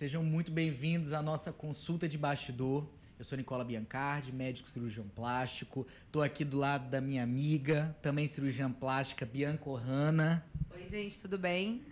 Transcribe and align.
Sejam 0.00 0.24
muito 0.24 0.50
bem-vindos 0.50 1.12
à 1.12 1.20
nossa 1.20 1.52
consulta 1.52 2.08
de 2.08 2.16
bastidor. 2.16 2.88
Eu 3.18 3.24
sou 3.26 3.36
Nicola 3.36 3.62
Biancardi, 3.62 4.32
médico 4.32 4.70
cirurgião 4.70 5.06
plástico. 5.06 5.86
Estou 6.06 6.22
aqui 6.22 6.42
do 6.42 6.56
lado 6.56 6.88
da 6.88 7.02
minha 7.02 7.22
amiga, 7.22 7.94
também 8.00 8.26
cirurgiã 8.26 8.72
plástica, 8.72 9.26
Bianca 9.26 9.68
Ohana. 9.68 10.42
Oi, 10.70 10.88
gente, 10.88 11.20
tudo 11.20 11.36
bem? 11.36 11.84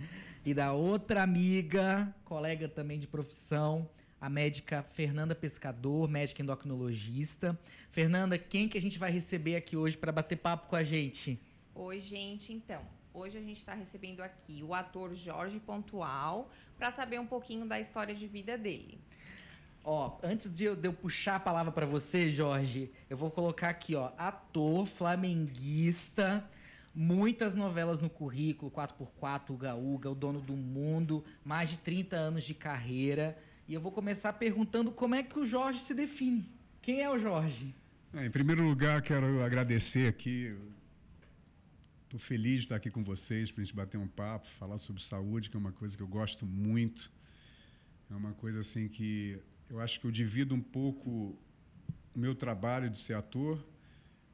E 0.43 0.55
da 0.55 0.73
outra 0.73 1.23
amiga, 1.23 2.11
colega 2.25 2.67
também 2.67 2.99
de 2.99 3.07
profissão, 3.07 3.87
a 4.19 4.31
médica 4.31 4.83
Fernanda 4.83 5.35
Pescador, 5.35 6.09
médica 6.09 6.41
endocrinologista. 6.41 7.61
Fernanda, 7.91 8.39
quem 8.39 8.71
que 8.71 8.79
a 8.79 8.81
gente 8.81 8.99
vai 8.99 9.11
receber 9.11 9.55
aqui 9.55 9.77
hoje 9.77 9.99
para 9.99 10.11
bater 10.11 10.37
papo 10.37 10.67
com 10.67 10.77
a 10.77 10.83
gente? 10.83 11.39
Oi, 11.75 12.01
gente, 12.01 12.55
então. 12.55 12.81
Hoje 13.19 13.37
a 13.37 13.41
gente 13.41 13.57
está 13.57 13.75
recebendo 13.75 14.21
aqui 14.21 14.63
o 14.63 14.73
ator 14.73 15.13
Jorge 15.13 15.59
Pontual 15.59 16.49
para 16.77 16.93
saber 16.93 17.19
um 17.19 17.27
pouquinho 17.27 17.67
da 17.67 17.81
história 17.81 18.15
de 18.15 18.29
vida 18.29 18.57
dele. 18.57 18.97
Ó, 19.83 20.17
antes 20.23 20.49
de 20.49 20.67
eu, 20.67 20.77
de 20.77 20.87
eu 20.87 20.93
puxar 20.93 21.35
a 21.35 21.41
palavra 21.41 21.73
para 21.73 21.85
você, 21.85 22.31
Jorge, 22.31 22.93
eu 23.11 23.17
vou 23.17 23.29
colocar 23.29 23.71
aqui, 23.71 23.97
ó, 23.97 24.13
ator, 24.17 24.87
flamenguista, 24.87 26.49
muitas 26.95 27.57
novelas 27.57 27.99
no 27.99 28.09
currículo, 28.09 28.71
4x4, 28.71 29.51
Uga 29.51 29.75
Uga, 29.75 30.11
O 30.11 30.15
Dono 30.15 30.41
do 30.41 30.55
Mundo, 30.55 31.25
mais 31.45 31.71
de 31.71 31.79
30 31.79 32.15
anos 32.15 32.45
de 32.45 32.55
carreira. 32.55 33.37
E 33.67 33.75
eu 33.75 33.81
vou 33.81 33.91
começar 33.91 34.33
perguntando 34.35 34.93
como 34.93 35.17
é 35.17 35.25
que 35.25 35.41
o 35.41 35.45
Jorge 35.45 35.81
se 35.81 35.93
define. 35.93 36.49
Quem 36.81 37.03
é 37.03 37.11
o 37.11 37.19
Jorge? 37.19 37.75
É, 38.15 38.25
em 38.25 38.31
primeiro 38.31 38.63
lugar, 38.63 39.03
quero 39.03 39.43
agradecer 39.43 40.07
aqui. 40.07 40.57
Estou 42.09 42.19
feliz 42.19 42.55
de 42.55 42.61
estar 42.61 42.77
aqui 42.77 42.91
com 42.91 43.05
vocês 43.05 43.53
para 43.53 43.61
a 43.61 43.65
gente 43.67 43.77
bater 43.77 43.99
um 43.99 44.09
papo, 44.09 44.49
falar 44.59 44.79
sobre 44.79 45.03
saúde, 45.03 45.51
que 45.51 45.57
é 45.59 45.61
uma 45.61 45.73
coisa 45.73 45.95
que 45.95 46.03
eu 46.03 46.09
gosto 46.09 46.47
muito. 46.47 47.13
É 48.11 48.15
uma 48.15 48.33
coisa 48.33 48.61
assim 48.61 48.89
que 48.89 49.39
eu 49.69 49.79
acho 49.79 50.01
que 50.01 50.07
eu 50.07 50.11
divido 50.11 50.55
um 50.55 50.61
pouco 50.61 51.11
o 51.11 52.19
meu 52.19 52.35
trabalho 52.35 52.89
de 52.89 52.97
ser 52.97 53.13
ator 53.13 53.63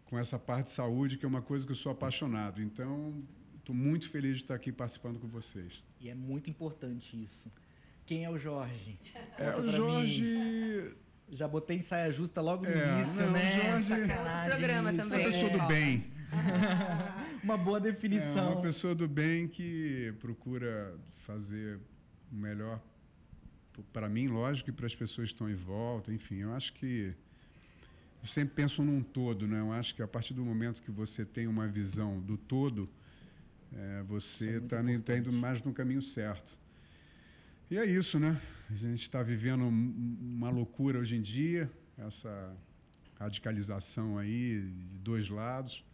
com 0.04 0.16
essa 0.16 0.38
parte 0.38 0.66
de 0.66 0.70
saúde, 0.70 1.18
que 1.18 1.24
é 1.24 1.28
uma 1.28 1.42
coisa 1.42 1.66
que 1.66 1.72
eu 1.72 1.76
sou 1.76 1.90
apaixonado. 1.90 2.62
Então, 2.62 3.24
estou 3.58 3.74
muito 3.74 4.08
feliz 4.08 4.36
de 4.36 4.44
estar 4.44 4.54
aqui 4.54 4.70
participando 4.70 5.18
com 5.18 5.26
vocês. 5.26 5.82
E 5.98 6.08
é 6.08 6.14
muito 6.14 6.48
importante 6.48 7.20
isso. 7.20 7.50
Quem 8.06 8.24
é 8.24 8.30
o 8.30 8.38
Jorge? 8.38 9.00
É, 9.36 9.58
o 9.58 9.66
Jorge. 9.66 10.22
Mim. 10.22 10.94
Já 11.28 11.48
botei 11.48 11.78
em 11.78 11.82
saia 11.82 12.08
justa 12.12 12.40
logo 12.40 12.62
no 12.66 12.70
é, 12.70 12.98
início, 12.98 13.24
não, 13.24 13.32
né? 13.32 13.72
Jorge... 13.72 13.88
Sacanagem. 13.88 14.50
programa 14.50 14.92
isso. 14.92 15.02
também. 15.02 15.26
Uma 15.26 15.32
pessoa 15.32 15.50
do 15.50 15.66
bem. 15.66 16.14
uma 17.44 17.58
boa 17.58 17.78
definição. 17.78 18.48
É 18.48 18.50
uma 18.52 18.62
pessoa 18.62 18.94
do 18.94 19.06
bem 19.06 19.46
que 19.46 20.14
procura 20.18 20.94
fazer 21.26 21.78
o 22.32 22.34
melhor 22.34 22.80
para 23.92 24.08
mim, 24.08 24.28
lógico, 24.28 24.70
e 24.70 24.72
para 24.72 24.86
as 24.86 24.94
pessoas 24.94 25.28
que 25.28 25.34
estão 25.34 25.50
em 25.50 25.54
volta, 25.54 26.12
enfim, 26.12 26.36
eu 26.36 26.54
acho 26.54 26.72
que 26.72 27.12
eu 28.22 28.28
sempre 28.28 28.54
penso 28.54 28.82
num 28.82 29.02
todo, 29.02 29.46
né? 29.46 29.60
Eu 29.60 29.72
acho 29.72 29.94
que 29.94 30.02
a 30.02 30.08
partir 30.08 30.32
do 30.32 30.42
momento 30.44 30.82
que 30.82 30.90
você 30.90 31.24
tem 31.24 31.46
uma 31.46 31.66
visão 31.68 32.18
do 32.20 32.38
todo, 32.38 32.88
é, 33.72 34.02
você 34.04 34.56
está 34.56 34.78
é 34.78 34.98
tá 34.98 35.16
indo 35.18 35.32
mais 35.32 35.62
no 35.62 35.74
caminho 35.74 36.00
certo. 36.00 36.56
E 37.70 37.76
é 37.76 37.84
isso, 37.84 38.18
né? 38.18 38.40
A 38.70 38.74
gente 38.74 39.02
está 39.02 39.22
vivendo 39.22 39.64
uma 39.66 40.48
loucura 40.48 40.98
hoje 40.98 41.16
em 41.16 41.20
dia, 41.20 41.70
essa 41.98 42.56
radicalização 43.18 44.16
aí 44.16 44.60
de 44.60 44.98
dois 44.98 45.28
lados, 45.28 45.84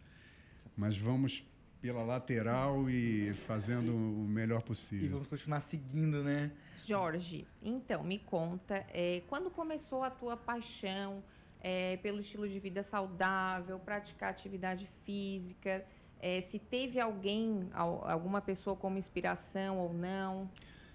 mas 0.75 0.97
vamos 0.97 1.45
pela 1.81 2.03
lateral 2.03 2.89
e 2.89 3.33
fazendo 3.47 3.95
o 3.95 4.27
melhor 4.27 4.61
possível. 4.61 5.05
E 5.05 5.09
vamos 5.09 5.27
continuar 5.27 5.59
seguindo, 5.59 6.23
né? 6.23 6.51
Jorge, 6.85 7.47
então, 7.61 8.03
me 8.03 8.19
conta, 8.19 8.85
é, 8.93 9.23
quando 9.27 9.49
começou 9.49 10.03
a 10.03 10.11
tua 10.11 10.37
paixão 10.37 11.23
é, 11.59 11.97
pelo 11.97 12.19
estilo 12.19 12.47
de 12.47 12.59
vida 12.59 12.83
saudável, 12.83 13.79
praticar 13.79 14.29
atividade 14.29 14.87
física, 15.03 15.83
é, 16.19 16.39
se 16.41 16.59
teve 16.59 16.99
alguém, 16.99 17.67
alguma 17.73 18.41
pessoa 18.41 18.75
como 18.75 18.97
inspiração 18.97 19.79
ou 19.79 19.91
não? 19.91 20.49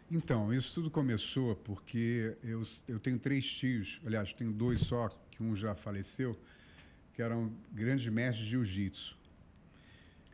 Então, 0.08 0.54
isso 0.54 0.74
tudo 0.74 0.88
começou 0.88 1.56
porque 1.56 2.36
eu, 2.44 2.62
eu 2.86 3.00
tenho 3.00 3.18
três 3.18 3.44
tios, 3.44 4.00
aliás, 4.06 4.32
tenho 4.32 4.52
dois 4.52 4.82
só, 4.82 5.08
que 5.32 5.42
um 5.42 5.56
já 5.56 5.74
faleceu, 5.74 6.38
que 7.12 7.20
eram 7.20 7.52
grandes 7.72 8.06
mestres 8.06 8.44
de 8.44 8.52
jiu-jitsu. 8.52 9.18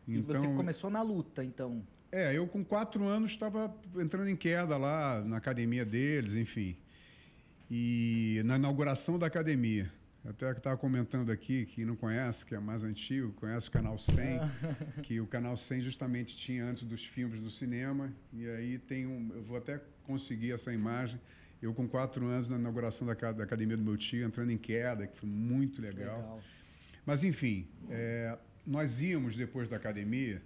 Então, 0.06 0.20
e 0.20 0.22
você 0.22 0.38
então, 0.38 0.56
começou 0.56 0.90
na 0.90 1.02
luta, 1.02 1.44
então? 1.44 1.82
É, 2.10 2.36
eu 2.36 2.46
com 2.46 2.62
quatro 2.64 3.04
anos 3.06 3.32
estava 3.32 3.74
entrando 3.96 4.28
em 4.28 4.36
queda 4.36 4.76
lá 4.76 5.22
na 5.24 5.38
academia 5.38 5.84
deles, 5.84 6.34
enfim. 6.34 6.76
E 7.70 8.42
na 8.44 8.56
inauguração 8.56 9.18
da 9.18 9.26
academia. 9.26 9.90
Até 10.24 10.52
que 10.52 10.60
estava 10.60 10.76
comentando 10.76 11.32
aqui, 11.32 11.66
que 11.66 11.84
não 11.84 11.96
conhece, 11.96 12.46
que 12.46 12.54
é 12.54 12.60
mais 12.60 12.84
antigo, 12.84 13.32
conhece 13.32 13.68
o 13.68 13.72
Canal 13.72 13.98
100, 13.98 14.14
que 15.02 15.20
o 15.20 15.26
Canal 15.26 15.56
100 15.56 15.80
justamente 15.80 16.36
tinha 16.36 16.64
antes 16.64 16.84
dos 16.84 17.04
filmes 17.04 17.40
do 17.40 17.50
cinema. 17.50 18.12
E 18.32 18.46
aí 18.48 18.78
tem 18.78 19.06
um. 19.06 19.32
Eu 19.34 19.42
vou 19.42 19.56
até 19.56 19.80
conseguir 20.04 20.52
essa 20.52 20.72
imagem. 20.72 21.18
Eu, 21.60 21.72
com 21.74 21.88
quatro 21.88 22.26
anos, 22.26 22.48
na 22.48 22.56
inauguração 22.56 23.06
da, 23.06 23.14
da 23.14 23.44
academia 23.44 23.76
do 23.76 23.82
meu 23.82 23.96
tio, 23.96 24.24
entrando 24.24 24.50
em 24.50 24.58
queda, 24.58 25.06
que 25.06 25.16
foi 25.16 25.28
muito 25.28 25.80
legal. 25.80 26.16
legal. 26.16 26.40
Mas, 27.04 27.24
enfim, 27.24 27.66
é, 27.90 28.36
nós 28.66 29.00
íamos 29.00 29.36
depois 29.36 29.68
da 29.68 29.76
academia, 29.76 30.42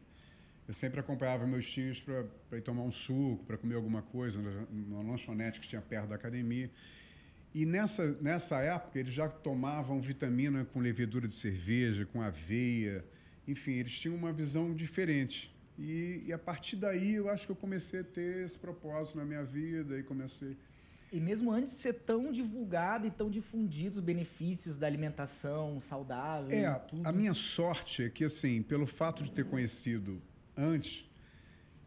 eu 0.66 0.74
sempre 0.74 0.98
acompanhava 0.98 1.46
meus 1.46 1.70
tios 1.70 2.00
para 2.00 2.58
ir 2.58 2.62
tomar 2.62 2.82
um 2.82 2.90
suco, 2.90 3.44
para 3.44 3.56
comer 3.56 3.76
alguma 3.76 4.02
coisa, 4.02 4.40
numa 4.70 5.02
lanchonete 5.02 5.60
que 5.60 5.68
tinha 5.68 5.80
perto 5.80 6.08
da 6.08 6.16
academia. 6.16 6.70
E 7.54 7.64
nessa, 7.64 8.12
nessa 8.20 8.60
época 8.60 8.98
eles 8.98 9.14
já 9.14 9.28
tomavam 9.28 10.00
vitamina 10.00 10.64
com 10.64 10.80
levedura 10.80 11.28
de 11.28 11.34
cerveja, 11.34 12.04
com 12.04 12.20
aveia, 12.20 13.04
enfim, 13.46 13.72
eles 13.74 13.98
tinham 13.98 14.16
uma 14.16 14.32
visão 14.32 14.74
diferente. 14.74 15.54
E, 15.78 16.24
e 16.26 16.32
a 16.32 16.38
partir 16.38 16.76
daí 16.76 17.14
eu 17.14 17.30
acho 17.30 17.46
que 17.46 17.52
eu 17.52 17.56
comecei 17.56 18.00
a 18.00 18.04
ter 18.04 18.44
esse 18.44 18.58
propósito 18.58 19.16
na 19.16 19.24
minha 19.24 19.44
vida 19.44 19.98
e 19.98 20.02
comecei 20.02 20.56
e 21.12 21.20
mesmo 21.20 21.52
antes 21.52 21.74
de 21.74 21.80
ser 21.80 21.92
tão 21.94 22.32
divulgado 22.32 23.06
e 23.06 23.10
tão 23.10 23.30
difundido 23.30 23.96
os 23.96 24.00
benefícios 24.00 24.76
da 24.76 24.86
alimentação 24.86 25.80
saudável. 25.80 26.50
É, 26.50 26.80
a 27.04 27.12
minha 27.12 27.34
sorte 27.34 28.04
é 28.04 28.10
que, 28.10 28.24
assim, 28.24 28.62
pelo 28.62 28.86
fato 28.86 29.22
de 29.22 29.30
ter 29.30 29.44
conhecido 29.44 30.20
antes, 30.56 31.04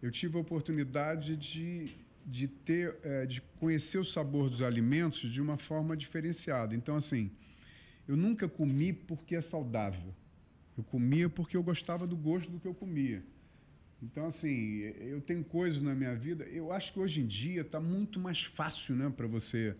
eu 0.01 0.09
tive 0.09 0.37
a 0.37 0.41
oportunidade 0.41 1.35
de, 1.35 1.91
de 2.25 2.47
ter, 2.47 2.95
é, 3.03 3.25
de 3.25 3.41
conhecer 3.59 3.97
o 3.97 4.05
sabor 4.05 4.49
dos 4.49 4.61
alimentos 4.61 5.29
de 5.31 5.41
uma 5.41 5.57
forma 5.57 5.97
diferenciada. 5.97 6.73
Então, 6.73 6.95
assim, 6.95 7.29
eu 8.07 8.15
nunca 8.15 8.47
comi 8.47 8.93
porque 8.93 9.35
é 9.35 9.41
saudável. 9.41 10.15
Eu 10.77 10.83
comia 10.83 11.29
porque 11.29 11.57
eu 11.57 11.61
gostava 11.61 12.07
do 12.07 12.15
gosto 12.15 12.49
do 12.49 12.59
que 12.59 12.67
eu 12.67 12.73
comia. 12.73 13.21
Então, 14.01 14.27
assim, 14.27 14.79
eu 14.99 15.19
tenho 15.21 15.43
coisas 15.43 15.81
na 15.81 15.93
minha 15.93 16.15
vida. 16.15 16.45
Eu 16.45 16.71
acho 16.71 16.93
que 16.93 16.99
hoje 16.99 17.21
em 17.21 17.27
dia 17.27 17.61
está 17.61 17.79
muito 17.79 18.19
mais 18.19 18.43
fácil 18.43 18.95
né, 18.95 19.11
para 19.15 19.27
você 19.27 19.75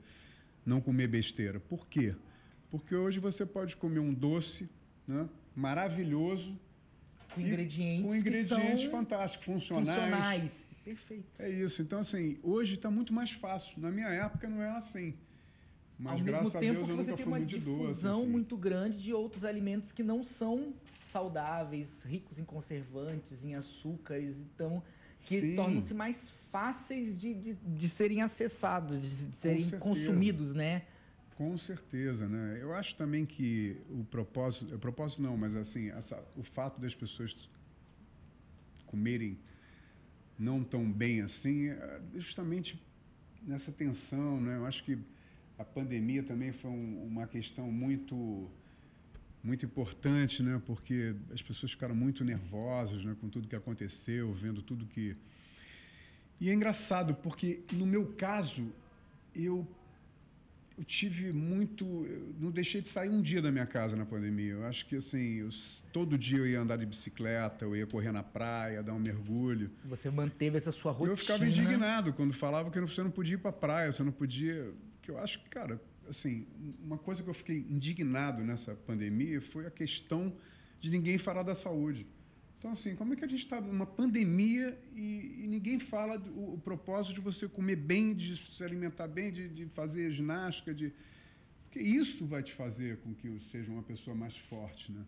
não 0.65 0.81
comer 0.81 1.07
besteira. 1.07 1.59
Por 1.59 1.87
quê? 1.87 2.13
Porque 2.69 2.93
hoje 2.93 3.19
você 3.19 3.45
pode 3.45 3.75
comer 3.77 3.99
um 3.99 4.13
doce 4.13 4.69
né, 5.07 5.27
maravilhoso. 5.55 6.59
Com 7.33 7.41
ingredientes, 7.41 8.05
com 8.05 8.15
ingredientes 8.15 8.91
fantásticos, 8.91 9.45
funcionais. 9.45 9.87
Funcionais. 9.87 10.67
Perfeito. 10.83 11.25
É 11.39 11.49
isso. 11.49 11.81
Então, 11.81 11.99
assim, 11.99 12.39
hoje 12.43 12.75
está 12.75 12.91
muito 12.91 13.13
mais 13.13 13.31
fácil. 13.31 13.79
Na 13.79 13.91
minha 13.91 14.09
época 14.09 14.49
não 14.49 14.61
era 14.61 14.77
assim. 14.77 15.13
Mas, 15.99 16.13
Ao 16.13 16.19
mesmo 16.19 16.51
tempo 16.51 16.85
Deus, 16.85 16.87
que 16.87 16.95
você 16.95 17.13
tem 17.13 17.25
uma 17.25 17.41
difusão 17.41 18.19
doce, 18.19 18.31
muito 18.31 18.55
grande 18.55 18.97
de 18.97 19.13
outros 19.13 19.43
alimentos 19.43 19.91
que 19.91 20.01
não 20.01 20.23
são 20.23 20.73
saudáveis, 21.03 22.03
ricos 22.03 22.39
em 22.39 22.45
conservantes, 22.45 23.43
em 23.43 23.53
açúcares, 23.55 24.37
então 24.39 24.81
que 25.21 25.55
tornam-se 25.55 25.93
mais 25.93 26.29
fáceis 26.49 27.17
de, 27.19 27.33
de, 27.33 27.53
de 27.53 27.89
serem 27.89 28.21
acessados, 28.21 29.01
de, 29.01 29.27
de 29.27 29.35
serem 29.35 29.69
consumidos, 29.71 30.53
né? 30.53 30.83
Com 31.35 31.57
certeza, 31.57 32.27
né? 32.27 32.59
Eu 32.61 32.73
acho 32.73 32.95
também 32.95 33.25
que 33.25 33.75
o 33.89 34.05
propósito, 34.05 34.73
o 34.73 34.79
propósito 34.79 35.21
não, 35.21 35.35
mas 35.35 35.53
assim, 35.53 35.89
essa, 35.89 36.23
o 36.37 36.43
fato 36.43 36.79
das 36.79 36.95
pessoas 36.95 37.35
comerem 38.85 39.37
não 40.37 40.63
tão 40.63 40.89
bem 40.89 41.21
assim, 41.21 41.67
é 41.67 42.01
justamente 42.15 42.81
nessa 43.41 43.71
tensão, 43.71 44.39
né? 44.39 44.55
Eu 44.55 44.65
acho 44.65 44.83
que 44.85 44.97
a 45.59 45.63
pandemia 45.63 46.23
também 46.23 46.51
foi 46.51 46.71
um, 46.71 47.03
uma 47.03 47.27
questão 47.27 47.71
muito 47.71 48.49
muito 49.43 49.65
importante, 49.65 50.41
né? 50.41 50.61
Porque 50.65 51.15
as 51.33 51.41
pessoas 51.41 51.71
ficaram 51.71 51.95
muito 51.95 52.25
nervosas, 52.25 53.03
né? 53.05 53.15
Com 53.21 53.29
tudo 53.29 53.47
que 53.47 53.55
aconteceu, 53.55 54.33
vendo 54.33 54.61
tudo 54.61 54.85
que 54.85 55.15
e 56.39 56.49
é 56.49 56.53
engraçado 56.53 57.13
porque 57.15 57.61
no 57.73 57.85
meu 57.85 58.13
caso 58.13 58.71
eu 59.35 59.67
eu 60.77 60.85
tive 60.85 61.33
muito. 61.33 61.83
Eu 62.05 62.33
não 62.39 62.51
deixei 62.51 62.79
de 62.79 62.87
sair 62.87 63.09
um 63.09 63.21
dia 63.21 63.41
da 63.41 63.51
minha 63.51 63.65
casa 63.65 63.97
na 63.97 64.05
pandemia. 64.05 64.53
Eu 64.53 64.65
acho 64.65 64.85
que 64.85 64.95
assim, 64.95 65.39
eu, 65.39 65.49
todo 65.91 66.17
dia 66.17 66.37
eu 66.37 66.47
ia 66.47 66.61
andar 66.61 66.77
de 66.77 66.85
bicicleta, 66.85 67.65
eu 67.65 67.75
ia 67.75 67.85
correr 67.85 68.13
na 68.13 68.23
praia, 68.23 68.81
dar 68.81 68.93
um 68.93 68.99
mergulho. 68.99 69.69
Você 69.83 70.09
manteve 70.09 70.55
essa 70.55 70.71
sua 70.71 70.93
rotina. 70.93 71.11
Eu 71.11 71.17
ficava 71.17 71.45
indignado 71.45 72.13
quando 72.13 72.31
falava 72.31 72.71
que 72.71 72.79
você 72.79 73.03
não 73.03 73.11
podia 73.11 73.33
ir 73.33 73.39
para 73.39 73.49
a 73.49 73.53
praia, 73.53 73.91
você 73.91 74.01
não 74.01 74.13
podia. 74.13 74.73
Que 75.09 75.13
eu 75.13 75.17
acho 75.17 75.41
que, 75.41 75.49
cara, 75.49 75.81
assim, 76.07 76.45
uma 76.83 76.99
coisa 76.99 77.23
que 77.23 77.29
eu 77.29 77.33
fiquei 77.33 77.57
indignado 77.57 78.43
nessa 78.43 78.75
pandemia 78.75 79.41
foi 79.41 79.65
a 79.65 79.71
questão 79.71 80.31
de 80.79 80.91
ninguém 80.91 81.17
falar 81.17 81.41
da 81.41 81.55
saúde. 81.55 82.05
Então, 82.59 82.69
assim, 82.69 82.95
como 82.95 83.13
é 83.13 83.15
que 83.15 83.25
a 83.25 83.27
gente 83.27 83.43
está 83.43 83.59
numa 83.59 83.87
pandemia 83.87 84.79
e, 84.95 85.43
e, 85.43 85.47
ninguém 85.47 85.79
fala 85.79 86.19
do, 86.19 86.53
o, 86.53 86.59
propósito 86.59 87.15
de 87.15 87.21
você 87.21 87.47
comer 87.47 87.77
bem, 87.77 88.13
de 88.13 88.37
se 88.55 88.63
alimentar 88.63 89.07
bem, 89.07 89.31
de, 89.31 89.49
de 89.49 89.65
fazer 89.69 90.11
ginástica, 90.11 90.75
de... 90.75 90.93
Porque 91.63 91.79
isso 91.79 92.23
vai 92.27 92.43
te 92.43 92.53
fazer 92.53 92.97
com 92.97 93.15
que 93.15 93.29
você 93.29 93.49
seja 93.49 93.71
uma 93.71 93.81
pessoa 93.81 94.15
mais 94.15 94.37
forte, 94.37 94.91
né? 94.91 95.03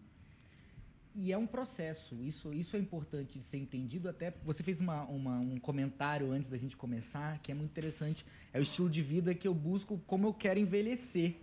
E 1.14 1.32
é 1.32 1.38
um 1.38 1.46
processo, 1.46 2.16
isso, 2.24 2.54
isso 2.54 2.78
é 2.78 2.80
importante 2.80 3.38
de 3.38 3.46
ser 3.46 3.58
entendido. 3.58 4.08
Até 4.08 4.34
você 4.46 4.64
fez 4.64 4.80
uma, 4.80 5.04
uma, 5.04 5.40
um 5.40 5.60
comentário 5.60 6.32
antes 6.32 6.48
da 6.48 6.58
gente 6.58 6.78
começar, 6.78 7.38
que 7.40 7.52
é 7.52 7.56
muito 7.56 7.72
interessante. 7.72 8.26
É 8.54 8.60
o 8.60 8.62
estilo 8.62 8.90
de 8.90 9.02
vida 9.02 9.36
que 9.36 9.46
eu 9.48 9.54
busco, 9.54 10.02
como 10.08 10.28
eu 10.28 10.34
quero 10.34 10.58
envelhecer. 10.58 11.36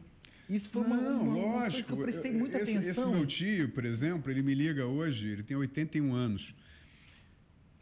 Isso 0.48 0.70
foi 0.70 0.82
Não, 0.88 0.90
uma, 0.90 1.10
uma, 1.10 1.60
lógico. 1.60 1.88
que 1.88 1.92
eu 1.92 2.02
prestei 2.02 2.32
muita 2.32 2.58
esse, 2.60 2.78
atenção. 2.78 3.04
Esse 3.04 3.14
meu 3.14 3.26
tio, 3.26 3.68
por 3.68 3.84
exemplo, 3.84 4.30
ele 4.30 4.42
me 4.42 4.54
liga 4.54 4.86
hoje, 4.86 5.28
ele 5.28 5.42
tem 5.42 5.54
81 5.54 6.14
anos. 6.14 6.54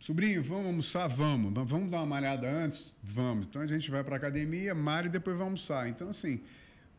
Sobrinho, 0.00 0.42
vamos 0.42 0.66
almoçar? 0.66 1.06
Vamos. 1.06 1.52
Vamos 1.68 1.90
dar 1.90 1.98
uma 1.98 2.06
malhada 2.06 2.48
antes? 2.48 2.92
Vamos. 3.02 3.46
Então 3.46 3.62
a 3.62 3.66
gente 3.66 3.88
vai 3.90 4.02
para 4.02 4.16
a 4.16 4.18
academia, 4.18 4.74
malha 4.74 5.06
e 5.06 5.10
depois 5.10 5.36
vai 5.36 5.44
almoçar. 5.44 5.88
Então, 5.88 6.08
assim, 6.08 6.40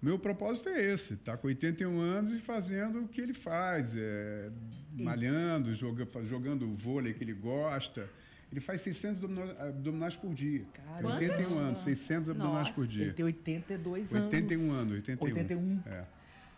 meu 0.01 0.19
propósito 0.19 0.69
é 0.69 0.81
esse: 0.81 1.15
tá 1.17 1.35
com 1.37 1.47
81 1.47 1.99
anos 1.99 2.31
e 2.31 2.39
fazendo 2.39 3.03
o 3.03 3.07
que 3.07 3.19
ele 3.19 3.33
faz, 3.33 3.93
é, 3.95 4.49
malhando, 4.93 5.73
joga, 5.73 6.07
jogando 6.23 6.67
vôlei 6.75 7.13
que 7.13 7.23
ele 7.23 7.33
gosta. 7.33 8.09
Ele 8.49 8.61
faz 8.61 8.81
600 8.81 9.23
abdominais 9.59 10.15
por 10.15 10.33
dia. 10.33 10.65
Cara, 10.73 11.15
81 11.15 11.59
anos, 11.59 11.81
600 11.81 12.29
abdominais 12.29 12.69
por 12.69 12.87
dia. 12.87 13.05
Ele 13.05 13.13
tem 13.13 13.25
82 13.25 14.15
anos. 14.15 14.33
81 14.33 14.71
anos, 14.71 14.93
81. 14.93 15.25
81. 15.27 15.81
É. 15.85 16.05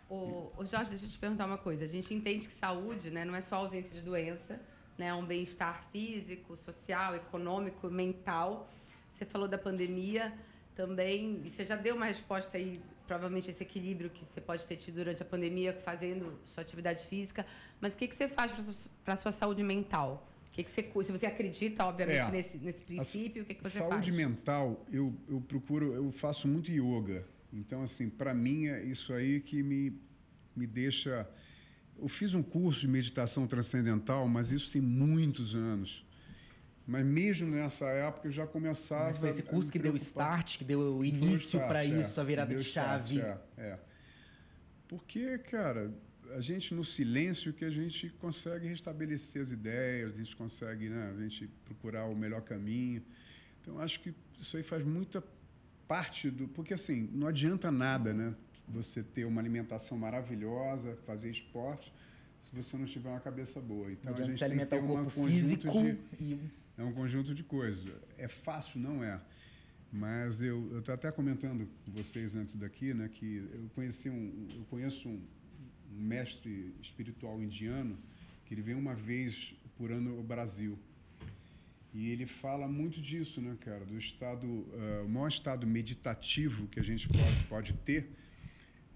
O, 0.08 0.52
o 0.56 0.64
Jorge, 0.64 0.90
deixa 0.90 1.06
eu 1.06 1.10
te 1.10 1.18
perguntar 1.18 1.46
uma 1.46 1.58
coisa. 1.58 1.84
A 1.84 1.88
gente 1.88 2.12
entende 2.14 2.46
que 2.46 2.52
saúde 2.52 3.10
né, 3.10 3.24
não 3.24 3.34
é 3.34 3.40
só 3.40 3.56
ausência 3.56 3.92
de 3.92 4.02
doença, 4.02 4.60
né, 4.98 5.06
é 5.06 5.14
um 5.14 5.24
bem-estar 5.24 5.84
físico, 5.90 6.56
social, 6.56 7.14
econômico, 7.14 7.88
mental. 7.88 8.68
Você 9.10 9.24
falou 9.24 9.48
da 9.48 9.58
pandemia 9.58 10.32
também, 10.74 11.40
e 11.44 11.50
você 11.50 11.64
já 11.64 11.76
deu 11.76 11.94
uma 11.94 12.06
resposta 12.06 12.56
aí, 12.56 12.80
provavelmente 13.10 13.50
esse 13.50 13.64
equilíbrio 13.64 14.08
que 14.08 14.24
você 14.24 14.40
pode 14.40 14.64
ter 14.68 14.76
tido 14.76 14.94
durante 14.96 15.20
a 15.20 15.26
pandemia 15.26 15.72
fazendo 15.72 16.38
sua 16.44 16.62
atividade 16.62 17.04
física. 17.04 17.44
Mas 17.80 17.92
o 17.92 17.96
que, 17.96 18.06
que 18.06 18.14
você 18.14 18.28
faz 18.28 18.52
para 19.04 19.14
a 19.14 19.16
sua 19.16 19.32
saúde 19.32 19.64
mental? 19.64 20.28
que, 20.52 20.62
que 20.64 20.70
você 20.70 20.82
se 21.04 21.12
você 21.12 21.26
acredita 21.26 21.84
obviamente 21.84 22.28
é, 22.28 22.30
nesse, 22.30 22.58
nesse 22.58 22.82
princípio 22.82 23.42
o 23.42 23.46
que, 23.46 23.54
que 23.54 23.62
você 23.62 23.78
saúde 23.78 23.94
faz 23.94 24.04
saúde 24.04 24.12
mental 24.12 24.84
eu, 24.92 25.14
eu 25.28 25.40
procuro 25.40 25.92
eu 25.92 26.10
faço 26.10 26.48
muito 26.48 26.72
yoga 26.72 27.24
então 27.52 27.84
assim 27.84 28.08
para 28.08 28.34
mim 28.34 28.66
é 28.66 28.82
isso 28.82 29.12
aí 29.12 29.40
que 29.40 29.62
me 29.62 29.96
me 30.56 30.66
deixa 30.66 31.28
eu 31.96 32.08
fiz 32.08 32.34
um 32.34 32.42
curso 32.42 32.80
de 32.80 32.88
meditação 32.88 33.46
transcendental 33.46 34.26
mas 34.26 34.50
isso 34.50 34.72
tem 34.72 34.82
muitos 34.82 35.54
anos 35.54 36.04
mas 36.90 37.06
mesmo 37.06 37.50
nessa 37.50 37.86
época 37.86 38.28
eu 38.28 38.32
já 38.32 38.46
começava 38.46 39.04
mas 39.04 39.18
foi 39.18 39.30
esse 39.30 39.42
curso 39.42 39.70
que 39.70 39.78
deu 39.78 39.94
start 39.96 40.58
que 40.58 40.64
deu 40.64 40.80
o 40.96 41.04
início 41.04 41.58
para 41.60 41.84
isso 41.84 42.18
é, 42.18 42.22
a 42.22 42.26
virada 42.26 42.54
de 42.54 42.62
chave 42.62 43.16
start, 43.16 43.40
é, 43.56 43.62
é. 43.62 43.78
porque 44.88 45.38
cara 45.38 45.90
a 46.34 46.40
gente 46.40 46.74
no 46.74 46.84
silêncio 46.84 47.52
que 47.52 47.64
a 47.64 47.70
gente 47.70 48.08
consegue 48.20 48.68
restabelecer 48.68 49.42
as 49.42 49.50
ideias, 49.50 50.14
a 50.14 50.18
gente 50.18 50.36
consegue, 50.36 50.88
né, 50.88 51.12
a 51.16 51.22
gente 51.22 51.48
procurar 51.64 52.06
o 52.06 52.14
melhor 52.14 52.42
caminho. 52.42 53.02
Então 53.60 53.78
acho 53.80 54.00
que 54.00 54.14
isso 54.38 54.56
aí 54.56 54.62
faz 54.62 54.84
muita 54.84 55.22
parte 55.88 56.30
do, 56.30 56.46
porque 56.48 56.74
assim, 56.74 57.08
não 57.12 57.26
adianta 57.26 57.70
nada, 57.70 58.12
né, 58.12 58.34
você 58.68 59.02
ter 59.02 59.24
uma 59.24 59.40
alimentação 59.40 59.98
maravilhosa, 59.98 60.96
fazer 61.06 61.30
esporte, 61.30 61.92
se 62.40 62.54
você 62.54 62.76
não 62.76 62.86
tiver 62.86 63.08
uma 63.08 63.20
cabeça 63.20 63.60
boa. 63.60 63.90
Então 63.90 64.14
a 64.14 64.22
gente 64.22 64.38
tem 64.38 64.58
que 64.58 64.66
ter 64.66 64.76
o 64.76 64.86
corpo 64.86 65.20
um 65.20 65.26
físico 65.26 65.82
de, 65.82 65.98
e 66.20 66.40
é 66.80 66.84
um 66.84 66.92
conjunto 66.92 67.34
de 67.34 67.44
coisas. 67.44 67.92
É 68.16 68.26
fácil, 68.26 68.80
não 68.80 69.04
é? 69.04 69.20
Mas 69.92 70.40
eu 70.40 70.78
estou 70.78 70.94
até 70.94 71.10
comentando 71.12 71.68
com 71.84 71.92
vocês 71.92 72.34
antes 72.34 72.54
daqui, 72.54 72.94
né, 72.94 73.08
que 73.08 73.48
eu 73.52 73.68
conheci 73.74 74.08
um, 74.08 74.48
eu 74.54 74.64
conheço 74.70 75.08
um, 75.08 75.20
um 75.92 76.00
mestre 76.00 76.74
espiritual 76.80 77.42
indiano 77.42 77.98
que 78.46 78.54
ele 78.54 78.62
vem 78.62 78.74
uma 78.74 78.94
vez 78.94 79.54
por 79.76 79.90
ano 79.92 80.16
ao 80.16 80.22
Brasil. 80.22 80.78
E 81.92 82.08
ele 82.10 82.24
fala 82.24 82.66
muito 82.68 83.00
disso, 83.00 83.40
né, 83.40 83.56
cara? 83.60 83.84
Do 83.84 83.98
estado, 83.98 84.46
uh, 84.46 85.04
o 85.04 85.08
maior 85.08 85.28
estado 85.28 85.66
meditativo 85.66 86.68
que 86.68 86.78
a 86.78 86.82
gente 86.82 87.08
pode, 87.08 87.44
pode 87.48 87.72
ter 87.84 88.10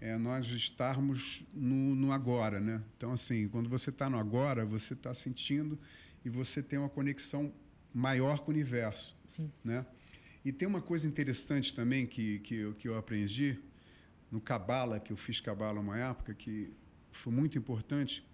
é 0.01 0.17
nós 0.17 0.47
estarmos 0.47 1.43
no, 1.53 1.95
no 1.95 2.13
agora, 2.13 2.61
né? 2.61 2.83
Então, 2.97 3.13
assim, 3.13 3.49
quando 3.49 3.69
você 3.69 3.91
está 3.91 4.09
no 4.09 4.19
agora, 4.19 4.65
você 4.65 4.95
está 4.95 5.13
sentindo 5.13 5.79
e 6.25 6.29
você 6.29 6.63
tem 6.63 6.79
uma 6.79 6.89
conexão 6.89 7.53
maior 7.95 8.41
com 8.41 8.51
o 8.51 8.55
universo, 8.55 9.17
Sim. 9.37 9.51
né? 9.65 9.87
E 10.45 10.53
tem 10.53 10.69
uma 10.69 10.83
coisa 10.83 11.07
interessante 11.07 11.73
também 11.73 12.07
que, 12.07 12.41
que, 12.41 12.55
eu, 12.57 12.75
que 12.75 12.87
eu 12.87 12.99
aprendi 12.99 13.59
no 14.31 14.41
Cabala, 14.41 15.01
que 15.01 15.13
eu 15.13 15.17
fiz 15.17 15.41
Cabala 15.41 15.81
uma 15.81 15.97
época, 15.97 16.35
que 16.35 16.71
foi 17.13 17.33
muito 17.33 17.57
importante. 17.57 18.27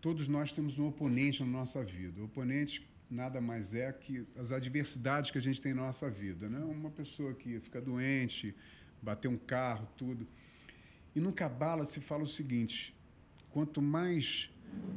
Todos 0.00 0.26
nós 0.26 0.50
temos 0.50 0.78
um 0.78 0.88
oponente 0.88 1.40
na 1.44 1.48
nossa 1.48 1.84
vida. 1.84 2.20
O 2.20 2.24
oponente 2.24 2.88
nada 3.10 3.40
mais 3.40 3.74
é 3.74 3.92
que 3.92 4.26
as 4.36 4.52
adversidades 4.52 5.30
que 5.30 5.38
a 5.38 5.40
gente 5.40 5.60
tem 5.60 5.72
na 5.72 5.82
nossa 5.82 6.10
vida, 6.10 6.48
né? 6.48 6.58
Uma 6.58 6.90
pessoa 6.90 7.34
que 7.34 7.60
fica 7.60 7.80
doente, 7.80 8.54
bater 9.00 9.28
um 9.28 9.36
carro, 9.36 9.88
tudo. 9.96 10.26
E 11.14 11.20
no 11.20 11.32
Cabala 11.32 11.86
se 11.86 12.00
fala 12.00 12.22
o 12.22 12.26
seguinte: 12.26 12.94
quanto 13.50 13.80
mais 13.80 14.50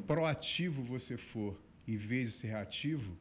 proativo 0.07 0.83
você 0.83 1.17
for, 1.17 1.59
em 1.87 1.97
vez 1.97 2.31
de 2.31 2.35
ser 2.37 2.47
reativo, 2.47 3.17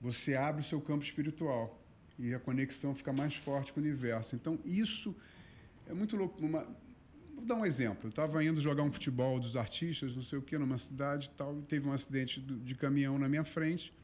você 0.00 0.34
abre 0.34 0.62
o 0.62 0.64
seu 0.64 0.80
campo 0.80 1.04
espiritual 1.04 1.82
e 2.18 2.34
a 2.34 2.38
conexão 2.38 2.94
fica 2.94 3.12
mais 3.12 3.34
forte 3.34 3.72
com 3.72 3.80
o 3.80 3.82
universo. 3.82 4.34
Então, 4.34 4.58
isso 4.64 5.14
é 5.88 5.94
muito 5.94 6.16
louco. 6.16 6.44
Uma, 6.44 6.66
Vou 7.38 7.46
dar 7.46 7.54
um 7.54 7.64
exemplo. 7.64 8.06
Eu 8.06 8.10
estava 8.10 8.44
indo 8.44 8.60
jogar 8.60 8.82
um 8.82 8.90
futebol 8.90 9.38
dos 9.38 9.56
artistas, 9.56 10.14
não 10.14 10.22
sei 10.24 10.40
o 10.40 10.42
quê, 10.42 10.58
numa 10.58 10.76
cidade 10.76 11.26
e 11.26 11.30
tal, 11.30 11.56
e 11.56 11.62
teve 11.62 11.88
um 11.88 11.92
acidente 11.92 12.40
de 12.40 12.74
caminhão 12.74 13.16
na 13.16 13.28
minha 13.28 13.44
frente. 13.44 13.94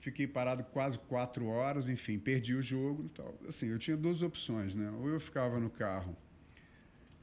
Fiquei 0.00 0.26
parado 0.26 0.62
quase 0.64 0.98
quatro 0.98 1.46
horas, 1.46 1.88
enfim, 1.88 2.18
perdi 2.18 2.54
o 2.54 2.60
jogo 2.60 3.06
e 3.06 3.08
tal. 3.08 3.34
Assim, 3.48 3.68
eu 3.68 3.78
tinha 3.78 3.96
duas 3.96 4.20
opções, 4.20 4.74
né? 4.74 4.90
Ou 5.00 5.08
eu 5.08 5.18
ficava 5.18 5.58
no 5.58 5.70
carro 5.70 6.14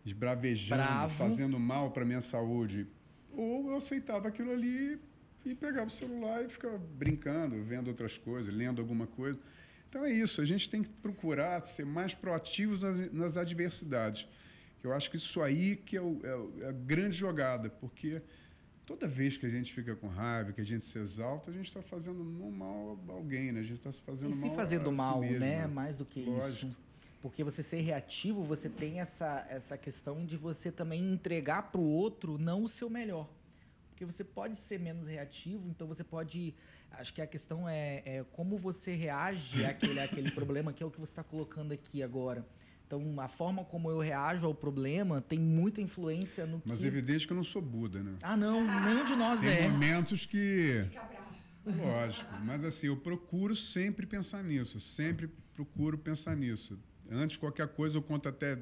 esbravejando, 0.03 0.81
Bravo. 0.81 1.15
fazendo 1.15 1.59
mal 1.59 1.91
para 1.91 2.03
minha 2.03 2.19
saúde, 2.19 2.87
ou 3.31 3.69
eu 3.69 3.77
aceitava 3.77 4.27
aquilo 4.27 4.51
ali 4.51 4.99
e 5.45 5.53
pegava 5.53 5.87
o 5.87 5.91
celular 5.91 6.43
e 6.43 6.49
ficava 6.49 6.77
brincando, 6.77 7.61
vendo 7.63 7.87
outras 7.87 8.17
coisas, 8.17 8.53
lendo 8.53 8.81
alguma 8.81 9.07
coisa. 9.07 9.39
Então 9.89 10.03
é 10.03 10.11
isso, 10.11 10.41
a 10.41 10.45
gente 10.45 10.69
tem 10.69 10.81
que 10.81 10.89
procurar 10.89 11.63
ser 11.63 11.85
mais 11.85 12.13
proativos 12.13 12.81
nas, 13.11 13.37
adversidades. 13.37 14.27
Eu 14.83 14.91
acho 14.91 15.09
que 15.11 15.17
isso 15.17 15.41
aí 15.41 15.75
que 15.75 15.95
é, 15.95 16.01
o, 16.01 16.19
é, 16.23 16.63
é, 16.63 16.69
a 16.69 16.71
grande 16.71 17.15
jogada, 17.15 17.69
porque 17.69 18.21
toda 18.85 19.07
vez 19.07 19.37
que 19.37 19.45
a 19.45 19.49
gente 19.49 19.71
fica 19.71 19.95
com 19.95 20.07
raiva, 20.07 20.51
que 20.51 20.61
a 20.61 20.63
gente 20.63 20.85
se 20.85 20.97
exalta, 20.97 21.51
a 21.51 21.53
gente 21.53 21.67
está 21.67 21.81
fazendo 21.81 22.23
mal 22.23 22.99
a 23.07 23.11
alguém, 23.11 23.51
né? 23.51 23.59
A 23.59 23.63
gente 23.63 23.77
está 23.77 23.91
se 23.91 24.01
fazendo 24.01 24.31
e 24.31 24.35
mal 24.35 24.49
se 24.49 24.55
fazendo 24.55 24.91
mal, 24.91 25.21
si 25.21 25.27
mesmo, 25.27 25.39
né? 25.39 25.67
Mais 25.67 25.95
do 25.95 26.05
que 26.05 26.25
Lógico. 26.25 26.65
isso. 26.65 26.77
Porque 27.21 27.43
você 27.43 27.63
ser 27.63 27.79
reativo, 27.81 28.43
você 28.43 28.67
tem 28.67 28.99
essa, 28.99 29.45
essa 29.49 29.77
questão 29.77 30.25
de 30.25 30.35
você 30.35 30.71
também 30.71 31.01
entregar 31.01 31.71
para 31.71 31.79
o 31.79 31.87
outro 31.87 32.37
não 32.37 32.63
o 32.63 32.67
seu 32.67 32.89
melhor. 32.89 33.29
Porque 34.03 34.11
você 34.11 34.23
pode 34.23 34.57
ser 34.57 34.79
menos 34.79 35.07
reativo, 35.07 35.69
então 35.69 35.87
você 35.87 36.03
pode. 36.03 36.53
Acho 36.91 37.13
que 37.13 37.21
a 37.21 37.27
questão 37.27 37.67
é, 37.67 38.03
é 38.05 38.25
como 38.33 38.57
você 38.57 38.93
reage 38.93 39.65
àquele, 39.65 39.99
àquele 39.99 40.31
problema, 40.31 40.73
que 40.73 40.83
é 40.83 40.85
o 40.85 40.91
que 40.91 40.99
você 40.99 41.11
está 41.11 41.23
colocando 41.23 41.71
aqui 41.71 42.03
agora. 42.03 42.45
Então, 42.85 43.01
a 43.19 43.27
forma 43.27 43.63
como 43.63 43.89
eu 43.89 43.99
reajo 43.99 44.45
ao 44.45 44.53
problema 44.53 45.21
tem 45.21 45.39
muita 45.39 45.81
influência 45.81 46.45
no 46.45 46.61
Mas 46.65 46.79
que... 46.79 46.85
é 46.85 46.87
evidente 46.87 47.25
que 47.25 47.31
eu 47.31 47.37
não 47.37 47.43
sou 47.43 47.61
Buda, 47.61 48.03
né? 48.03 48.17
Ah, 48.21 48.35
não. 48.35 48.61
Nenhum 48.83 49.05
de 49.05 49.15
nós 49.15 49.39
Tem 49.39 49.65
é. 49.65 49.69
momentos 49.69 50.25
que... 50.25 50.85
Lógico. 51.65 52.31
Mas, 52.43 52.63
assim, 52.65 52.87
eu 52.87 52.97
procuro 52.97 53.55
sempre 53.55 54.05
pensar 54.05 54.43
nisso. 54.43 54.79
Sempre 54.81 55.29
procuro 55.55 55.97
pensar 55.97 56.35
nisso. 56.35 56.77
Antes 57.09 57.35
de 57.35 57.39
qualquer 57.39 57.69
coisa, 57.69 57.97
eu 57.97 58.01
conto 58.01 58.27
até 58.27 58.59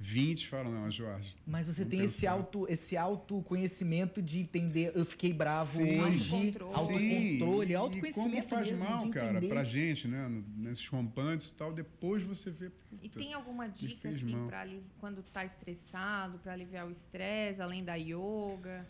20 0.00 0.46
falam, 0.46 0.70
não, 0.72 0.90
Jorge. 0.90 1.34
Mas 1.44 1.66
você 1.66 1.84
tem 1.84 2.02
esse 2.02 2.26
auto, 2.26 2.66
esse 2.68 2.96
autoconhecimento 2.96 4.22
de 4.22 4.38
entender, 4.38 4.92
eu 4.94 5.04
fiquei 5.04 5.32
bravo 5.32 5.78
Sim. 5.78 6.00
hoje, 6.00 6.32
Autocontrole. 6.32 6.74
autocontrole, 6.74 7.66
Sim, 7.68 7.74
autoconhecimento 7.74 8.28
E 8.38 8.40
como 8.42 8.48
faz 8.48 8.70
mesmo, 8.70 8.84
mal, 8.84 9.04
de 9.06 9.10
cara, 9.10 9.40
pra 9.40 9.64
gente, 9.64 10.06
né? 10.06 10.30
Nesses 10.56 10.86
rompantes 10.86 11.48
e 11.50 11.54
tal, 11.54 11.72
depois 11.72 12.22
você 12.22 12.50
vê. 12.50 12.70
E 13.02 13.08
tem 13.08 13.34
alguma 13.34 13.68
dica, 13.68 14.08
assim, 14.08 14.36
ali, 14.52 14.82
quando 14.98 15.22
tá 15.22 15.44
estressado, 15.44 16.38
para 16.38 16.52
aliviar 16.52 16.86
o 16.86 16.90
estresse, 16.92 17.60
além 17.60 17.82
da 17.84 17.96
yoga? 17.96 18.86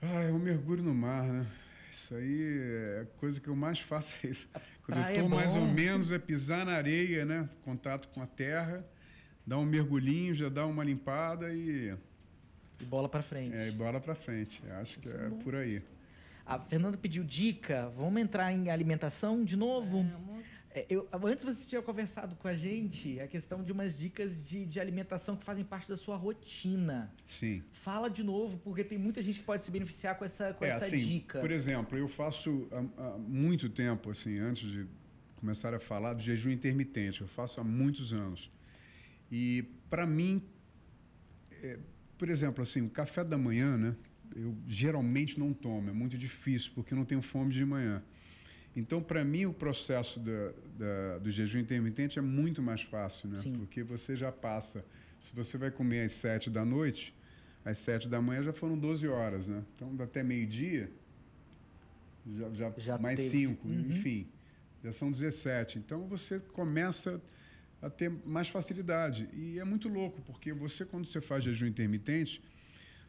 Ah, 0.00 0.22
é 0.22 0.32
um 0.32 0.38
mergulho 0.38 0.82
no 0.82 0.94
mar, 0.94 1.24
né? 1.24 1.46
Isso 1.92 2.14
aí 2.14 2.58
é 2.96 3.00
a 3.02 3.18
coisa 3.18 3.40
que 3.40 3.48
eu 3.48 3.56
mais 3.56 3.80
faço 3.80 4.14
é 4.24 4.30
isso. 4.30 4.48
Quando 4.84 4.98
praia 4.98 5.16
eu 5.16 5.26
é 5.26 5.28
tô 5.28 5.34
mais 5.34 5.52
bom. 5.52 5.60
ou 5.60 5.66
menos 5.66 6.12
é 6.12 6.18
pisar 6.18 6.64
na 6.64 6.72
areia, 6.72 7.24
né? 7.24 7.48
Contato 7.64 8.08
com 8.08 8.22
a 8.22 8.26
terra, 8.26 8.86
dar 9.48 9.56
um 9.58 9.64
mergulhinho, 9.64 10.34
já 10.34 10.48
dar 10.50 10.66
uma 10.66 10.84
limpada 10.84 11.50
e, 11.52 11.96
E 12.78 12.84
bola 12.84 13.08
pra 13.08 13.22
frente. 13.22 13.56
é, 13.56 13.68
e 13.68 13.72
bola 13.72 13.98
pra 13.98 14.14
frente. 14.14 14.62
Eu 14.64 14.74
Acho 14.76 15.00
que 15.00 15.08
é 15.08 15.12
é 15.12 15.30
por 15.42 15.54
aí. 15.54 15.82
A 16.44 16.58
Fernanda 16.58 16.96
pediu 16.96 17.22
dica, 17.24 17.92
vamos 17.94 18.22
entrar 18.22 18.50
em 18.52 18.70
alimentação 18.70 19.44
de 19.44 19.54
novo? 19.56 20.02
Vamos. 20.02 20.46
É, 20.70 20.86
eu, 20.88 21.06
antes 21.24 21.44
você 21.44 21.66
tinha 21.66 21.82
conversado 21.82 22.36
com 22.36 22.48
a 22.48 22.54
gente 22.54 23.20
a 23.20 23.26
questão 23.26 23.62
de 23.62 23.70
umas 23.70 23.98
dicas 23.98 24.42
de, 24.42 24.64
de 24.64 24.80
alimentação 24.80 25.36
que 25.36 25.44
fazem 25.44 25.62
parte 25.64 25.88
da 25.88 25.96
sua 25.96 26.16
rotina. 26.16 27.12
Sim. 27.26 27.62
Fala 27.72 28.08
de 28.08 28.22
novo, 28.22 28.56
porque 28.58 28.82
tem 28.82 28.96
muita 28.96 29.22
gente 29.22 29.40
que 29.40 29.44
pode 29.44 29.62
se 29.62 29.70
beneficiar 29.70 30.16
com 30.16 30.24
essa, 30.24 30.54
com 30.54 30.64
é 30.64 30.68
essa 30.70 30.86
assim, 30.86 30.98
dica. 30.98 31.38
por 31.40 31.50
exemplo, 31.50 31.98
eu 31.98 32.08
faço 32.08 32.66
há, 32.72 33.02
há 33.02 33.18
muito 33.18 33.68
tempo, 33.68 34.10
assim, 34.10 34.38
antes 34.38 34.70
de 34.70 34.86
começar 35.36 35.74
a 35.74 35.80
falar 35.80 36.14
do 36.14 36.22
jejum 36.22 36.50
intermitente. 36.50 37.20
Eu 37.20 37.28
faço 37.28 37.60
há 37.60 37.64
muitos 37.64 38.12
anos. 38.14 38.50
E 39.30 39.64
para 39.90 40.06
mim, 40.06 40.42
é, 41.62 41.78
por 42.16 42.28
exemplo, 42.28 42.62
assim, 42.62 42.82
o 42.82 42.90
café 42.90 43.22
da 43.24 43.36
manhã, 43.38 43.76
né? 43.76 43.94
Eu 44.36 44.54
geralmente 44.68 45.38
não 45.38 45.52
tomo, 45.54 45.88
é 45.88 45.92
muito 45.92 46.16
difícil 46.18 46.72
porque 46.74 46.92
eu 46.92 46.98
não 46.98 47.04
tenho 47.04 47.22
fome 47.22 47.52
de 47.52 47.64
manhã. 47.64 48.02
Então, 48.76 49.02
para 49.02 49.24
mim, 49.24 49.46
o 49.46 49.52
processo 49.52 50.20
da, 50.20 50.52
da- 50.78 51.18
do 51.18 51.30
jejum 51.30 51.58
intermitente 51.58 52.18
é 52.18 52.22
muito 52.22 52.62
mais 52.62 52.82
fácil, 52.82 53.28
né? 53.28 53.36
Sim. 53.38 53.56
Porque 53.58 53.82
você 53.82 54.14
já 54.14 54.30
passa. 54.30 54.84
Se 55.22 55.34
você 55.34 55.56
vai 55.58 55.70
comer 55.70 56.04
às 56.04 56.12
sete 56.12 56.48
da 56.50 56.64
noite, 56.64 57.14
às 57.64 57.78
sete 57.78 58.08
da 58.08 58.20
manhã 58.22 58.42
já 58.42 58.52
foram 58.52 58.78
12 58.78 59.08
horas, 59.08 59.48
né? 59.48 59.64
Então, 59.74 59.96
até 60.00 60.22
meio-dia, 60.22 60.90
já, 62.36 62.50
já, 62.50 62.72
Já 62.76 62.98
mais 62.98 63.16
teve. 63.18 63.30
cinco, 63.30 63.66
Uhum. 63.66 63.80
enfim, 63.90 64.28
já 64.84 64.92
são 64.92 65.10
17. 65.10 65.78
Então, 65.78 66.06
você 66.06 66.38
começa 66.38 67.20
a 67.80 67.88
ter 67.90 68.10
mais 68.26 68.48
facilidade. 68.48 69.28
E 69.32 69.58
é 69.58 69.64
muito 69.64 69.88
louco, 69.88 70.20
porque 70.22 70.52
você, 70.52 70.84
quando 70.84 71.06
você 71.06 71.20
faz 71.20 71.44
jejum 71.44 71.66
intermitente, 71.66 72.42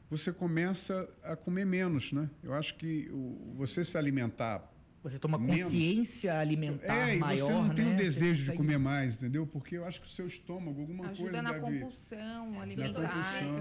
você 0.09 0.31
começa 0.31 1.07
a 1.23 1.35
comer 1.35 1.65
menos, 1.65 2.11
né? 2.11 2.29
Eu 2.43 2.53
acho 2.53 2.75
que 2.75 3.09
o, 3.11 3.53
você 3.55 3.83
se 3.83 3.97
alimentar 3.97 4.67
Você 5.03 5.17
toma 5.19 5.37
menos. 5.37 5.63
consciência 5.63 6.37
alimentar 6.39 7.09
é, 7.09 7.15
e 7.15 7.19
maior, 7.19 7.47
você 7.47 7.53
não 7.53 7.69
tem 7.75 7.85
né? 7.85 7.91
o 7.93 7.97
Você 7.97 8.03
desejo 8.03 8.33
de 8.33 8.39
consegue- 8.41 8.57
comer 8.57 8.77
mais, 8.79 9.15
entendeu? 9.15 9.45
Porque 9.47 9.77
eu 9.77 9.85
acho 9.85 10.01
que 10.01 10.07
o 10.07 10.09
seu 10.09 10.27
estômago, 10.27 10.81
alguma 10.81 11.09
Ajuda 11.09 11.29
coisa 11.29 11.41
na 11.41 11.51
deve... 11.53 11.61
compulsão 11.79 12.59
alimentar 12.61 13.01
compulsão. 13.07 13.55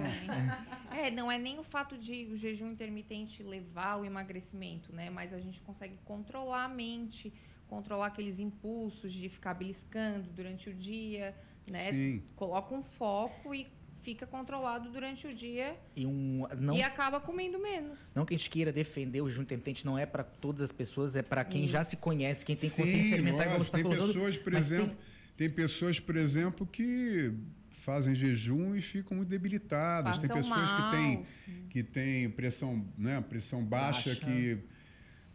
também. 0.91 1.01
É, 1.05 1.11
não 1.11 1.31
é 1.31 1.39
nem 1.39 1.59
o 1.59 1.63
fato 1.63 1.97
de 1.99 2.27
o 2.33 2.37
jejum 2.37 2.71
intermitente 2.73 3.43
levar 3.43 3.93
ao 3.93 4.05
emagrecimento, 4.05 4.93
né? 4.95 5.11
Mas 5.11 5.33
a 5.33 5.39
gente 5.39 5.61
consegue 5.61 5.99
controlar 6.05 6.65
a 6.65 6.69
mente, 6.69 7.33
controlar 7.69 8.07
aqueles 8.09 8.39
impulsos 8.41 9.13
de 9.13 9.29
ficar 9.29 9.55
beliscando 9.55 10.29
durante 10.31 10.71
o 10.71 10.75
dia, 10.75 11.35
né? 11.67 11.91
Sim. 11.91 12.23
Coloca 12.35 12.75
um 12.75 12.83
foco 12.83 13.55
e 13.55 13.67
fica 13.99 14.27
controlado 14.27 14.91
durante 14.91 15.27
o 15.27 15.35
dia 15.35 15.77
E 15.95 16.07
um, 16.07 16.47
não, 16.59 16.75
e 16.75 16.83
acaba 16.83 17.21
comendo 17.21 17.59
menos. 17.59 18.13
não 18.15 18.25
que 18.25 18.35
a 18.35 18.39
gente 18.39 18.49
queira 18.49 18.73
defender 18.73 19.21
o 19.21 19.29
jejum 19.29 19.43
intermitente, 19.43 19.85
não 19.85 19.99
é 19.99 20.07
para 20.07 20.25
todas 20.25 20.63
as 20.63 20.73
pessoas, 20.73 21.15
é 21.15 21.21
para 21.23 21.45
quem 21.45 21.67
já 21.67 21.83
Isso. 21.83 21.91
se 21.91 21.97
conhece, 21.99 22.45
quem 22.45 22.57
tem 22.57 22.71
Sim, 22.71 22.77
consciência 22.83 23.15
alimentar, 23.15 23.45
igual 23.45 23.59
você 23.59 23.71
lógico. 23.71 23.77
está 23.77 23.77
tem 23.77 23.85
colocando. 23.85 24.13
pessoas, 24.15 24.39
por 24.39 24.53
mas 24.53 24.69
tem- 24.69 24.79
exemplo, 24.79 24.97
tem... 25.37 25.51
pessoas, 25.51 26.01
por 26.01 26.17
exemplo, 26.17 26.67
que 26.67 27.33
fazem 27.71 28.15
jejum 28.15 28.75
e 28.77 28.81
ficam 28.81 29.17
muito 29.17 29.29
debilitadas. 29.29 30.19
tem 30.19 30.29
Passam 30.29 30.37
pessoas 30.43 30.71
mal. 30.71 30.91
que 30.91 30.97
têm 30.97 31.27
que 31.69 31.83
têm 31.83 32.31
pressão, 32.31 32.87
né, 32.97 33.21
pressão 33.21 33.63
baixa, 33.65 34.11
Baixa. 34.11 34.25
que 34.27 34.59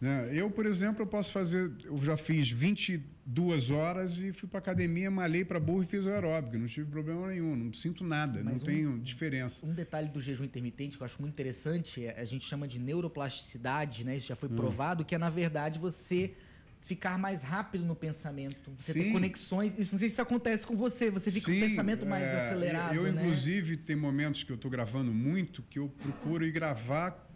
né? 0.01 0.29
Eu, 0.33 0.51
por 0.51 0.65
exemplo, 0.65 1.01
eu 1.03 1.07
posso 1.07 1.31
fazer, 1.31 1.71
eu 1.85 1.97
já 2.03 2.17
fiz 2.17 2.49
22 2.49 3.69
horas 3.71 4.17
e 4.17 4.33
fui 4.33 4.49
para 4.49 4.59
academia, 4.59 5.09
malhei 5.09 5.45
para 5.45 5.59
burro 5.59 5.83
e 5.83 5.85
fiz 5.85 6.05
aeróbico, 6.05 6.57
não 6.57 6.67
tive 6.67 6.89
problema 6.91 7.27
nenhum, 7.27 7.55
não 7.55 7.71
sinto 7.73 8.03
nada, 8.03 8.41
Mas 8.43 8.45
não 8.45 8.53
um- 8.55 8.59
tenho 8.59 8.99
diferença. 8.99 9.65
Um 9.65 9.73
detalhe 9.73 10.09
do 10.09 10.21
jejum 10.21 10.43
intermitente 10.43 10.97
que 10.97 11.03
eu 11.03 11.05
acho 11.05 11.21
muito 11.21 11.33
interessante, 11.33 12.05
é, 12.05 12.19
a 12.19 12.25
gente 12.25 12.45
chama 12.45 12.67
de 12.67 12.79
neuroplasticidade, 12.79 14.03
né? 14.05 14.17
Isso 14.17 14.27
já 14.27 14.35
foi 14.35 14.49
Hum. 14.49 14.55
provado, 14.55 15.05
que 15.05 15.15
é, 15.15 15.17
na 15.17 15.29
verdade, 15.29 15.79
você 15.79 16.33
ficar 16.81 17.17
mais 17.17 17.43
rápido 17.43 17.85
no 17.85 17.95
pensamento. 17.95 18.73
Você 18.77 18.93
ter 18.93 19.03
Sim. 19.05 19.11
conexões. 19.13 19.71
Isso 19.79 19.93
não 19.93 19.99
sei 19.99 20.09
se 20.09 20.15
isso 20.15 20.21
acontece 20.21 20.67
com 20.67 20.75
você, 20.75 21.09
você 21.09 21.31
fica 21.31 21.45
com 21.45 21.51
o 21.51 21.53
Sim, 21.55 21.61
pensamento 21.61 22.05
mais 22.05 22.27
é, 22.27 22.35
acelerado. 22.35 22.93
Eu, 22.93 23.03
né? 23.13 23.21
inclusive, 23.21 23.77
tem 23.77 23.95
momentos 23.95 24.43
que 24.43 24.51
eu 24.51 24.55
estou 24.57 24.69
gravando 24.69 25.13
muito 25.13 25.63
que 25.63 25.79
eu 25.79 25.87
procuro 25.87 26.45
ir 26.45 26.51
gravar 26.51 27.29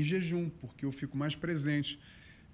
em 0.00 0.02
jejum, 0.02 0.48
porque 0.60 0.84
eu 0.84 0.92
fico 0.92 1.16
mais 1.16 1.34
presente. 1.34 1.98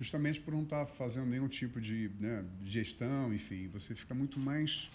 Justamente 0.00 0.40
por 0.40 0.52
não 0.52 0.62
estar 0.62 0.86
fazendo 0.86 1.26
nenhum 1.26 1.46
tipo 1.48 1.80
de 1.80 2.10
né, 2.18 2.44
gestão, 2.64 3.32
enfim, 3.32 3.68
você 3.68 3.94
fica 3.94 4.14
muito 4.14 4.38
mais 4.40 4.90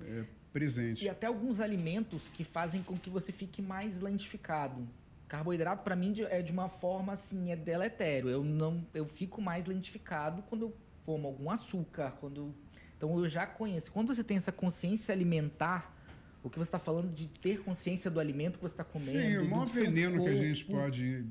é, 0.00 0.24
presente. 0.52 1.04
E 1.04 1.08
até 1.08 1.26
alguns 1.26 1.58
alimentos 1.60 2.28
que 2.28 2.44
fazem 2.44 2.82
com 2.82 2.96
que 2.96 3.10
você 3.10 3.32
fique 3.32 3.60
mais 3.60 4.00
lentificado. 4.00 4.86
Carboidrato, 5.26 5.82
para 5.82 5.96
mim, 5.96 6.14
é 6.30 6.40
de 6.40 6.52
uma 6.52 6.68
forma 6.68 7.14
assim, 7.14 7.50
é 7.50 7.56
deletério. 7.56 8.30
Eu 8.30 8.44
não, 8.44 8.86
eu 8.94 9.06
fico 9.06 9.42
mais 9.42 9.66
lentificado 9.66 10.42
quando 10.42 10.62
eu 10.66 10.76
como 11.04 11.26
algum 11.26 11.50
açúcar, 11.50 12.12
quando 12.20 12.36
eu- 12.42 12.54
então 12.96 13.18
eu 13.18 13.26
já 13.28 13.46
conheço. 13.46 13.90
Quando 13.90 14.14
você 14.14 14.22
tem 14.22 14.36
essa 14.36 14.52
consciência 14.52 15.10
alimentar, 15.12 15.96
o 16.42 16.50
que 16.50 16.58
você 16.58 16.68
está 16.68 16.78
falando 16.78 17.12
de 17.14 17.26
ter 17.28 17.60
consciência 17.62 18.10
do 18.10 18.20
alimento 18.20 18.56
que 18.56 18.62
você 18.62 18.74
está 18.74 18.84
comendo, 18.84 19.10
Sim, 19.10 19.36
o 19.38 19.50
maior 19.50 19.66
veneno 19.66 20.22
que 20.22 20.28
a 20.28 20.34
gente 20.36 20.64
corpo. 20.66 20.82
pode 20.82 21.24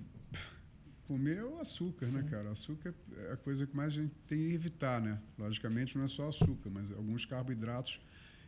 comer 1.08 1.38
é 1.38 1.44
o 1.44 1.60
açúcar, 1.60 2.06
né, 2.08 2.22
Sim. 2.22 2.28
cara? 2.28 2.52
Açúcar 2.52 2.94
é 3.18 3.32
a 3.34 3.38
coisa 3.38 3.66
que 3.66 3.76
mais 3.76 3.94
a 3.94 4.02
gente 4.02 4.14
tem 4.28 4.38
que 4.38 4.54
evitar, 4.54 5.02
né? 5.02 5.20
Logicamente 5.38 5.98
não 5.98 6.04
é 6.04 6.08
só 6.08 6.28
açúcar, 6.28 6.70
mas 6.70 6.92
alguns 6.92 7.26
carboidratos 7.26 8.00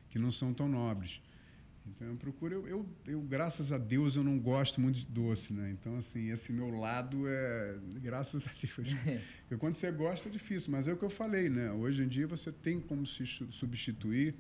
que 0.10 0.20
não 0.20 0.30
são 0.32 0.54
tão 0.54 0.68
nobres. 0.68 1.22
Então 1.88 2.08
eu 2.08 2.16
procuro, 2.18 2.54
eu, 2.54 2.68
eu, 2.68 2.86
eu, 3.08 3.22
graças 3.22 3.72
a 3.72 3.78
Deus 3.78 4.16
eu 4.16 4.24
não 4.24 4.38
gosto 4.38 4.80
muito 4.80 5.00
de 5.00 5.06
doce, 5.08 5.52
né? 5.54 5.72
Então 5.72 5.96
assim, 5.98 6.30
esse 6.30 6.52
meu 6.52 6.70
lado 6.78 7.24
é 7.28 7.78
graças 8.02 8.46
a 8.46 8.52
Deus. 8.62 8.94
Porque 9.48 9.58
quando 9.58 9.76
você 9.76 9.90
gosta 9.92 10.30
é 10.30 10.32
difícil, 10.32 10.72
mas 10.72 10.88
é 10.88 10.94
o 10.94 10.98
que 10.98 11.04
eu 11.06 11.10
falei, 11.10 11.50
né? 11.50 11.72
Hoje 11.72 12.04
em 12.04 12.08
dia 12.08 12.28
você 12.28 12.52
tem 12.52 12.80
como 12.80 13.08
se 13.08 13.26
su- 13.26 13.52
substituir 13.52 14.36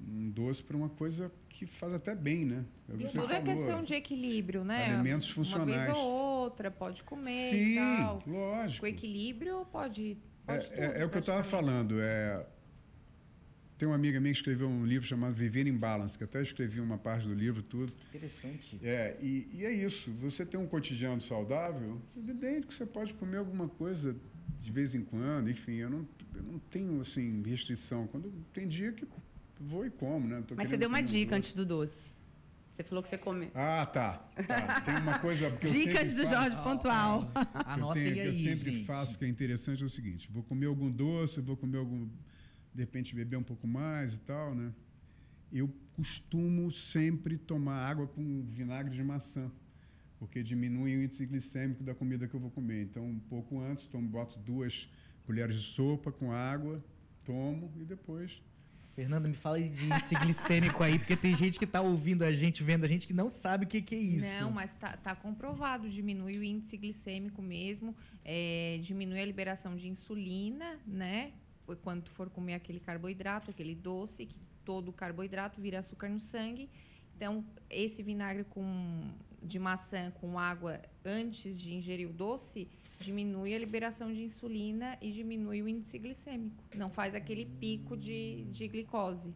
um 0.00 0.30
doce 0.30 0.62
por 0.62 0.76
uma 0.76 0.88
coisa 0.88 1.30
que 1.48 1.66
faz 1.66 1.92
até 1.92 2.14
bem, 2.14 2.44
né? 2.44 2.64
É 2.88 2.92
o 2.94 2.98
tudo 3.08 3.32
é 3.32 3.40
questão 3.40 3.82
de 3.82 3.94
equilíbrio, 3.94 4.62
né? 4.64 4.92
Alimentos 4.94 5.26
Uma 5.36 5.44
vez 5.44 5.48
funcionais. 5.48 5.88
ou 5.94 5.96
outra, 5.96 6.25
pode 6.70 7.02
comer 7.04 7.50
Sim, 7.50 7.72
e 7.72 7.74
tal. 7.76 8.22
lógico. 8.26 8.80
Com 8.80 8.86
equilíbrio, 8.86 9.64
pode. 9.70 10.16
É, 10.46 10.52
pode 10.52 10.70
tudo, 10.70 10.80
é- 10.80 11.00
é 11.02 11.04
o 11.04 11.08
que 11.10 11.16
eu 11.16 11.20
estava 11.20 11.42
falando. 11.44 12.00
É, 12.00 12.46
tem 13.78 13.86
uma 13.86 13.94
amiga 13.94 14.18
minha 14.18 14.32
que 14.32 14.38
escreveu 14.38 14.68
um 14.68 14.86
livro 14.86 15.06
chamado 15.06 15.34
Viver 15.34 15.66
em 15.66 15.76
Balance, 15.76 16.16
que 16.16 16.24
até 16.24 16.40
escrevi 16.40 16.80
uma 16.80 16.96
parte 16.96 17.26
do 17.28 17.34
livro, 17.34 17.62
tudo. 17.62 17.92
Interessante. 18.08 18.78
É, 18.82 19.16
e, 19.20 19.48
e 19.52 19.64
é 19.66 19.72
isso. 19.72 20.10
Você 20.20 20.46
tem 20.46 20.58
um 20.58 20.66
cotidiano 20.66 21.20
saudável, 21.20 22.00
evidente 22.16 22.66
que 22.66 22.74
você 22.74 22.86
pode 22.86 23.12
comer 23.14 23.36
alguma 23.36 23.68
coisa 23.68 24.16
de 24.62 24.72
vez 24.72 24.94
em 24.94 25.02
quando, 25.02 25.50
enfim, 25.50 25.74
eu 25.74 25.90
não, 25.90 26.08
eu 26.34 26.42
não 26.42 26.58
tenho 26.70 27.00
assim 27.02 27.42
restrição. 27.44 28.06
Quando 28.06 28.32
tem 28.52 28.66
dia 28.66 28.92
que 28.92 29.06
vou 29.60 29.84
e 29.86 29.90
como, 29.90 30.26
né? 30.26 30.42
Mas 30.56 30.68
você 30.68 30.76
deu 30.76 30.88
uma 30.88 31.00
um 31.00 31.04
dica 31.04 31.30
doce. 31.30 31.34
antes 31.38 31.52
do 31.52 31.66
doce. 31.66 32.10
Você 32.76 32.82
falou 32.82 33.02
que 33.02 33.08
você 33.08 33.16
come. 33.16 33.50
Ah, 33.54 33.86
tá. 33.86 34.18
tá. 34.46 34.80
Tem 34.82 34.96
uma 34.98 35.18
coisa. 35.18 35.46
eu 35.46 35.58
Dicas 35.58 36.12
do 36.12 36.18
faço- 36.26 36.34
Jorge 36.34 36.56
Pontual. 36.62 37.22
eu, 37.34 37.40
Anotem 37.64 38.02
tenho, 38.04 38.14
que 38.14 38.20
eu 38.20 38.30
aí, 38.30 38.42
sempre 38.44 38.70
gente. 38.72 38.84
faço 38.84 39.18
que 39.18 39.24
é 39.24 39.28
interessante 39.28 39.82
é 39.82 39.86
o 39.86 39.88
seguinte: 39.88 40.30
vou 40.30 40.42
comer 40.42 40.66
algum 40.66 40.90
doce, 40.90 41.40
vou 41.40 41.56
comer 41.56 41.78
algum. 41.78 42.06
De 42.74 42.82
repente 42.82 43.14
beber 43.14 43.36
um 43.38 43.42
pouco 43.42 43.66
mais 43.66 44.12
e 44.12 44.18
tal, 44.20 44.54
né? 44.54 44.72
Eu 45.50 45.72
costumo 45.94 46.70
sempre 46.70 47.38
tomar 47.38 47.88
água 47.88 48.06
com 48.06 48.44
vinagre 48.50 48.94
de 48.94 49.02
maçã, 49.02 49.50
porque 50.18 50.42
diminui 50.42 50.94
o 50.98 51.02
índice 51.02 51.24
glicêmico 51.24 51.82
da 51.82 51.94
comida 51.94 52.28
que 52.28 52.34
eu 52.34 52.40
vou 52.40 52.50
comer. 52.50 52.82
Então, 52.82 53.06
um 53.06 53.18
pouco 53.18 53.58
antes, 53.58 53.86
tomo, 53.86 54.06
boto 54.06 54.38
duas 54.40 54.90
colheres 55.24 55.56
de 55.56 55.62
sopa 55.68 56.12
com 56.12 56.30
água, 56.30 56.84
tomo 57.24 57.72
e 57.76 57.84
depois. 57.84 58.42
Fernanda, 58.96 59.28
me 59.28 59.34
fala 59.34 59.60
de 59.60 59.84
índice 59.84 60.14
glicêmico 60.14 60.82
aí, 60.82 60.98
porque 60.98 61.14
tem 61.14 61.36
gente 61.36 61.58
que 61.58 61.66
tá 61.66 61.82
ouvindo 61.82 62.24
a 62.24 62.32
gente, 62.32 62.62
vendo 62.62 62.84
a 62.84 62.88
gente, 62.88 63.06
que 63.06 63.12
não 63.12 63.28
sabe 63.28 63.66
o 63.66 63.68
que, 63.68 63.82
que 63.82 63.94
é 63.94 63.98
isso. 63.98 64.26
Não, 64.40 64.50
mas 64.50 64.72
tá, 64.72 64.96
tá 64.96 65.14
comprovado, 65.14 65.86
diminui 65.90 66.38
o 66.38 66.42
índice 66.42 66.78
glicêmico 66.78 67.42
mesmo, 67.42 67.94
é, 68.24 68.78
diminui 68.80 69.20
a 69.20 69.24
liberação 69.26 69.76
de 69.76 69.86
insulina, 69.86 70.80
né? 70.86 71.32
Quando 71.82 72.04
tu 72.04 72.10
for 72.10 72.30
comer 72.30 72.54
aquele 72.54 72.80
carboidrato, 72.80 73.50
aquele 73.50 73.74
doce, 73.74 74.24
que 74.24 74.36
todo 74.64 74.90
carboidrato 74.94 75.60
vira 75.60 75.80
açúcar 75.80 76.08
no 76.08 76.18
sangue 76.18 76.70
Então, 77.14 77.44
esse 77.68 78.02
vinagre 78.02 78.44
com, 78.44 79.10
de 79.42 79.58
maçã 79.58 80.10
com 80.12 80.38
água 80.38 80.80
antes 81.04 81.60
de 81.60 81.74
ingerir 81.74 82.08
o 82.08 82.14
doce 82.14 82.66
diminui 82.98 83.54
a 83.54 83.58
liberação 83.58 84.12
de 84.12 84.22
insulina 84.22 84.96
e 85.00 85.10
diminui 85.10 85.62
o 85.62 85.68
índice 85.68 85.98
glicêmico. 85.98 86.64
Não 86.74 86.90
faz 86.90 87.14
aquele 87.14 87.44
pico 87.44 87.96
de, 87.96 88.44
de 88.50 88.68
glicose. 88.68 89.34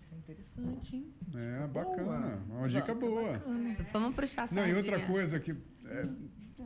Isso 0.00 0.14
é 0.14 0.16
interessante, 0.16 0.96
hein? 0.96 1.06
É, 1.34 1.66
Boa. 1.66 1.84
bacana. 1.84 2.42
Uma 2.48 2.68
dica 2.68 2.94
boa. 2.94 3.32
bacana. 3.32 3.76
Vamos 3.92 4.14
puxar 4.14 4.48
a 4.50 4.54
Não, 4.54 4.66
e 4.66 4.74
outra 4.74 5.06
coisa 5.06 5.38
que. 5.38 5.52
É, 5.84 6.08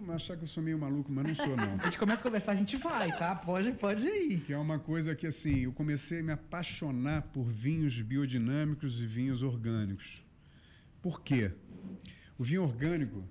vão 0.07 0.15
achar 0.15 0.37
que 0.37 0.45
eu 0.45 0.49
sou 0.49 0.63
meio 0.63 0.79
maluco, 0.79 1.11
mas 1.11 1.27
não 1.27 1.35
sou, 1.35 1.57
não. 1.57 1.75
A 1.81 1.85
gente 1.85 1.99
começa 1.99 2.21
a 2.21 2.23
conversar, 2.23 2.53
a 2.53 2.55
gente 2.55 2.77
vai, 2.77 3.17
tá? 3.17 3.35
Pode, 3.35 3.73
pode 3.73 4.07
ir. 4.07 4.41
Que 4.41 4.53
é 4.53 4.59
uma 4.59 4.79
coisa 4.79 5.15
que, 5.15 5.27
assim, 5.27 5.61
eu 5.61 5.73
comecei 5.73 6.21
a 6.21 6.23
me 6.23 6.33
apaixonar 6.33 7.23
por 7.33 7.45
vinhos 7.45 8.01
biodinâmicos 8.01 9.01
e 9.01 9.07
vinhos 9.07 9.43
orgânicos. 9.43 10.25
Por 11.03 11.23
quê? 11.23 11.53
O 12.39 12.45
vinho 12.45 12.63
orgânico 12.63 13.25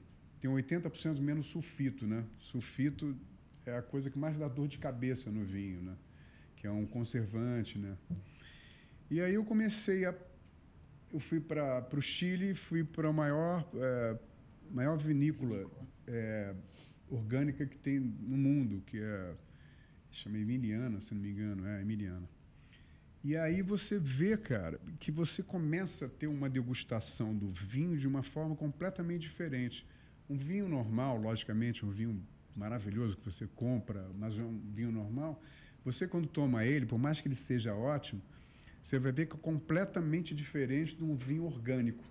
tem 0.45 0.53
80% 0.53 1.19
menos 1.19 1.47
sulfito, 1.47 2.05
né? 2.05 2.23
Sulfito 2.39 3.17
é 3.65 3.75
a 3.75 3.81
coisa 3.81 4.11
que 4.11 4.17
mais 4.17 4.37
dá 4.37 4.47
dor 4.47 4.67
de 4.67 4.77
cabeça 4.77 5.31
no 5.31 5.43
vinho, 5.43 5.81
né? 5.81 5.95
Que 6.55 6.67
é 6.67 6.71
um 6.71 6.85
conservante, 6.85 7.79
né? 7.79 7.97
E 9.09 9.19
aí 9.19 9.33
eu 9.33 9.43
comecei 9.43 10.05
a... 10.05 10.13
Eu 11.11 11.19
fui 11.19 11.39
para 11.39 11.87
o 11.91 12.01
Chile, 12.01 12.53
fui 12.53 12.83
para 12.83 13.09
a 13.09 13.13
maior, 13.13 13.67
é, 13.75 14.19
maior 14.69 14.97
vinícola 14.97 15.65
é, 16.05 16.53
orgânica 17.09 17.65
que 17.65 17.77
tem 17.77 17.99
no 17.99 18.37
mundo, 18.37 18.83
que 18.85 18.99
é 18.99 19.33
chama 20.11 20.37
Emiliana, 20.37 21.01
se 21.01 21.13
não 21.13 21.21
me 21.21 21.29
engano, 21.29 21.65
é 21.67 21.81
Emiliana. 21.81 22.29
E 23.23 23.35
aí 23.35 23.61
você 23.61 23.97
vê, 23.97 24.37
cara, 24.37 24.79
que 24.99 25.11
você 25.11 25.41
começa 25.41 26.05
a 26.05 26.09
ter 26.09 26.27
uma 26.27 26.49
degustação 26.49 27.35
do 27.35 27.51
vinho 27.51 27.97
de 27.97 28.07
uma 28.07 28.21
forma 28.21 28.55
completamente 28.55 29.21
diferente. 29.21 29.85
Um 30.29 30.37
vinho 30.37 30.67
normal, 30.67 31.17
logicamente, 31.17 31.85
um 31.85 31.89
vinho 31.91 32.21
maravilhoso 32.55 33.17
que 33.17 33.25
você 33.25 33.47
compra, 33.55 34.09
mas 34.17 34.37
é 34.37 34.41
um 34.41 34.59
vinho 34.73 34.91
normal, 34.91 35.41
você 35.83 36.07
quando 36.07 36.27
toma 36.27 36.65
ele, 36.65 36.85
por 36.85 36.97
mais 36.97 37.21
que 37.21 37.27
ele 37.27 37.35
seja 37.35 37.75
ótimo, 37.75 38.21
você 38.81 38.97
vai 38.97 39.11
ver 39.11 39.27
que 39.27 39.35
é 39.35 39.39
completamente 39.39 40.33
diferente 40.33 40.95
de 40.95 41.03
um 41.03 41.15
vinho 41.15 41.43
orgânico. 41.45 42.03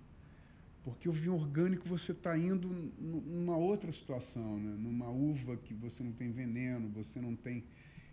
Porque 0.83 1.09
o 1.09 1.11
vinho 1.11 1.33
orgânico 1.33 1.87
você 1.89 2.11
está 2.11 2.37
indo 2.37 2.67
nu- 2.69 3.21
numa 3.21 3.57
outra 3.57 3.91
situação, 3.91 4.59
né? 4.59 4.75
numa 4.77 5.09
uva 5.09 5.57
que 5.57 5.73
você 5.73 6.03
não 6.03 6.11
tem 6.11 6.31
veneno, 6.31 6.89
você 6.89 7.19
não 7.19 7.35
tem. 7.35 7.63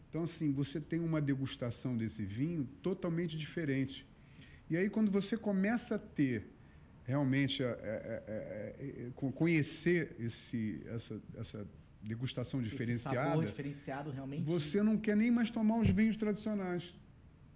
Então, 0.08 0.22
assim, 0.24 0.52
você 0.52 0.80
tem 0.80 0.98
uma 1.00 1.20
degustação 1.20 1.96
desse 1.96 2.24
vinho 2.24 2.64
totalmente 2.82 3.36
diferente. 3.36 4.06
E 4.70 4.76
aí, 4.76 4.88
quando 4.88 5.10
você 5.10 5.36
começa 5.36 5.96
a 5.96 5.98
ter 5.98 6.46
realmente, 7.04 7.62
a- 7.62 7.68
a- 7.68 7.72
a- 7.72 7.76
a- 7.76 9.28
a- 9.28 9.32
conhecer 9.32 10.14
esse, 10.18 10.82
essa, 10.86 11.20
essa 11.36 11.66
degustação 12.02 12.60
Esse 12.60 12.70
diferenciada, 12.70 13.28
sabor 13.30 13.46
diferenciado 13.46 14.10
realmente. 14.10 14.42
você 14.44 14.82
não 14.82 14.96
quer 14.96 15.16
nem 15.16 15.30
mais 15.30 15.50
tomar 15.50 15.78
os 15.78 15.88
vinhos 15.88 16.16
tradicionais. 16.16 16.94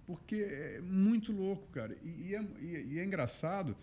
Porque 0.06 0.36
é 0.36 0.80
muito 0.80 1.32
louco, 1.32 1.66
cara. 1.72 1.96
E, 2.04 2.28
e 2.28 2.34
é, 2.36 2.44
e 2.84 2.98
é 3.00 3.04
engraçado 3.04 3.76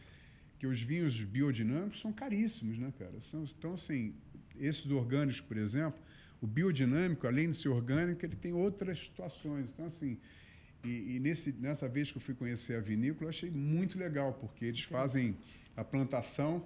que 0.57 0.65
os 0.65 0.81
vinhos 0.81 1.19
biodinâmicos 1.21 1.99
são 1.99 2.13
caríssimos, 2.13 2.77
né, 2.77 2.93
cara? 2.97 3.19
São- 3.29 3.43
então, 3.43 3.73
assim, 3.73 4.15
esses 4.57 4.89
orgânicos, 4.89 5.41
por 5.41 5.57
exemplo, 5.57 5.99
o 6.39 6.47
biodinâmico, 6.47 7.27
além 7.27 7.49
de 7.49 7.57
ser 7.57 7.67
orgânico, 7.69 8.25
ele 8.25 8.37
tem 8.37 8.53
outras 8.53 8.99
situações. 8.99 9.65
Então, 9.73 9.85
assim, 9.87 10.17
e, 10.83 11.15
e 11.15 11.19
nesse, 11.19 11.51
nessa 11.53 11.87
vez 11.87 12.11
que 12.11 12.17
eu 12.17 12.21
fui 12.21 12.33
conhecer 12.35 12.75
a 12.75 12.79
vinícola, 12.79 13.25
eu 13.25 13.29
achei 13.29 13.49
muito 13.49 13.97
legal, 13.97 14.33
porque 14.33 14.65
eles 14.65 14.81
fazem 14.81 15.37
a 15.75 15.83
plantação. 15.83 16.65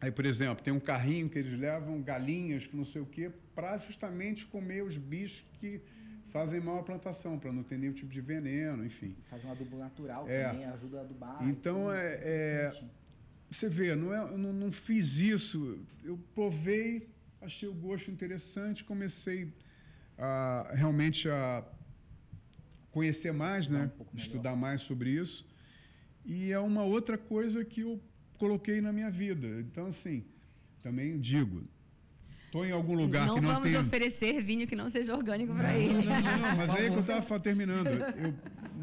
Aí, 0.00 0.10
por 0.10 0.24
exemplo, 0.24 0.62
tem 0.64 0.72
um 0.72 0.80
carrinho 0.80 1.28
que 1.28 1.38
eles 1.38 1.58
levam 1.58 2.00
galinhas, 2.00 2.66
que 2.66 2.76
não 2.76 2.84
sei 2.84 3.02
o 3.02 3.06
quê, 3.06 3.30
para 3.54 3.76
justamente 3.78 4.46
comer 4.46 4.82
os 4.82 4.96
bichos 4.96 5.44
que 5.58 5.80
fazem 6.30 6.60
mal 6.60 6.78
à 6.78 6.82
plantação, 6.82 7.38
para 7.38 7.52
não 7.52 7.62
ter 7.62 7.76
nenhum 7.76 7.92
tipo 7.92 8.10
de 8.10 8.20
veneno, 8.20 8.86
enfim. 8.86 9.16
Faz 9.28 9.44
um 9.44 9.50
adubo 9.50 9.76
natural 9.76 10.28
É. 10.28 10.48
também, 10.48 10.64
ajuda 10.66 10.98
a 10.98 11.00
adubar. 11.00 11.48
Então, 11.48 11.92
é- 11.92 12.14
é-. 12.22 12.72
Você 13.50 13.68
vê, 13.68 13.96
não 13.96 14.14
é, 14.14 14.18
eu 14.32 14.38
não, 14.38 14.52
não 14.52 14.70
fiz 14.70 15.18
isso. 15.18 15.80
Eu 16.04 16.16
provei, 16.36 17.08
achei 17.40 17.68
o 17.68 17.74
gosto 17.74 18.08
interessante, 18.08 18.84
comecei 18.84 19.52
a, 20.16 20.70
realmente 20.72 21.28
a 21.28 21.64
conhecer 22.90 23.32
mais, 23.32 23.68
né? 23.68 23.90
um 24.12 24.16
estudar 24.16 24.56
mais 24.56 24.82
sobre 24.82 25.10
isso. 25.10 25.46
E 26.24 26.52
é 26.52 26.58
uma 26.58 26.82
outra 26.82 27.16
coisa 27.16 27.64
que 27.64 27.80
eu 27.82 28.00
coloquei 28.38 28.80
na 28.80 28.92
minha 28.92 29.10
vida. 29.10 29.46
Então, 29.60 29.86
assim, 29.86 30.24
também 30.82 31.18
digo, 31.18 31.62
estou 32.46 32.64
em 32.64 32.72
algum 32.72 32.94
lugar 32.94 33.26
não 33.26 33.36
que 33.36 33.40
não 33.40 33.54
vamos 33.54 33.70
tem... 33.70 33.80
oferecer 33.80 34.42
vinho 34.42 34.66
que 34.66 34.74
não 34.74 34.90
seja 34.90 35.14
orgânico 35.14 35.54
para 35.54 35.76
ele. 35.76 35.92
Não, 35.92 36.02
não, 36.02 36.38
não, 36.38 36.56
mas 36.56 36.70
aí 36.70 36.86
é 36.86 36.90
que 36.90 36.96
eu 36.96 37.00
estava 37.00 37.40
terminando. 37.40 37.86
Eu, 37.86 38.34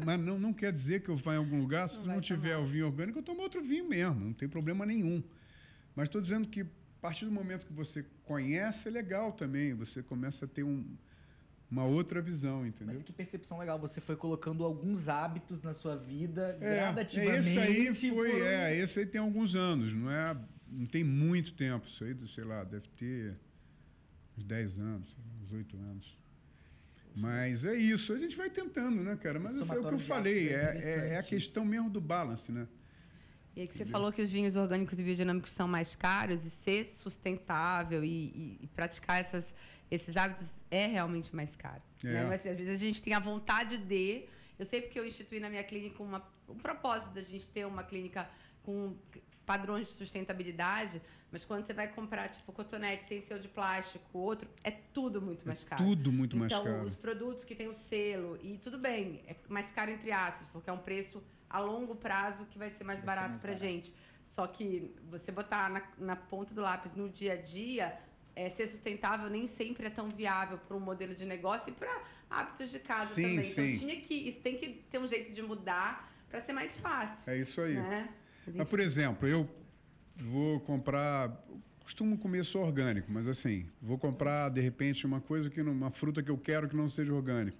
mas 0.04 0.20
não, 0.20 0.38
não 0.38 0.52
quer 0.52 0.72
dizer 0.72 1.02
que 1.02 1.08
eu 1.08 1.16
vá 1.16 1.34
em 1.34 1.38
algum 1.38 1.60
lugar, 1.60 1.88
se 1.88 2.06
Não 2.06 2.14
não, 2.14 2.20
tiver 2.20 2.54
tomar. 2.54 2.64
o 2.64 2.66
vinho 2.66 2.86
orgânico, 2.86 3.18
eu 3.18 3.22
tomo 3.22 3.42
outro 3.42 3.62
vinho 3.62 3.88
mesmo, 3.88 4.26
não 4.26 4.32
tem 4.32 4.48
problema 4.48 4.86
nenhum. 4.86 5.22
Mas 5.94 6.08
estou 6.08 6.20
dizendo 6.20 6.48
que 6.48 6.62
a 6.62 6.66
partir 7.00 7.24
do 7.24 7.32
momento 7.32 7.66
que 7.66 7.72
você 7.72 8.04
conhece, 8.24 8.88
é 8.88 8.90
legal 8.90 9.32
também, 9.32 9.74
você 9.74 10.02
começa 10.02 10.44
a 10.44 10.48
ter 10.48 10.62
um, 10.62 10.84
uma 11.70 11.84
outra 11.84 12.20
visão, 12.22 12.66
entendeu? 12.66 12.94
Mas 12.94 13.02
que 13.02 13.12
percepção 13.12 13.58
legal. 13.58 13.78
Você 13.78 14.00
foi 14.00 14.16
colocando 14.16 14.64
alguns 14.64 15.08
hábitos 15.08 15.62
na 15.62 15.74
sua 15.74 15.96
vida 15.96 16.56
É, 16.60 16.74
gradativamente. 16.76 17.48
esse 17.48 17.58
aí 17.58 17.94
foi, 17.94 18.30
foram- 18.30 18.46
é, 18.46 18.76
esse 18.76 18.98
aí 19.00 19.06
tem 19.06 19.20
alguns 19.20 19.54
anos, 19.54 19.92
não 19.92 20.10
é, 20.10 20.36
não 20.66 20.86
tem 20.86 21.04
muito 21.04 21.52
tempo, 21.54 21.86
isso 21.86 22.04
aí, 22.04 22.16
sei 22.26 22.44
lá, 22.44 22.64
deve 22.64 22.88
ter 22.88 23.36
uns 24.36 24.44
10 24.44 24.78
anos, 24.78 25.08
sei 25.10 25.18
lá, 25.24 25.44
uns 25.44 25.52
8 25.52 25.76
anos. 25.76 26.18
Mas 27.14 27.64
é 27.64 27.74
isso, 27.74 28.12
a 28.12 28.18
gente 28.18 28.36
vai 28.36 28.48
tentando, 28.48 29.02
né, 29.02 29.16
cara? 29.16 29.40
Mas 29.40 29.54
isso 29.56 29.72
é 29.74 29.78
o 29.78 29.86
que 29.88 29.94
eu 29.94 29.98
falei, 29.98 30.50
é 30.50 30.52
é, 30.52 30.80
é, 30.82 31.08
é 31.14 31.18
a 31.18 31.22
questão 31.22 31.64
mesmo 31.64 31.90
do 31.90 32.00
balance, 32.00 32.52
né? 32.52 32.68
E 33.56 33.62
aí 33.62 33.66
que 33.66 33.74
você 33.74 33.84
falou 33.84 34.12
que 34.12 34.22
os 34.22 34.30
vinhos 34.30 34.54
orgânicos 34.54 35.00
e 35.00 35.02
biodinâmicos 35.02 35.50
são 35.50 35.66
mais 35.66 35.96
caros 35.96 36.44
e 36.44 36.50
ser 36.50 36.84
sustentável 36.84 38.04
e, 38.04 38.08
e- 38.08 38.58
e 38.62 38.66
praticar 38.68 39.18
essas, 39.20 39.52
esses 39.90 40.16
hábitos 40.16 40.50
é 40.70 40.86
realmente 40.86 41.34
mais 41.34 41.54
caro. 41.56 41.82
É. 42.04 42.08
né? 42.08 42.24
Mas 42.24 42.46
às 42.46 42.56
vezes 42.56 42.80
a 42.80 42.84
gente 42.84 43.02
tem 43.02 43.14
a 43.14 43.18
vontade 43.18 43.76
de. 43.76 44.24
Eu 44.58 44.64
sei 44.64 44.80
porque 44.80 44.98
eu 44.98 45.06
instituí 45.06 45.40
na 45.40 45.48
minha 45.48 45.62
clínica 45.62 46.02
uma, 46.02 46.22
um 46.48 46.56
propósito 46.56 47.14
da 47.14 47.22
gente 47.22 47.48
ter 47.48 47.64
uma 47.66 47.82
clínica 47.84 48.28
com 48.62 48.96
padrões 49.46 49.86
de 49.86 49.94
sustentabilidade, 49.94 51.00
mas 51.32 51.42
quando 51.44 51.64
você 51.64 51.72
vai 51.72 51.88
comprar, 51.88 52.28
tipo, 52.28 52.52
cotonete 52.52 53.04
sem 53.04 53.20
ser 53.20 53.34
o 53.34 53.40
de 53.40 53.48
plástico, 53.48 54.18
outro, 54.18 54.46
é 54.62 54.70
tudo 54.70 55.22
muito 55.22 55.46
mais 55.46 55.64
caro. 55.64 55.82
Tudo 55.82 56.12
muito 56.12 56.36
mais 56.36 56.52
então, 56.52 56.64
caro. 56.64 56.84
os 56.84 56.94
produtos 56.94 57.44
que 57.44 57.54
têm 57.54 57.66
o 57.66 57.72
selo, 57.72 58.38
e 58.42 58.58
tudo 58.58 58.78
bem, 58.78 59.22
é 59.26 59.34
mais 59.48 59.70
caro 59.70 59.90
entre 59.90 60.12
aspas, 60.12 60.46
porque 60.52 60.68
é 60.68 60.72
um 60.72 60.78
preço 60.78 61.22
a 61.48 61.60
longo 61.60 61.94
prazo 61.94 62.44
que 62.46 62.58
vai 62.58 62.68
ser 62.68 62.84
mais 62.84 62.98
Vai 62.98 63.02
ser 63.02 63.06
barato 63.06 63.30
mais 63.30 63.42
pra 63.42 63.52
barato. 63.52 63.64
gente. 63.64 63.94
Só 64.22 64.46
que 64.46 64.94
você 65.08 65.32
botar 65.32 65.70
na, 65.70 65.82
na 65.96 66.16
ponta 66.16 66.52
do 66.52 66.60
lápis 66.60 66.92
no 66.92 67.08
dia 67.08 67.32
a 67.32 67.36
dia, 67.36 67.98
é, 68.38 68.48
ser 68.48 68.68
sustentável 68.68 69.28
nem 69.28 69.48
sempre 69.48 69.86
é 69.86 69.90
tão 69.90 70.08
viável 70.08 70.58
para 70.58 70.76
um 70.76 70.80
modelo 70.80 71.12
de 71.12 71.26
negócio 71.26 71.70
e 71.70 71.72
para 71.72 71.92
hábitos 72.30 72.70
de 72.70 72.78
casa 72.78 73.12
Sim, 73.12 73.22
também. 73.22 73.42
sim. 73.42 73.50
Então 73.50 73.80
tinha 73.80 74.00
que, 74.00 74.14
isso 74.14 74.38
tem 74.38 74.56
que 74.56 74.68
ter 74.88 74.98
um 75.00 75.08
jeito 75.08 75.32
de 75.32 75.42
mudar 75.42 76.14
para 76.30 76.40
ser 76.40 76.52
mais 76.52 76.78
fácil. 76.78 77.28
É 77.28 77.36
isso 77.36 77.60
aí. 77.60 77.74
Né? 77.74 78.08
Mas, 78.46 78.54
Mas, 78.54 78.68
por 78.68 78.78
exemplo, 78.78 79.26
eu 79.26 79.48
vou 80.16 80.60
comprar. 80.60 81.36
Costumo 81.82 82.18
comer 82.18 82.44
só 82.44 82.62
orgânico, 82.62 83.10
mas 83.10 83.26
assim, 83.26 83.66
vou 83.80 83.98
comprar 83.98 84.50
de 84.50 84.60
repente 84.60 85.06
uma 85.06 85.22
coisa 85.22 85.48
que 85.48 85.62
não, 85.62 85.72
uma 85.72 85.90
fruta 85.90 86.22
que 86.22 86.30
eu 86.30 86.36
quero 86.36 86.68
que 86.68 86.76
não 86.76 86.86
seja 86.86 87.12
orgânico. 87.14 87.56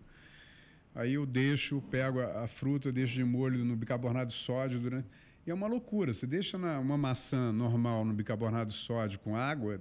Aí 0.95 1.15
eu 1.15 1.25
deixo, 1.25 1.81
pego 1.91 2.21
a, 2.21 2.45
a 2.45 2.47
fruta, 2.47 2.93
deixo 2.93 3.15
de 3.15 3.25
molho 3.25 3.65
no 3.65 3.75
bicarbonato 3.75 4.27
de 4.27 4.35
sódio 4.35 4.79
durante. 4.79 5.09
E 5.47 5.51
é 5.51 5.55
uma 5.55 5.67
loucura. 5.67 6.13
Você 6.13 6.27
deixa 6.27 6.59
na, 6.59 6.79
uma 6.79 6.99
maçã 6.99 7.51
normal 7.53 8.05
no 8.05 8.13
bicarbonato 8.13 8.67
de 8.67 8.77
sódio 8.77 9.19
com 9.21 9.35
água, 9.35 9.81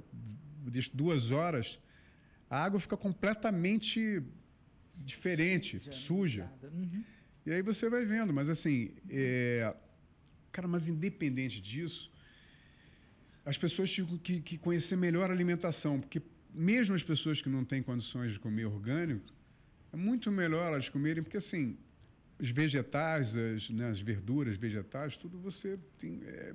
deixa 0.72 0.90
duas 0.94 1.32
horas, 1.32 1.80
a 2.50 2.64
água 2.64 2.80
fica 2.80 2.96
completamente 2.98 4.22
diferente, 4.96 5.82
suja. 5.92 6.44
nada. 6.44 6.74
Uhum. 6.76 7.04
E 7.46 7.52
aí 7.52 7.62
você 7.62 7.90
vai 7.90 8.06
vendo, 8.06 8.34
mas 8.34 8.50
assim, 8.50 8.92
é... 9.10 9.74
cara, 10.52 10.68
mas 10.68 10.88
independente 10.88 11.62
disso, 11.62 12.12
as 13.46 13.58
pessoas 13.58 13.92
tinham 13.92 14.18
que, 14.18 14.42
que 14.42 14.58
conhecer 14.58 14.98
melhor 14.98 15.30
a 15.30 15.34
alimentação, 15.34 16.00
porque 16.00 16.22
mesmo 16.54 16.96
as 16.96 17.04
pessoas 17.04 17.42
que 17.42 17.48
não 17.48 17.64
têm 17.64 17.82
condições 17.82 18.34
de 18.34 18.40
comer 18.40 18.66
orgânico, 18.66 19.34
é 19.94 19.96
muito 19.96 20.32
melhor 20.32 20.74
elas 20.74 20.90
comerem, 20.90 21.24
porque 21.24 21.38
assim, 21.38 21.78
os 22.40 22.50
vegetais, 22.52 23.36
as, 23.36 23.70
né, 23.70 23.90
as 23.90 24.00
verduras, 24.00 24.56
vegetais, 24.58 25.18
tudo 25.18 25.40
você 25.40 25.80
tem, 25.98 26.22
é, 26.26 26.54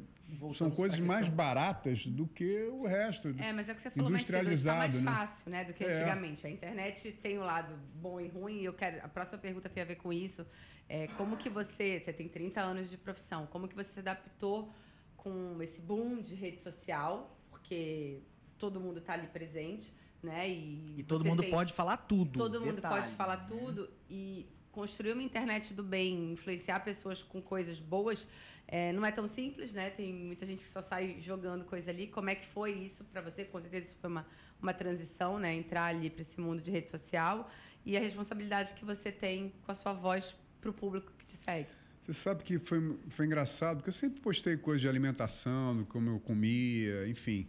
são 0.55 0.71
coisas 0.71 1.01
mais 1.01 1.29
baratas 1.29 2.07
do 2.07 2.27
que 2.27 2.65
o 2.67 2.87
resto. 2.87 3.29
É, 3.39 3.53
mas 3.53 3.69
é 3.69 3.73
o 3.73 3.75
que 3.75 3.83
você 3.83 3.91
falou 3.91 4.11
mais 4.11 4.25
cedo, 4.25 4.51
está 4.53 4.75
mais 4.77 4.95
né? 5.01 5.11
fácil, 5.13 5.51
né, 5.51 5.65
do 5.65 5.73
que 5.73 5.85
É. 5.85 5.89
antigamente. 5.93 6.47
A 6.47 6.51
internet 6.51 7.11
tem 7.21 7.39
o 7.39 7.43
lado 7.45 7.75
bom 7.95 8.21
e 8.21 8.29
ruim, 8.29 8.61
e 8.61 8.65
eu 8.65 8.73
quero, 8.73 9.05
a 9.05 9.09
próxima 9.09 9.39
pergunta 9.39 9.69
tem 9.69 9.83
a 9.83 9.87
ver 9.87 9.97
com 9.97 10.13
isso. 10.13 10.47
É, 10.89 11.07
como 11.17 11.37
que 11.37 11.49
você, 11.49 11.99
você 12.01 12.13
tem 12.13 12.29
30 12.29 12.61
anos 12.61 12.89
de 12.91 12.97
profissão, 12.97 13.47
como 13.47 13.67
que 13.67 13.75
você 13.75 13.89
se 13.91 14.01
adaptou 14.01 14.73
com 15.17 15.61
esse 15.63 15.81
boom 15.81 16.21
de 16.21 16.35
rede 16.35 16.61
social, 16.63 17.39
porque 17.51 18.21
todo 18.59 18.79
mundo 18.81 18.99
está 18.99 19.15
ali 19.15 19.27
presente, 19.29 19.93
né? 20.23 20.49
E, 20.49 21.01
E 21.01 21.03
todo 21.03 21.25
mundo 21.25 21.43
tem- 21.43 21.51
pode 21.51 21.73
falar 21.73 21.97
tudo. 21.97 22.39
Todo 22.39 22.61
mundo 22.61 22.77
detalhe, 22.77 23.03
pode 23.03 23.15
falar 23.15 23.39
né? 23.39 23.47
tudo 23.49 23.89
e 24.11 24.47
construir 24.73 25.13
uma 25.13 25.23
internet 25.23 25.75
do 25.75 25.83
bem, 25.85 26.33
influenciar 26.33 26.81
pessoas 26.81 27.23
com 27.23 27.41
coisas 27.41 27.79
boas, 27.79 28.27
é, 28.67 28.93
não 28.93 29.05
é 29.05 29.13
tão 29.13 29.29
simples, 29.29 29.73
né? 29.73 29.91
Tem 29.91 30.13
muita 30.13 30.47
gente 30.47 30.65
que 30.65 30.71
só 30.71 30.81
sai 30.81 31.19
jogando 31.21 31.65
coisa 31.65 31.91
ali. 31.91 32.07
Como 32.07 32.31
é 32.31 32.35
que 32.35 32.47
foi 32.47 32.73
isso 32.73 33.05
para 33.05 33.21
você? 33.21 33.45
Com 33.45 33.61
certeza 33.61 33.87
isso 33.87 33.97
foi 34.01 34.09
uma, 34.09 34.27
uma 34.61 34.73
transição, 34.73 35.39
né? 35.39 35.55
Entrar 35.55 35.85
ali 35.85 36.09
para 36.09 36.23
esse 36.23 36.41
mundo 36.41 36.63
de 36.63 36.71
rede 36.71 36.89
social 36.89 37.51
e 37.85 37.97
a 37.97 38.01
responsabilidade 38.01 38.73
que 38.75 38.85
você 38.85 39.13
tem 39.13 39.53
com 39.63 39.71
a 39.71 39.75
sua 39.75 39.93
voz 39.93 40.35
para 40.61 40.71
o 40.71 40.73
público 40.73 41.13
que 41.19 41.27
te 41.27 41.37
segue. 41.37 41.69
Você 42.03 42.15
sabe 42.15 42.43
que 42.43 42.59
foi, 42.59 42.99
foi 43.11 43.27
engraçado, 43.27 43.77
porque 43.77 43.91
eu 43.91 43.95
sempre 43.95 44.21
postei 44.21 44.57
coisas 44.57 44.81
de 44.81 44.89
alimentação, 44.89 45.77
do 45.77 45.85
como 45.85 46.11
eu 46.11 46.19
comia, 46.19 47.07
enfim. 47.09 47.49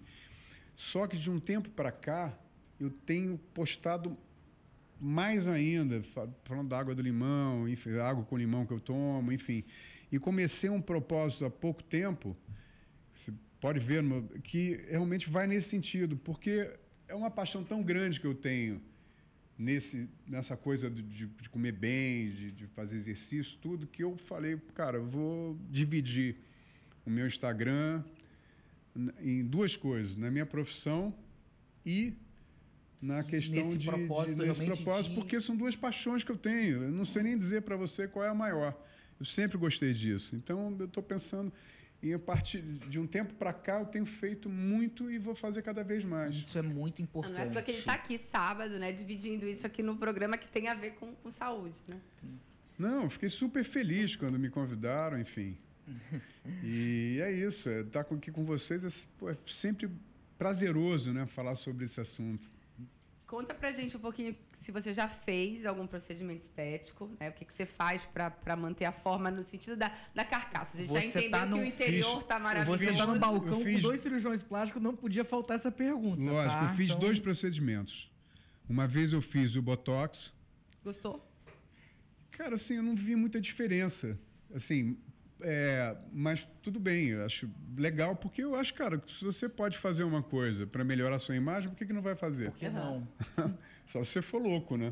Só 0.76 1.08
que 1.08 1.18
de 1.18 1.32
um 1.32 1.40
tempo 1.40 1.70
para 1.70 1.92
cá, 1.92 2.38
eu 2.80 2.92
tenho 2.92 3.38
postado 3.54 4.18
mais 5.04 5.48
ainda, 5.50 6.02
fa- 6.02 6.30
falando 6.46 6.70
da 6.70 6.80
água 6.80 6.96
do 6.96 7.02
limão, 7.02 7.68
enfim, 7.68 7.98
água 7.98 8.24
com 8.24 8.38
limão 8.38 8.66
que 8.66 8.72
eu 8.72 8.80
tomo, 8.80 9.32
enfim. 9.34 9.64
E 10.10 10.18
comecei 10.18 10.70
um 10.70 10.82
propósito 10.82 11.44
há 11.44 11.50
pouco 11.50 11.84
tempo, 11.84 12.38
você 13.14 13.34
pode 13.60 13.80
ver, 13.80 14.02
que 14.44 14.80
realmente 14.90 15.30
vai 15.30 15.46
nesse 15.46 15.68
sentido, 15.70 16.16
porque 16.16 16.72
é 17.08 17.14
uma 17.14 17.30
paixão 17.30 17.64
tão 17.64 17.84
grande 17.84 18.20
que 18.20 18.26
eu 18.26 18.34
tenho 18.34 18.82
nesse, 19.58 20.08
nessa 20.26 20.56
coisa 20.56 20.90
de, 20.90 21.02
de- 21.02 21.50
comer 21.50 21.74
bem, 21.74 22.30
de, 22.32 22.52
de 22.52 22.68
fazer 22.68 22.96
exercício, 22.98 23.58
tudo, 23.62 23.86
que 23.86 24.04
eu 24.04 24.16
falei, 24.18 24.58
cara, 24.74 24.98
eu 24.98 25.06
vou 25.06 25.58
dividir 25.70 26.38
o 27.06 27.10
meu 27.10 27.28
Instagram 27.28 28.04
em 29.20 29.44
duas 29.44 29.76
coisas, 29.76 30.16
na 30.16 30.32
minha 30.32 30.46
profissão 30.46 31.14
e 31.86 32.14
na 33.04 33.22
questão 33.22 33.58
Nesse 33.58 33.78
de, 33.78 33.86
propósito, 33.86 34.40
de, 34.40 34.48
nesse 34.48 34.66
propósito, 34.66 35.10
de- 35.10 35.16
porque 35.16 35.42
são 35.42 35.56
duas 35.58 35.76
paixões 35.76 36.24
que 36.24 36.32
eu 36.32 36.38
tenho. 36.38 36.84
Eu 36.84 36.92
não 36.92 37.04
sei 37.04 37.22
nem 37.22 37.38
dizer 37.38 37.64
para 37.64 37.76
você 37.76 38.08
qual 38.08 38.24
é 38.24 38.30
a 38.30 38.34
maior. 38.34 38.74
Eu 39.20 39.26
sempre 39.26 39.58
gostei 39.58 39.94
disso. 39.94 40.36
Então, 40.36 40.76
eu 40.80 40.86
estou 40.86 41.04
pensando 41.04 41.52
em 42.02 42.14
a 42.14 42.20
partir 42.20 42.62
de 42.62 43.00
um 43.00 43.06
tempo 43.06 43.34
para 43.34 43.52
cá, 43.52 43.80
eu 43.80 43.86
tenho 43.86 44.06
feito 44.06 44.50
muito 44.50 45.12
e 45.12 45.18
vou 45.18 45.36
fazer 45.36 45.62
cada 45.62 45.84
vez 45.84 46.04
mais. 46.04 46.34
Isso 46.34 46.58
é 46.58 46.62
muito 46.62 47.02
importante. 47.02 47.36
Não 47.36 47.42
é 47.42 47.50
porque 47.50 47.72
ele 47.72 47.80
está 47.80 47.94
aqui 47.94 48.18
sábado, 48.18 48.80
né? 48.80 48.92
Dividindo 48.92 49.46
isso 49.48 49.68
aqui 49.68 49.84
no 49.84 49.98
programa 49.98 50.38
que 50.38 50.48
tem 50.48 50.70
a 50.70 50.74
ver 50.74 50.92
com, 50.92 51.14
com 51.14 51.30
saúde, 51.30 51.80
né? 51.88 52.00
Não, 52.80 53.04
eu 53.04 53.10
fiquei 53.10 53.30
super 53.30 53.64
feliz 53.64 54.16
quando 54.16 54.40
me 54.40 54.50
convidaram, 54.50 55.20
enfim. 55.20 55.58
E 56.62 57.20
é 57.22 57.32
isso, 57.32 57.70
é, 57.70 57.82
estar 57.82 58.02
aqui 58.02 58.30
com 58.30 58.44
vocês 58.44 58.84
é, 58.84 59.32
é 59.32 59.38
sempre 59.46 59.90
prazeroso, 60.38 61.14
né, 61.14 61.26
falar 61.26 61.56
sobre 61.56 61.86
esse 61.86 62.02
assunto. 62.02 62.50
Conta 63.34 63.52
pra 63.56 63.72
gente 63.72 63.98
um 63.98 64.00
pouquinho 64.00 64.36
se 64.52 64.72
você 64.72 64.94
já 64.94 65.10
fez 65.10 65.66
algum 65.66 65.88
procedimento 65.88 66.44
estético, 66.44 67.10
né? 67.20 67.30
O 67.30 67.34
que, 67.34 67.44
que 67.44 67.52
você 67.52 67.66
faz 67.66 68.06
pra 68.06 68.30
pra 68.30 68.56
manter 68.56 68.86
a 68.86 68.92
forma 68.92 69.32
no 69.32 69.42
sentido 69.42 69.76
da, 69.76 69.92
da 70.14 70.24
carcaça. 70.24 70.78
A 70.78 70.80
gente 70.82 70.94
já 70.94 71.02
Você 71.02 71.08
entendeu 71.08 71.32
tá 71.32 71.40
que 71.42 71.46
no- 71.50 71.58
o 71.58 71.66
interior 71.66 72.18
fiz- 72.20 72.28
tá 72.28 72.38
maravilhoso. 72.38 72.84
Você 72.84 72.94
tá 72.94 73.08
no 73.08 73.18
balcão 73.18 73.58
Eu 73.60 73.66
fiz- 73.66 73.76
com 73.78 73.82
dois 73.82 74.00
cirurgiões 74.02 74.44
plásticos, 74.44 74.80
não 74.84 74.96
podia 74.96 75.26
faltar 75.26 75.56
essa 75.56 75.72
pergunta. 75.72 76.22
Lógico, 76.22 76.56
tá? 76.60 76.64
eu 76.70 76.76
fiz 76.76 76.90
Então, 76.92 77.00
dois 77.00 77.20
procedimentos. 77.20 78.12
Uma 78.70 78.86
vez 78.86 79.12
eu 79.12 79.22
fiz 79.22 79.56
o 79.56 79.64
Botox. 79.64 80.32
Gostou? 80.84 81.28
Cara, 82.30 82.54
assim, 82.54 82.76
eu 82.76 82.84
não 82.84 82.96
vi 82.96 83.16
muita 83.16 83.42
diferença. 83.42 84.16
Assim, 84.54 84.96
é, 85.44 85.96
mas 86.12 86.48
tudo 86.62 86.80
bem, 86.80 87.10
eu 87.10 87.26
acho 87.26 87.50
legal, 87.78 88.16
porque 88.16 88.44
eu 88.44 88.56
acho, 88.56 88.74
cara, 88.74 88.98
que 88.98 89.12
se 89.12 89.24
você 89.24 89.48
pode 89.48 89.78
fazer 89.78 90.04
uma 90.04 90.24
coisa 90.24 90.66
para 90.66 90.84
melhorar 90.84 91.16
a 91.18 91.20
sua 91.20 91.36
imagem, 91.36 91.70
por 91.70 91.76
que, 91.76 91.86
que 91.86 91.94
não 91.94 92.02
vai 92.02 92.16
fazer? 92.16 92.52
Por 92.52 92.58
que 92.60 92.70
não? 92.70 93.08
Só 93.86 94.04
se 94.04 94.12
você 94.12 94.22
for 94.22 94.42
louco, 94.42 94.78
né? 94.78 94.92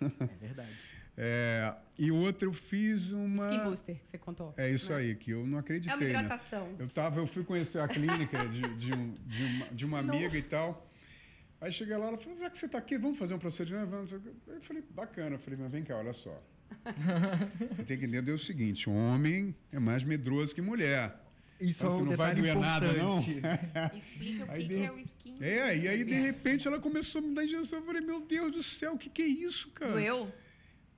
É 0.00 0.46
verdade. 0.46 0.70
É, 1.22 1.74
e 1.98 2.10
outra 2.10 2.48
eu 2.48 2.52
fiz 2.52 3.10
uma. 3.10 3.44
Skin 3.44 3.64
booster 3.64 3.96
que 3.96 4.08
você 4.08 4.16
contou. 4.16 4.54
É 4.56 4.70
isso 4.70 4.90
né? 4.90 4.98
aí, 4.98 5.14
que 5.14 5.32
eu 5.32 5.46
não 5.46 5.58
acreditei. 5.58 5.92
É 5.92 5.96
uma 5.96 6.04
né? 6.04 6.10
hidratação. 6.10 6.74
Eu 6.78 6.88
tava, 6.88 7.20
eu 7.20 7.26
fui 7.26 7.44
conhecer 7.44 7.78
a 7.78 7.86
clínica 7.86 8.48
de, 8.48 8.62
de, 8.76 8.94
um- 8.94 9.14
de 9.26 9.44
uma, 9.44 9.66
de 9.66 9.84
uma 9.84 9.98
amiga 9.98 10.38
e 10.38 10.42
tal. 10.42 10.90
Aí 11.60 11.70
cheguei 11.70 11.94
lá, 11.94 12.06
ela 12.06 12.16
falou, 12.16 12.38
já 12.38 12.48
que 12.48 12.56
você 12.56 12.64
está 12.64 12.78
aqui, 12.78 12.96
vamos 12.96 13.18
fazer 13.18 13.34
um 13.34 13.38
procedimento? 13.38 13.88
Vamos. 13.88 14.10
Eu 14.12 14.60
falei, 14.62 14.82
bacana. 14.88 15.34
Eu 15.34 15.38
falei, 15.38 15.58
mas 15.60 15.70
vem 15.70 15.84
cá, 15.84 15.96
olha 15.96 16.14
só. 16.14 16.42
Você 17.76 17.82
tem 17.84 17.98
que 17.98 18.04
entender 18.06 18.32
o 18.32 18.38
seguinte, 18.38 18.88
homem 18.88 19.54
é 19.72 19.78
mais 19.78 20.02
medroso 20.04 20.54
que 20.54 20.60
mulher. 20.62 21.14
Isso 21.60 21.84
Então, 21.84 21.90
é 21.98 22.00
um 22.00 22.04
você 22.04 22.10
não 22.10 22.16
vai 22.16 22.34
doer 22.34 22.58
nada, 22.58 22.92
não? 22.94 23.20
importante. 23.20 23.42
Explica 23.98 24.44
o 24.46 24.50
Aí 24.50 24.62
que, 24.62 24.68
de- 24.68 24.74
que 24.76 24.82
é 24.86 24.92
o 24.92 24.98
skin. 24.98 25.36
É, 25.42 25.76
e 25.76 25.88
aí 25.88 26.04
de 26.04 26.14
repente 26.14 26.66
ela 26.66 26.78
começou 26.80 27.20
a 27.20 27.22
me 27.26 27.34
dar 27.34 27.44
injeção. 27.44 27.80
Eu 27.80 27.84
falei, 27.84 28.00
meu 28.00 28.20
Deus 28.22 28.50
do 28.52 28.62
céu, 28.62 28.94
o 28.94 28.98
que, 28.98 29.10
que 29.10 29.20
é 29.22 29.26
isso, 29.26 29.68
cara? 29.72 29.92
Doeu? 29.92 30.32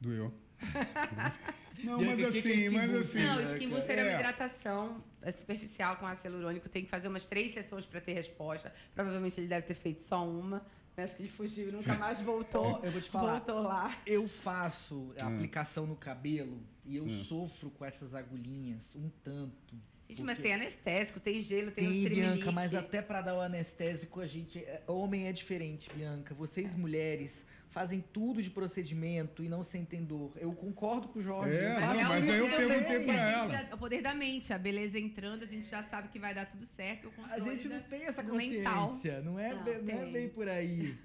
Doeu. 0.00 0.32
Não, 1.82 2.00
mas 2.00 2.10
que 2.10 2.16
que 2.16 2.22
é 2.24 2.28
assim, 2.28 2.38
skin 2.38 2.68
mas 2.70 2.94
assim. 2.94 3.18
Não, 3.24 3.38
o 3.38 3.42
skin 3.42 3.68
booster 3.68 3.98
é 3.98 4.02
uma 4.04 4.12
É. 4.12 4.14
hidratação 4.14 5.02
é 5.20 5.32
superficial 5.32 5.96
com 5.96 6.06
ácido 6.06 6.28
hialurônico. 6.28 6.68
Tem 6.68 6.84
que 6.84 6.90
fazer 6.90 7.08
umas 7.08 7.24
três 7.24 7.50
sessões 7.50 7.84
para 7.86 8.00
ter 8.00 8.12
resposta. 8.12 8.72
Provavelmente 8.94 9.40
ele 9.40 9.48
deve 9.48 9.66
ter 9.66 9.74
feito 9.74 10.00
só 10.02 10.24
uma. 10.28 10.64
Acho 10.96 11.16
que 11.16 11.22
ele 11.22 11.30
fugiu 11.30 11.68
e 11.68 11.72
nunca 11.72 11.94
mais 11.94 12.20
voltou. 12.20 12.80
Eu 12.84 12.90
vou 12.92 13.00
te 13.00 13.08
falar. 13.10 13.36
Voltou 13.38 13.62
lá. 13.62 13.96
Eu 14.06 14.28
faço 14.28 15.12
a 15.18 15.26
Hum. 15.26 15.34
aplicação 15.36 15.86
no 15.86 15.96
cabelo 15.96 16.60
e 16.84 16.96
eu 16.96 17.08
sofro 17.08 17.70
com 17.70 17.84
essas 17.84 18.14
agulhinhas 18.14 18.82
um 18.94 19.08
tanto. 19.24 19.74
Gente, 20.16 20.26
mas 20.26 20.38
tem 20.38 20.54
anestésico, 20.54 21.18
tem 21.20 21.40
gelo, 21.40 21.70
tem, 21.70 21.88
Tem. 22.04 22.08
Bianca, 22.12 22.50
mas 22.52 22.74
até 22.74 23.00
pra 23.02 23.20
dar 23.22 23.34
o 23.36 23.40
anestésico, 23.40 24.20
a 24.20 24.26
gente. 24.26 24.58
é, 24.58 24.82
Homem 24.86 25.26
é 25.28 25.32
diferente, 25.32 25.90
Bianca. 25.94 26.34
Vocês, 26.34 26.74
mulheres, 26.74 27.46
fazem 27.70 28.04
tudo 28.12 28.42
de 28.42 28.50
procedimento 28.50 29.42
e 29.42 29.48
não 29.48 29.62
sentem 29.62 30.04
dor. 30.04 30.32
Eu 30.36 30.52
concordo 30.52 31.08
com 31.08 31.18
o 31.18 31.22
Jorge. 31.22 31.56
É, 31.56 31.72
não, 31.74 31.80
faço 31.80 32.04
mas 32.04 32.28
aí 32.28 32.38
eu 32.38 32.48
perguntei 32.50 33.04
pra 33.04 33.14
a 33.14 33.30
ela. 33.30 33.50
já- 33.50 33.74
o 33.74 33.78
poder 33.78 34.02
da 34.02 34.14
mente, 34.14 34.52
a 34.52 34.58
beleza 34.58 34.98
entrando, 34.98 35.42
a 35.42 35.46
gente 35.46 35.66
já 35.68 35.82
sabe 35.82 36.08
que 36.08 36.18
vai 36.18 36.34
dar 36.34 36.46
tudo 36.46 36.64
certo. 36.66 37.12
A 37.30 37.38
gente 37.40 37.68
não 37.68 37.80
tem 37.82 38.04
essa 38.04 38.22
mental. 38.22 38.88
consciência. 38.88 39.20
Não 39.22 39.38
é, 39.38 39.54
Não, 39.54 39.64
bem, 39.64 39.82
não 39.82 40.02
é 40.02 40.06
bem 40.06 40.28
por 40.28 40.48
aí. 40.48 40.96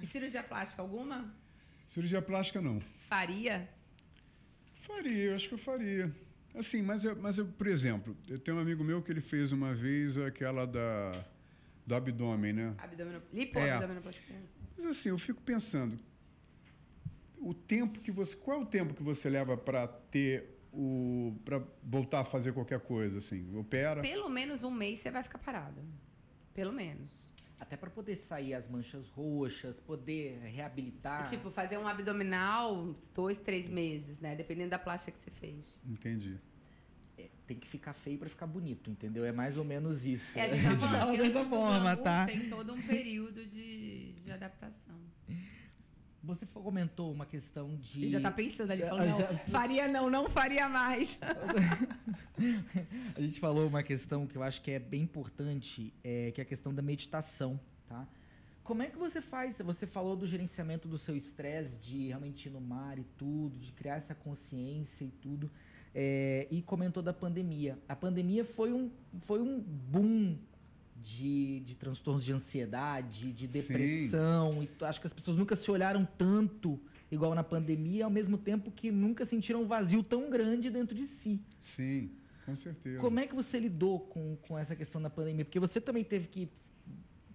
E 0.00 0.06
cirurgia 0.06 0.42
plástica 0.42 0.80
alguma? 0.82 1.34
Cirurgia 1.88 2.22
plástica 2.22 2.60
não. 2.60 2.80
Faria? 3.08 3.68
Faria, 4.76 5.24
eu 5.24 5.34
acho 5.34 5.48
que 5.48 5.54
eu 5.54 5.58
faria. 5.58 6.14
Assim, 6.54 6.82
mas, 6.82 7.04
eu, 7.04 7.16
mas 7.16 7.38
eu, 7.38 7.46
por 7.46 7.66
exemplo, 7.66 8.16
eu 8.28 8.38
tenho 8.38 8.56
um 8.56 8.60
amigo 8.60 8.82
meu 8.82 9.02
que 9.02 9.10
ele 9.10 9.20
fez 9.20 9.52
uma 9.52 9.72
vez 9.72 10.18
aquela 10.18 10.66
da, 10.66 11.24
do 11.86 11.94
abdômen, 11.94 12.52
né? 12.52 12.74
Abdomino... 12.78 13.22
Lipo 13.32 13.58
É. 13.58 13.78
Mas 14.76 14.86
assim, 14.86 15.10
eu 15.10 15.18
fico 15.18 15.40
pensando, 15.42 15.98
o 17.38 17.54
tempo 17.54 18.00
que 18.00 18.10
você, 18.10 18.36
qual 18.36 18.58
é 18.58 18.62
o 18.62 18.66
tempo 18.66 18.94
que 18.94 19.02
você 19.02 19.30
leva 19.30 19.56
para 19.56 19.86
ter 19.86 20.58
o, 20.72 21.34
para 21.44 21.62
voltar 21.82 22.20
a 22.20 22.24
fazer 22.24 22.52
qualquer 22.52 22.80
coisa, 22.80 23.18
assim? 23.18 23.56
Opera? 23.56 24.02
Pelo 24.02 24.28
menos 24.28 24.62
um 24.62 24.70
mês 24.70 24.98
você 24.98 25.10
vai 25.10 25.22
ficar 25.22 25.38
parada. 25.38 25.82
Pelo 26.54 26.72
menos. 26.72 27.29
Até 27.60 27.76
pra 27.76 27.90
poder 27.90 28.16
sair 28.16 28.54
as 28.54 28.66
manchas 28.66 29.06
roxas, 29.10 29.78
poder 29.78 30.40
reabilitar. 30.44 31.24
Tipo, 31.28 31.50
fazer 31.50 31.76
um 31.76 31.86
abdominal 31.86 32.96
dois, 33.14 33.36
três 33.38 33.68
meses, 33.68 34.18
né? 34.18 34.34
Dependendo 34.34 34.70
da 34.70 34.78
plástica 34.78 35.12
que 35.12 35.22
você 35.22 35.30
fez. 35.30 35.78
Entendi. 35.86 36.38
é, 37.18 37.28
tem 37.46 37.58
que 37.58 37.68
ficar 37.68 37.92
feio 37.92 38.18
pra 38.18 38.30
ficar 38.30 38.46
bonito, 38.46 38.90
entendeu? 38.90 39.24
É 39.26 39.30
mais 39.32 39.58
ou 39.58 39.64
menos 39.64 40.06
isso. 40.06 40.38
É, 40.38 40.44
a 40.50 40.56
gente, 40.56 40.80
tá 40.80 40.88
falando 40.88 41.00
fala 41.00 41.12
que 41.12 41.18
dessa 41.22 41.44
forma, 41.44 41.96
tá? 41.98 42.24
Tem 42.26 42.48
todo 42.48 42.72
um 42.72 42.80
período 42.80 43.44
de, 43.46 44.12
de 44.14 44.32
adaptação. 44.32 44.98
Você 46.22 46.44
comentou 46.46 47.10
uma 47.12 47.24
questão 47.24 47.74
de. 47.76 48.00
Ele 48.02 48.10
já 48.10 48.20
tá 48.20 48.30
pensando 48.30 48.70
ali, 48.70 48.82
Ah, 48.82 48.88
falando, 48.90 49.08
não, 49.10 49.18
já- 49.20 49.38
faria 49.38 49.88
não, 49.88 50.10
não 50.10 50.28
faria 50.28 50.68
mais. 50.68 51.18
A 53.16 53.20
gente 53.20 53.40
falou 53.40 53.66
uma 53.66 53.82
questão 53.82 54.26
que 54.26 54.36
eu 54.36 54.42
acho 54.42 54.60
que 54.62 54.70
é 54.70 54.78
bem 54.78 55.02
importante, 55.02 55.92
é, 56.04 56.30
que 56.30 56.40
é 56.40 56.42
a 56.42 56.46
questão 56.46 56.74
da 56.74 56.82
meditação, 56.82 57.58
tá? 57.88 58.06
Como 58.62 58.82
é 58.82 58.86
que 58.86 58.98
você 58.98 59.20
faz? 59.20 59.58
Você 59.58 59.86
falou 59.86 60.14
do 60.14 60.26
gerenciamento 60.26 60.86
do 60.86 60.96
seu 60.98 61.16
estresse, 61.16 61.78
de 61.78 62.08
realmente 62.08 62.46
ir 62.46 62.50
no 62.50 62.60
mar 62.60 62.98
e 62.98 63.04
tudo, 63.16 63.58
de 63.58 63.72
criar 63.72 63.96
essa 63.96 64.14
consciência 64.14 65.04
e 65.04 65.10
tudo, 65.10 65.50
é, 65.94 66.46
e 66.50 66.62
comentou 66.62 67.02
da 67.02 67.12
pandemia. 67.12 67.78
A 67.88 67.96
pandemia 67.96 68.44
foi 68.44 68.72
um, 68.72 68.90
foi 69.20 69.40
um 69.40 69.58
boom 69.60 70.38
de, 71.02 71.60
de 71.60 71.74
transtornos 71.76 72.24
de 72.24 72.32
ansiedade, 72.32 73.32
de 73.32 73.46
depressão. 73.46 74.62
E 74.62 74.68
acho 74.84 75.00
que 75.00 75.06
as 75.06 75.12
pessoas 75.12 75.36
nunca 75.36 75.56
se 75.56 75.70
olharam 75.70 76.06
tanto 76.18 76.80
igual 77.10 77.34
na 77.34 77.42
pandemia, 77.42 78.04
ao 78.04 78.10
mesmo 78.10 78.36
tempo 78.38 78.70
que 78.70 78.90
nunca 78.90 79.24
sentiram 79.24 79.62
um 79.62 79.66
vazio 79.66 80.02
tão 80.02 80.30
grande 80.30 80.70
dentro 80.70 80.94
de 80.94 81.06
si. 81.06 81.40
Sim, 81.60 82.10
com 82.46 82.54
certeza. 82.54 83.00
Como 83.00 83.18
é 83.18 83.26
que 83.26 83.34
você 83.34 83.58
lidou 83.58 84.00
com, 84.00 84.36
com 84.36 84.58
essa 84.58 84.76
questão 84.76 85.00
da 85.00 85.10
pandemia? 85.10 85.44
Porque 85.44 85.58
você 85.58 85.80
também 85.80 86.04
teve 86.04 86.28
que, 86.28 86.48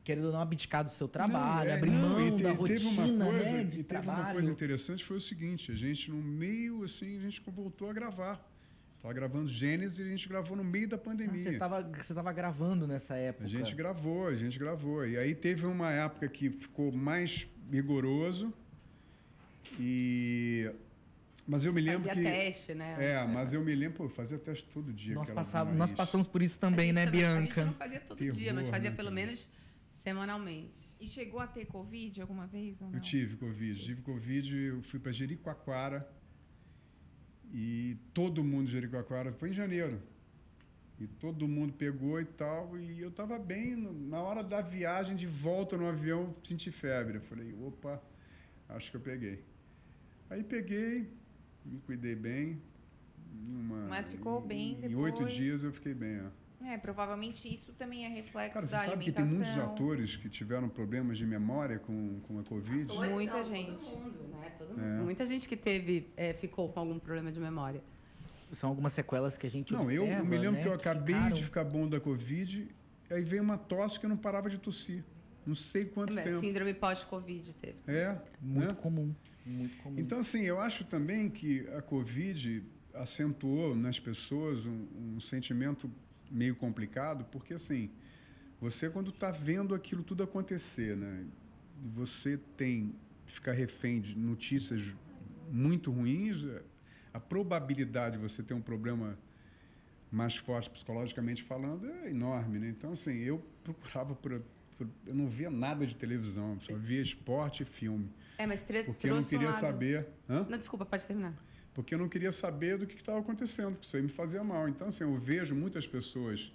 querendo 0.04 0.26
ou 0.28 0.32
não, 0.32 0.40
abdicar 0.42 0.84
do 0.84 0.92
seu 0.92 1.08
trabalho, 1.08 1.66
Não, 1.68 1.74
é, 1.76 1.78
abrir 1.78 1.92
não, 1.92 2.10
mão 2.10 2.28
e 2.28 2.32
te- 2.38 2.44
da 2.44 2.54
e 2.54 2.58
teve 2.58 2.86
rotina, 2.86 3.06
uma 3.26 3.26
coisa, 3.34 3.52
né? 3.52 3.62
E 3.62 3.66
De 3.66 3.84
teve 3.84 3.96
uma 4.00 4.04
trabalho. 4.14 4.34
coisa 4.34 4.52
interessante, 4.52 5.04
foi 5.04 5.18
o 5.18 5.22
seguinte, 5.22 5.72
a 5.72 5.76
gente 5.76 6.10
no 6.12 6.18
meio, 6.22 6.84
assim, 6.84 7.18
a 7.18 7.22
gente 7.22 7.42
voltou 7.48 7.90
a 7.90 7.94
gravar. 7.94 8.52
Tava 9.06 9.14
gravando 9.14 9.48
Gênesis 9.48 10.00
e 10.00 10.02
a 10.02 10.06
gente 10.06 10.28
gravou 10.28 10.58
no 10.58 10.64
meio 10.64 10.88
da 10.88 10.96
Ah, 10.96 11.00
pandemia. 11.00 11.40
você 11.44 11.50
estava 11.52 11.84
você 11.84 12.12
tava 12.12 12.34
gravando 12.34 12.88
nessa 12.88 13.16
época. 13.16 13.46
A 13.46 13.48
gente 13.48 13.76
gravou, 13.76 14.26
a 14.26 14.34
gente 14.34 14.58
gravou. 14.58 15.06
E 15.08 15.16
aí 15.16 15.36
teve 15.36 15.64
uma 15.64 15.92
época 15.92 16.28
que 16.28 16.50
ficou 16.50 16.92
mais 16.92 17.48
rigoroso. 17.72 18.52
E 19.80 20.72
mas 21.48 21.64
eu 21.64 21.72
me 21.72 21.82
lembro 21.82 22.08
Fazia 22.08 22.16
que 22.16 22.28
teste, 22.28 22.74
né? 22.74 22.96
é, 23.00 23.16
Acho. 23.18 23.32
mas 23.32 23.54
eu 23.54 23.62
me 23.64 23.76
lembro, 23.76 23.98
pô, 23.98 24.06
eu 24.06 24.10
fazia 24.10 24.40
teste 24.40 24.68
todo 24.74 24.92
dia. 24.92 25.14
Nós, 25.14 25.30
passava, 25.30 25.72
nós 25.72 25.92
passamos 25.92 26.26
por 26.26 26.42
isso 26.42 26.58
também, 26.60 26.92
né, 26.92 27.06
também- 27.06 27.24
A 27.24 27.40
gente 27.42 27.46
Bianca? 27.54 27.66
não 27.66 27.74
fazia 27.74 28.00
todo 28.00 28.18
dia, 28.18 28.32
mas 28.32 28.64
Terror, 28.64 28.72
fazia 28.72 28.90
né, 28.90 28.96
pelo 28.96 29.10
cara? 29.10 29.22
menos 29.22 29.48
semanalmente. 29.88 30.92
E 31.00 31.08
chegou 31.08 31.40
a 31.40 31.46
ter 31.46 31.66
Covid 31.68 32.20
alguma 32.22 32.48
vez 32.48 32.82
ou 32.82 32.88
não? 32.88 32.96
Eu 32.96 33.02
tive 33.02 33.38
Covid. 33.38 33.84
Tive 33.86 34.02
Covid, 34.02 34.56
eu 34.58 34.82
fui 34.82 35.00
para 35.00 35.12
Jericoacoara. 35.12 36.10
E 37.54 37.98
todo 38.14 38.44
mundo 38.44 38.66
de 38.68 38.74
Jericoacoara 38.74 39.32
foi 39.34 39.50
em 39.50 39.54
janeiro. 39.54 40.02
E 41.00 41.08
todo 41.08 41.48
mundo 41.48 41.74
pegou 41.74 42.20
e 42.22 42.26
tal. 42.26 42.78
E 42.78 43.00
eu 43.02 43.10
estava 43.10 43.38
bem. 43.38 43.76
Na 43.76 44.22
hora 44.22 44.44
da 44.44 44.62
viagem 44.62 45.16
de 45.16 45.28
volta 45.28 45.78
no 45.78 45.88
avião, 45.88 46.34
senti 46.44 46.72
febre. 46.72 47.18
Eu 47.18 47.22
falei, 47.22 47.54
opa, 47.62 48.02
acho 48.70 48.92
que 48.92 48.98
eu 48.98 49.02
peguei. 49.02 49.44
Aí 50.30 50.44
peguei, 50.44 51.08
me 51.66 51.80
cuidei 51.82 52.16
bem. 52.16 52.62
em 53.34 53.56
uma- 53.56 53.88
Mas 53.90 54.08
ficou 54.08 54.40
bem 54.40 54.80
Em 54.82 54.96
oito 54.96 55.18
depois? 55.18 55.34
dias 55.36 55.62
eu 55.64 55.72
fiquei 55.74 55.94
bem, 55.94 56.22
ó. 56.22 56.30
É, 56.64 56.78
provavelmente 56.78 57.52
isso 57.54 57.74
também 57.74 58.06
é 58.06 58.10
reflexo 58.10 58.54
Cara, 58.54 58.66
você 58.66 58.72
da 58.72 58.80
sabe 58.86 59.04
que 59.06 59.10
alimentação. 59.12 59.28
tem 59.44 59.56
muitos 59.56 59.72
atores 59.74 60.16
que 60.16 60.30
tiveram 60.30 60.68
problemas 60.70 61.18
de 61.18 61.26
memória 61.26 61.80
com, 61.80 62.20
com 62.22 62.40
a 62.40 62.44
Covid? 62.44 62.86
Pois 62.88 63.10
Muita 63.12 63.38
não, 63.38 63.46
gente. 63.46 63.72
Todo 63.86 63.98
mundo, 64.00 64.28
né? 64.32 64.52
Todo 64.58 64.80
É. 64.80 64.84
mundo. 64.84 65.04
Muita 65.06 65.26
gente 65.26 65.48
que 65.48 65.56
teve, 65.58 66.08
é, 66.18 66.34
ficou 66.34 66.70
com 66.70 66.80
algum 66.80 66.98
problema 67.00 67.32
de 67.32 67.40
memória. 67.40 67.84
São 68.54 68.70
algumas 68.70 68.94
sequelas 68.94 69.38
que 69.38 69.46
a 69.46 69.50
gente 69.50 69.74
Não, 69.74 69.82
observa, 69.82 70.06
eu 70.06 70.26
me 70.26 70.38
lembro 70.38 70.54
né, 70.58 70.62
que 70.64 70.68
eu 70.70 70.74
acabei 70.74 71.16
ficaram- 71.16 71.36
de 71.36 71.44
ficar 71.44 71.64
bom 71.64 71.88
da 71.90 72.00
Covid, 72.00 72.68
aí 73.10 73.24
veio 73.24 73.44
uma 73.44 73.58
tosse 73.58 74.00
que 74.00 74.06
eu 74.06 74.10
não 74.10 74.18
parava 74.18 74.50
de 74.50 74.58
tossir. 74.58 75.04
Não 75.46 75.56
sei 75.56 75.86
quanto 75.86 76.18
É, 76.18 76.24
tempo. 76.24 76.40
Síndrome 76.40 76.74
pós-Covid 76.74 77.54
teve. 77.56 77.76
É, 77.88 78.18
Muito 78.42 78.68
né? 78.70 78.74
comum. 78.82 79.14
Muito 79.46 79.78
comum. 79.84 80.00
Então, 80.00 80.20
assim, 80.20 80.42
eu 80.42 80.60
acho 80.60 80.84
também 80.86 81.30
que 81.30 81.68
a 81.76 81.82
Covid 81.82 82.64
acentuou 82.94 83.76
nas 83.76 84.00
pessoas 84.00 84.66
um, 84.66 84.88
um 85.16 85.20
sentimento 85.20 85.92
meio 86.32 86.56
complicado, 86.56 87.26
porque, 87.32 87.54
assim, 87.54 87.90
você 88.60 88.90
quando 88.90 89.10
está 89.10 89.32
vendo 89.32 89.74
aquilo 89.76 90.04
tudo 90.04 90.24
acontecer, 90.24 90.96
né? 90.96 91.26
Você 91.94 92.38
tem 92.58 92.94
ficar 93.28 93.52
refém 93.54 94.00
de 94.02 94.18
notícias 94.18 94.82
muito 95.52 95.92
ruins, 95.92 96.44
é, 96.46 96.62
a 97.14 97.20
probabilidade 97.20 98.18
de 98.18 98.24
você 98.24 98.42
ter 98.42 98.54
um 98.54 98.62
problema 98.62 99.18
mais 100.12 100.36
forte 100.36 100.70
psicologicamente 100.70 101.44
falando 101.44 101.86
é 101.90 102.10
enorme, 102.10 102.60
né? 102.60 102.70
Então, 102.70 102.94
assim, 102.94 103.14
eu 103.18 103.44
procurava 103.64 104.16
por, 104.16 104.32
eu 104.32 105.14
não 105.14 105.28
via 105.28 105.50
nada 105.50 105.86
de 105.86 105.96
televisão, 105.96 106.60
só 106.62 106.74
via 106.76 107.02
esporte 107.02 107.64
e 107.64 107.66
filme. 107.66 108.10
É, 108.38 108.46
mas 108.46 108.62
tre- 108.62 108.84
Porque 108.84 109.08
eu 109.08 109.12
não 109.12 109.18
trouxe 109.18 109.36
um 109.36 109.40
queria 109.40 109.52
lado- 109.54 109.62
saber. 109.62 110.08
Hã? 110.30 110.46
Não, 110.50 110.58
desculpa, 110.58 110.86
pode 110.86 111.06
terminar. 111.06 111.34
Porque 111.76 111.94
eu 111.94 112.00
não 112.00 112.08
queria 112.08 112.32
saber 112.32 112.78
do 112.78 112.88
que 112.88 112.96
estava 112.96 113.20
acontecendo, 113.20 113.74
porque 113.74 113.86
isso 113.86 113.98
aí 113.98 114.02
me 114.02 114.10
fazia 114.10 114.42
mal. 114.44 114.68
Então, 114.70 114.88
assim, 114.88 115.04
eu 115.04 115.16
vejo 115.18 115.54
muitas 115.54 115.86
pessoas 115.86 116.52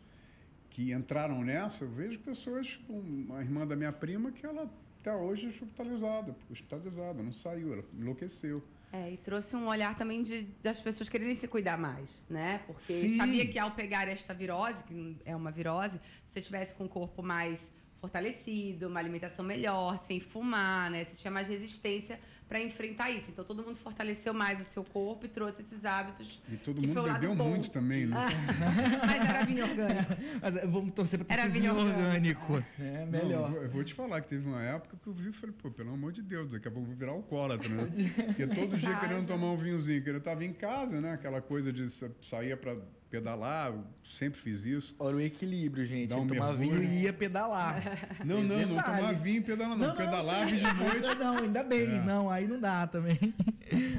que 0.71 0.93
entraram 0.93 1.45
nessa, 1.45 1.85
eu 1.85 1.91
vejo 1.91 2.19
pessoas, 2.21 2.81
como 2.87 3.01
uma 3.01 3.41
irmã 3.43 3.67
da 3.67 3.77
minha 3.77 3.93
prima, 3.93 4.33
que 4.33 4.47
ela 4.47 4.69
até 5.01 5.15
hoje 5.15 5.47
é 5.47 5.49
hospitalizada, 5.49 6.35
hospitalizada, 6.51 7.23
não 7.23 7.33
saiu, 7.33 7.75
ela 7.75 7.85
enlouqueceu. 7.99 8.63
É, 8.93 9.13
e 9.13 9.17
trouxe 9.19 9.55
um 9.55 9.69
olhar 9.69 9.97
também 9.97 10.23
de, 10.23 10.43
das 10.63 10.81
pessoas 10.81 11.09
quererem 11.09 11.35
se 11.35 11.47
cuidar 11.47 11.79
mais, 11.79 12.11
né? 12.29 12.63
Porque 12.67 12.93
Sim. 13.01 13.17
sabia 13.17 13.47
que 13.47 13.59
ao 13.59 13.71
pegar 13.71 14.09
esta 14.09 14.35
virose, 14.35 14.83
que 14.85 15.17
é 15.25 15.37
uma 15.37 15.51
virose, 15.51 16.01
se 16.27 16.35
você 16.35 16.41
tivesse 16.41 16.75
com 16.75 16.87
o 16.87 16.89
corpo 16.89 17.23
mais 17.23 17.73
fortalecido, 18.01 18.89
uma 18.89 18.99
alimentação 18.99 19.45
melhor, 19.45 19.99
sem 19.99 20.19
fumar, 20.19 20.91
né? 20.91 21.05
Você 21.05 21.17
tinha 21.17 21.31
mais 21.31 21.47
resistência 21.47 22.19
para 22.51 22.61
enfrentar 22.61 23.09
isso. 23.13 23.31
Então 23.31 23.45
todo 23.45 23.63
mundo 23.63 23.77
fortaleceu 23.77 24.35
mais 24.35 24.59
o 24.61 24.65
seu 24.65 24.83
corpo 24.83 25.25
e 25.25 25.29
trouxe 25.29 25.63
esses 25.63 25.85
hábitos. 25.85 26.43
E 26.53 26.57
todo 26.57 26.81
Que 26.81 26.87
mundo 26.89 26.95
foi 26.99 27.03
o 27.05 27.07
lado 27.07 27.21
bebeu 27.21 27.37
bom. 27.37 27.49
muito 27.51 27.71
também, 27.71 28.07
né? 28.07 28.17
Mas 29.07 29.25
era 29.29 29.45
vinho 29.45 29.65
orgânico. 29.65 30.13
Mas 30.43 30.57
eh, 30.57 30.67
vamos 30.67 30.93
torcer 30.93 31.21
para 31.25 31.29
ter 31.37 31.41
Era 31.43 31.49
vinho 31.49 31.73
vinho 31.73 31.87
orgânico. 31.89 32.65
É 32.81 33.05
Não, 33.05 33.07
melhor. 33.07 33.47
eu, 33.49 33.53
vou, 33.55 33.63
eu 33.63 33.71
vou 33.71 33.85
te 33.85 33.95
falar 33.95 34.21
que 34.21 34.29
teve 34.31 34.49
uma 34.49 34.61
época 34.63 34.97
que 35.01 35.07
eu 35.07 35.13
vi 35.13 35.29
e 35.31 35.33
falei, 35.33 35.55
pô, 35.63 35.71
pelo 35.71 35.93
amor 35.95 36.11
de 36.11 36.23
Deus, 36.23 36.51
daqui 36.51 36.67
a 36.67 36.71
pouco 36.73 36.87
eu 36.87 36.89
vou 36.91 36.97
virar 36.99 37.13
alcoólatra, 37.13 37.69
né? 37.69 37.89
Porque 38.27 38.47
todo 38.49 38.77
dia 38.77 38.91
Casa. 38.95 39.01
querendo 39.07 39.27
tomar 39.29 39.47
um 39.53 39.57
vinhozinho, 39.57 40.03
que 40.03 40.11
eu 40.11 40.19
estava 40.19 40.45
em 40.45 40.53
casa, 40.53 41.01
né? 41.01 41.13
Aquela 41.13 41.41
coisa 41.41 41.73
de 41.73 41.89
sa- 41.89 42.11
sair 42.21 42.57
para 42.57 42.77
pedalar, 43.11 43.73
eu 43.73 43.85
sempre 44.05 44.41
fiz 44.41 44.65
isso. 44.65 44.95
Olha 44.99 45.17
o 45.17 45.21
equilíbrio, 45.21 45.85
gente. 45.85 46.09
Dá 46.11 46.17
um 46.17 46.27
tomava 46.27 46.55
vinho 46.55 46.83
e 46.83 47.03
ia 47.03 47.13
pedalar. 47.13 47.83
Não, 48.25 48.43
não, 48.43 48.59
não 48.61 48.83
tomar 48.83 49.13
vinho 49.15 49.39
e 49.39 49.41
pedalar, 49.43 49.77
não. 49.77 49.97
Pedalava 49.97 50.49
sim. 50.49 50.57
de 50.57 50.63
noite. 50.63 51.15
Não, 51.19 51.39
ainda 51.39 51.63
bem. 51.63 51.97
É. 51.97 52.03
Não, 52.05 52.31
aí 52.31 52.47
não 52.47 52.61
dá 52.61 52.87
também. 52.87 53.19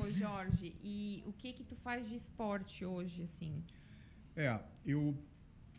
Ô, 0.01 0.07
Jorge, 0.11 0.73
e 0.83 1.23
o 1.27 1.33
que 1.33 1.51
que 1.53 1.63
tu 1.63 1.75
faz 1.75 2.07
de 2.07 2.15
esporte 2.15 2.85
hoje, 2.85 3.23
assim? 3.23 3.63
É, 4.35 4.57
eu 4.85 5.15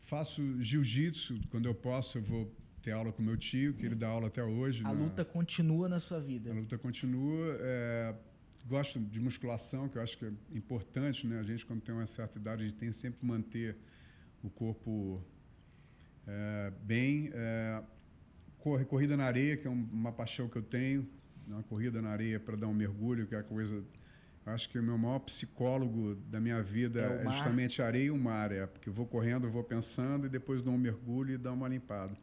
faço 0.01 0.61
jiu-jitsu, 0.63 1.41
quando 1.51 1.67
eu 1.67 1.75
posso, 1.75 2.19
eu 2.19 2.23
vou 2.23 2.53
ter 2.83 2.93
aula 2.93 3.13
com 3.13 3.23
meu 3.23 3.37
tio, 3.37 3.73
que 3.75 3.87
ele 3.87 3.95
dá 3.95 4.09
aula 4.09 4.27
até 4.27 4.43
hoje. 4.45 4.81
A 4.85 4.93
na- 4.93 4.93
luta 4.93 5.25
continua 5.25 5.89
na 5.89 5.99
sua 6.01 6.19
A 6.19 6.21
vida. 6.21 6.53
luta 6.53 6.77
continua. 6.77 7.57
é, 7.61 8.15
gosto 8.67 8.99
de 9.01 9.21
musculação, 9.21 9.89
que 9.89 9.99
eu 9.99 10.03
acho 10.03 10.17
que 10.19 10.25
é 10.25 10.33
importante, 10.55 11.27
né? 11.27 11.39
A 11.41 11.43
gente, 11.43 11.65
quando 11.67 11.81
tem 11.81 11.95
uma 11.95 12.07
certa 12.07 12.39
idade, 12.39 12.63
a 12.63 12.67
gente 12.67 12.77
tem 12.79 12.93
sempre 12.93 13.25
manter 13.27 13.77
o 14.43 14.49
corpo 14.51 15.23
é, 16.27 16.73
bem. 16.83 17.31
É, 17.35 17.83
corre, 18.59 18.85
corrida 18.85 19.17
na 19.17 19.25
areia, 19.25 19.57
que 19.57 19.67
é 19.67 19.71
um- 19.71 19.89
uma 19.93 20.13
paixão 20.13 20.49
que 20.49 20.57
eu 20.57 20.63
tenho. 20.63 21.09
Uma 21.47 21.63
corrida 21.65 22.01
na 22.01 22.11
areia 22.11 22.39
para 22.39 22.57
dar 22.57 22.69
um 22.69 22.75
mergulho, 22.75 23.27
que 23.27 23.35
é 23.35 23.39
a 23.39 23.43
coisa. 23.43 23.83
Acho 24.47 24.69
que 24.71 24.79
o 24.79 24.83
meu 24.83 24.97
maior 24.99 25.19
psicólogo 25.21 26.15
da 26.31 26.41
minha 26.41 26.63
vida 26.63 27.01
É 27.01 27.23
é, 27.27 27.31
justamente 27.31 27.81
a 27.83 27.87
areia 27.87 28.05
e 28.07 28.11
o 28.11 28.19
mar. 28.19 28.51
É, 28.53 28.67
porque 28.67 28.89
eu 28.89 28.93
vou 28.93 29.07
correndo, 29.07 29.47
eu 29.47 29.51
vou 29.51 29.63
pensando 29.65 30.27
e 30.27 30.29
depois 30.29 30.63
dou 30.63 30.73
um 30.75 30.79
mergulho 30.79 31.35
e 31.35 31.39
dou 31.39 31.53
uma 31.55 31.69
limpada. 31.69 32.17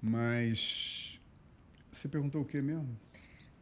Mas. 0.00 1.20
Você 1.90 2.08
perguntou 2.08 2.42
o 2.42 2.44
que 2.44 2.60
mesmo? 2.62 2.88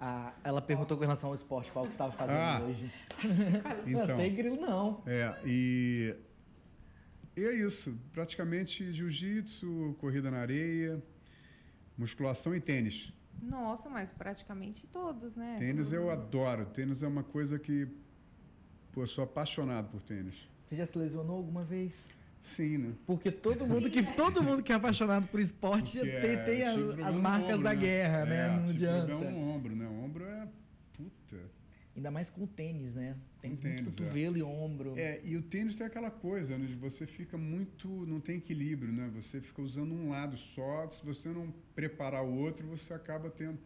Ah, 0.02 0.32
ela 0.42 0.62
perguntou 0.62 0.96
com 0.96 1.02
relação 1.02 1.28
ao 1.28 1.34
esporte, 1.34 1.70
qual 1.70 1.84
que 1.84 1.90
você 1.90 1.94
estava 1.94 2.12
fazendo 2.12 2.36
Ah, 2.38 2.60
hoje. 2.62 2.90
Então. 3.86 4.06
Não 4.06 4.16
tem 4.16 4.34
grilo, 4.34 4.56
não. 4.58 5.02
É, 5.06 5.38
e, 5.44 6.16
e 7.36 7.44
é 7.44 7.52
isso. 7.54 7.94
Praticamente 8.10 8.90
jiu-jitsu, 8.94 9.94
corrida 9.98 10.30
na 10.30 10.38
areia, 10.38 11.02
musculação 11.98 12.54
e 12.54 12.60
tênis. 12.60 13.12
Nossa, 13.42 13.90
mas 13.90 14.10
praticamente 14.10 14.86
todos, 14.86 15.36
né? 15.36 15.56
Tênis 15.58 15.92
eu 15.92 16.10
adoro. 16.10 16.64
Tênis 16.66 17.02
é 17.02 17.06
uma 17.08 17.22
coisa 17.22 17.58
que. 17.58 17.86
Pô, 18.92 19.02
eu 19.02 19.06
sou 19.06 19.24
apaixonado 19.24 19.88
por 19.90 20.00
tênis. 20.02 20.48
Você 20.64 20.76
já 20.76 20.86
se 20.86 20.96
lesionou 20.96 21.36
alguma 21.36 21.62
vez? 21.62 21.92
Sim, 22.42 22.78
né? 22.78 22.94
Porque 23.06 23.30
todo 23.30 23.66
mundo 23.66 23.90
que, 23.90 24.02
todo 24.14 24.42
mundo 24.42 24.62
que 24.62 24.72
é 24.72 24.74
apaixonado 24.74 25.26
por 25.28 25.40
esporte 25.40 25.98
Porque, 25.98 26.20
tem, 26.20 26.30
é, 26.30 26.36
tem 26.36 26.60
eu 26.60 26.92
as, 26.92 27.14
as 27.14 27.18
marcas 27.18 27.50
ombro, 27.50 27.62
da 27.62 27.74
guerra, 27.74 28.24
né? 28.24 28.46
É, 28.46 28.50
Não 28.50 28.64
tive 28.64 28.86
adianta. 28.86 29.06
problema 29.06 29.30
no 29.30 29.48
ombro, 29.50 29.76
né? 29.76 29.86
O 29.86 30.04
ombro 30.04 30.24
é. 30.24 30.48
Puta. 30.94 31.36
Ainda 31.94 32.10
mais 32.10 32.30
com 32.30 32.44
o 32.44 32.46
tênis, 32.46 32.94
né? 32.94 33.16
Tem 33.42 33.50
muito 33.50 33.62
tênis, 33.62 33.94
cotovelo 33.94 34.36
e 34.36 34.42
ombro. 34.42 34.94
É, 34.96 35.20
e 35.24 35.36
o 35.36 35.42
tênis 35.42 35.76
tem 35.76 35.86
aquela 35.86 36.10
coisa, 36.10 36.56
né? 36.56 36.66
Você 36.80 37.06
fica 37.06 37.36
muito. 37.36 37.88
não 38.06 38.20
tem 38.20 38.38
equilíbrio, 38.38 38.92
né? 38.92 39.10
Você 39.14 39.40
fica 39.40 39.60
usando 39.60 39.92
um 39.92 40.10
lado 40.10 40.36
só. 40.36 40.88
Se 40.90 41.04
você 41.04 41.28
não 41.28 41.52
preparar 41.74 42.24
o 42.24 42.34
outro, 42.38 42.66
você 42.66 42.94
acaba 42.94 43.28
tendo. 43.28 43.58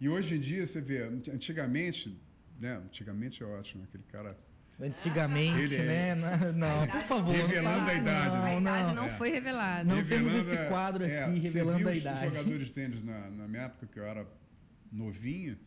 E 0.00 0.08
hoje 0.08 0.36
em 0.36 0.40
dia, 0.40 0.66
você 0.66 0.80
vê, 0.80 1.02
antigamente, 1.02 2.18
né? 2.58 2.76
Antigamente 2.76 3.42
é 3.42 3.46
ótimo, 3.46 3.84
aquele 3.84 4.04
cara. 4.04 4.36
Antigamente, 4.80 5.74
Ele 5.74 5.82
né? 5.84 6.08
é- 6.10 6.14
Não, 6.14 6.52
não, 6.54 6.86
por 6.88 7.00
favor. 7.02 7.36
não 7.36 7.46
Revelando 7.46 7.78
faça 7.80 7.90
a 7.90 7.94
idade, 7.94 8.36
não, 8.36 8.42
né? 8.42 8.50
a 8.50 8.60
idade 8.60 8.86
não. 8.88 8.94
não, 8.94 9.04
é. 9.04 9.10
foi 9.10 9.30
revelada. 9.30 9.84
Não 9.84 9.96
temos 10.04 10.32
Revelando 10.32 10.38
esse 10.38 10.68
quadro 10.68 11.04
é, 11.04 11.22
aqui, 11.24 11.38
revelando 11.38 11.88
a 11.88 11.92
os 11.92 11.98
idade. 11.98 12.26
jogadores 12.34 12.66
de 12.66 12.72
tênis 12.72 13.04
na, 13.04 13.30
na 13.30 13.46
minha 13.48 13.62
época, 13.64 13.86
que 13.86 13.98
eu 13.98 14.04
era 14.04 14.26
novinho, 14.90 15.58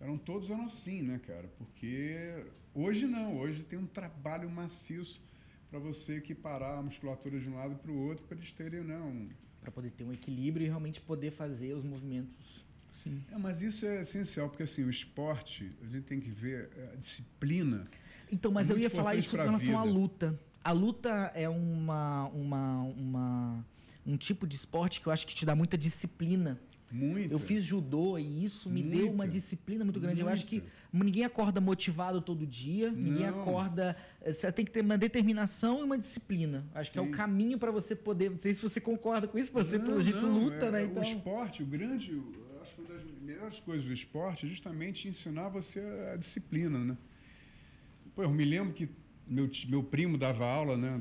eram 0.00 0.16
todos 0.16 0.50
eram 0.50 0.64
assim, 0.66 1.02
né, 1.02 1.20
cara? 1.26 1.48
Porque 1.58 2.44
hoje 2.74 3.06
não, 3.06 3.36
hoje 3.36 3.62
tem 3.62 3.78
um 3.78 3.86
trabalho 3.86 4.48
maciço 4.50 5.22
para 5.70 5.78
você 5.78 6.16
equiparar 6.16 6.78
a 6.78 6.82
musculatura 6.82 7.38
de 7.38 7.48
um 7.48 7.56
lado 7.56 7.76
para 7.76 7.90
o 7.90 7.96
outro, 8.08 8.24
para 8.26 8.36
eles 8.36 8.52
terem, 8.52 8.82
né, 8.82 8.96
um... 8.96 9.28
Pra 9.60 9.70
poder 9.70 9.90
ter 9.90 10.04
um 10.04 10.12
equilíbrio 10.12 10.64
e 10.64 10.68
realmente 10.68 11.00
poder 11.00 11.30
fazer 11.32 11.74
os 11.74 11.84
movimentos. 11.84 12.64
Sim. 12.92 13.20
É, 13.32 13.36
mas 13.36 13.60
isso 13.62 13.84
é 13.84 14.00
essencial, 14.02 14.48
porque 14.48 14.62
assim, 14.62 14.84
o 14.84 14.90
esporte, 14.90 15.70
a 15.82 15.86
gente 15.88 16.04
tem 16.04 16.20
que 16.20 16.30
ver 16.30 16.70
é, 16.76 16.92
a 16.92 16.96
disciplina. 16.96 17.86
Então, 18.30 18.50
mas 18.52 18.68
eu 18.70 18.76
Muito 18.76 18.82
ia 18.84 18.90
falar 18.90 19.14
isso 19.14 19.30
com 19.30 19.36
pra 19.36 19.44
relação 19.46 19.78
à 19.78 19.82
luta. 19.84 20.38
A 20.64 20.72
luta 20.72 21.30
é 21.34 21.48
uma, 21.48 22.24
uma, 22.28 22.82
uma, 22.82 23.64
um 24.04 24.16
tipo 24.16 24.46
de 24.46 24.56
esporte 24.56 25.00
que 25.00 25.06
eu 25.06 25.12
acho 25.12 25.26
que 25.26 25.34
te 25.34 25.46
dá 25.46 25.54
muita 25.54 25.78
disciplina. 25.78 26.58
Muito. 26.90 27.32
Eu 27.32 27.38
fiz 27.38 27.64
judô 27.64 28.16
e 28.18 28.44
isso 28.44 28.70
me 28.70 28.82
deu 28.82 29.10
uma 29.10 29.26
disciplina 29.28 29.84
muito 29.84 29.98
grande. 30.00 30.20
Eu 30.20 30.28
acho 30.28 30.46
que 30.46 30.62
ninguém 30.92 31.24
acorda 31.24 31.60
motivado 31.60 32.20
todo 32.20 32.46
dia, 32.46 32.90
ninguém 32.90 33.28
Não. 33.30 33.40
acorda. 33.40 33.96
eh, 34.22 34.32
Você 34.32 34.50
tem 34.52 34.64
que 34.64 34.70
ter 34.70 34.82
uma 34.82 34.96
determinação 34.96 35.80
e 35.80 35.82
uma 35.82 35.98
disciplina. 35.98 36.64
Acho 36.74 36.90
que 36.92 36.98
é 36.98 37.02
o 37.02 37.06
Sim. 37.06 37.10
caminho 37.12 37.58
para 37.58 37.70
você 37.72 37.94
poder. 37.94 38.30
Não 38.30 38.38
sei 38.38 38.54
se 38.54 38.62
você 38.62 38.80
concorda 38.80 39.26
com 39.28 39.36
isso, 39.38 39.52
você, 39.52 39.78
Não, 39.78 39.84
pelo 39.84 40.00
jeito, 40.02 40.22
não, 40.22 40.32
luta, 40.44 40.66
é- 40.66 40.70
né? 40.70 40.84
Então. 40.84 41.02
O 41.02 41.06
esporte, 41.06 41.62
o 41.62 41.66
grande, 41.66 42.12
eu 42.12 42.60
acho 42.62 42.74
que 42.74 42.80
uma 42.80 42.88
das 42.94 43.02
melhores 43.20 43.58
coisas 43.60 43.84
do 43.84 43.92
esporte 43.92 44.46
é 44.46 44.48
justamente 44.48 45.08
ensinar 45.08 45.48
você 45.48 45.80
a 46.12 46.16
disciplina, 46.16 46.78
né? 46.84 46.96
Pô, 48.16 48.22
eu 48.22 48.30
me 48.30 48.44
lembro 48.46 48.72
que 48.72 48.88
meu, 49.26 49.48
meu 49.68 49.82
primo 49.82 50.16
dava 50.16 50.46
aula, 50.46 50.74
né? 50.76 50.98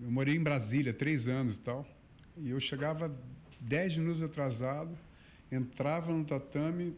Eu 0.00 0.10
morei 0.10 0.36
em 0.36 0.42
Brasília 0.42 0.92
três 0.94 1.26
anos 1.26 1.56
e 1.56 1.60
tal, 1.60 1.84
e 2.36 2.50
eu 2.50 2.60
chegava 2.60 3.12
dez 3.60 3.96
minutos 3.96 4.22
atrasado, 4.22 4.96
entrava 5.50 6.12
no 6.12 6.24
tatame, 6.24 6.94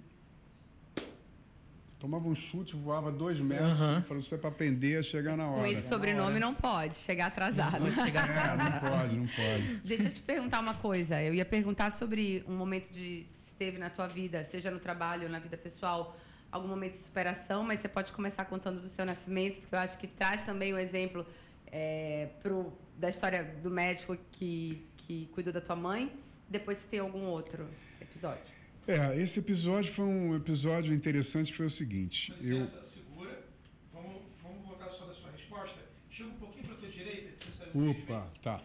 tomava 1.98 2.28
um 2.28 2.34
chute, 2.34 2.76
voava 2.76 3.10
dois 3.10 3.40
metros, 3.40 3.70
Aham. 3.70 4.04
falou, 4.06 4.22
você 4.22 4.34
é 4.34 4.38
para 4.38 4.50
aprender 4.50 4.98
a 4.98 5.02
chegar 5.02 5.38
na 5.38 5.46
hora. 5.48 5.60
Com 5.60 5.66
esse 5.66 5.88
sobrenome 5.88 6.38
não 6.38 6.52
pode 6.52 6.98
chegar 6.98 7.26
atrasado. 7.28 7.78
Pode 7.78 7.94
chegar 7.94 8.28
É, 8.28 8.38
atrasado. 8.38 8.70
não 8.84 8.90
pode, 8.90 9.16
não 9.16 9.26
pode. 9.28 9.76
Deixa 9.86 10.08
eu 10.08 10.12
te 10.12 10.20
perguntar 10.20 10.60
uma 10.60 10.74
coisa. 10.74 11.22
Eu 11.22 11.32
ia 11.32 11.44
perguntar 11.46 11.90
sobre 11.92 12.44
um 12.46 12.54
momento 12.56 12.90
de 12.92 13.24
se 13.30 13.54
teve 13.54 13.78
na 13.78 13.88
tua 13.88 14.06
vida, 14.06 14.44
seja 14.44 14.70
no 14.70 14.78
trabalho 14.80 15.22
ou 15.24 15.28
na 15.30 15.38
vida 15.38 15.56
pessoal, 15.56 16.14
algum 16.50 16.68
momento 16.68 16.92
de 16.92 16.98
superação, 16.98 17.62
mas 17.62 17.80
você 17.80 17.88
pode 17.88 18.12
começar 18.12 18.44
contando 18.44 18.80
do 18.80 18.88
seu 18.88 19.04
nascimento, 19.04 19.60
porque 19.60 19.74
eu 19.74 19.78
acho 19.78 19.98
que 19.98 20.06
traz 20.06 20.42
também 20.42 20.72
o 20.72 20.78
exemplo 20.78 21.26
é, 21.66 22.28
pro, 22.42 22.72
da 22.96 23.08
história 23.08 23.44
do 23.62 23.70
médico 23.70 24.16
que, 24.32 24.86
que 24.96 25.26
cuidou 25.32 25.52
da 25.52 25.60
tua 25.60 25.76
mãe. 25.76 26.12
Depois 26.48 26.78
se 26.78 26.86
tem 26.86 27.00
algum 27.00 27.24
outro 27.24 27.68
episódio. 28.00 28.56
É, 28.86 29.20
esse 29.20 29.40
episódio 29.40 29.92
foi 29.92 30.04
um 30.04 30.36
episódio 30.36 30.94
interessante, 30.94 31.52
foi 31.52 31.66
o 31.66 31.70
seguinte. 31.70 32.32
Eu, 32.40 32.60
Licença, 32.60 32.82
segura. 32.84 33.44
Vamos, 33.92 34.22
vamos 34.40 34.64
voltar 34.64 34.88
só 34.88 35.06
da 35.06 35.14
sua 35.14 35.30
resposta. 35.32 35.80
Chega 36.08 36.30
um 36.30 36.34
pouquinho 36.34 36.66
para 36.66 36.74
a 36.74 36.78
tua 36.78 36.88
direita, 36.88 37.32
que 37.32 37.44
você 37.44 37.64
saiu 37.64 37.72
do 37.72 37.90
opa, 37.90 38.30
tá, 38.42 38.62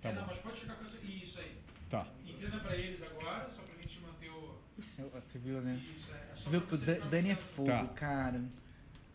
tá 0.00 0.10
é, 0.10 0.12
não, 0.12 0.26
mas 0.26 0.38
pode 0.38 0.60
chegar 0.60 0.76
com 0.76 0.84
essa. 0.84 0.96
Isso 1.04 1.40
aí. 1.40 1.58
tá. 1.90 2.06
Entenda 2.24 2.60
para 2.60 2.76
eles 2.76 3.02
agora, 3.02 3.50
só 3.50 3.62
para 3.62 3.74
a 3.74 3.82
gente 3.82 4.00
manter 4.00 4.30
o. 4.30 4.56
Você 5.20 5.38
viu, 5.40 5.60
né? 5.60 5.82
Isso, 5.96 6.12
é. 6.12 6.23
Você 6.44 6.50
viu 6.50 6.60
pra 6.60 6.68
que 6.68 6.74
o 6.74 6.86
Dan- 6.86 7.08
Dani 7.08 7.30
é 7.30 7.34
fogo, 7.34 7.68
Tá. 7.68 7.86
cara. 7.88 8.44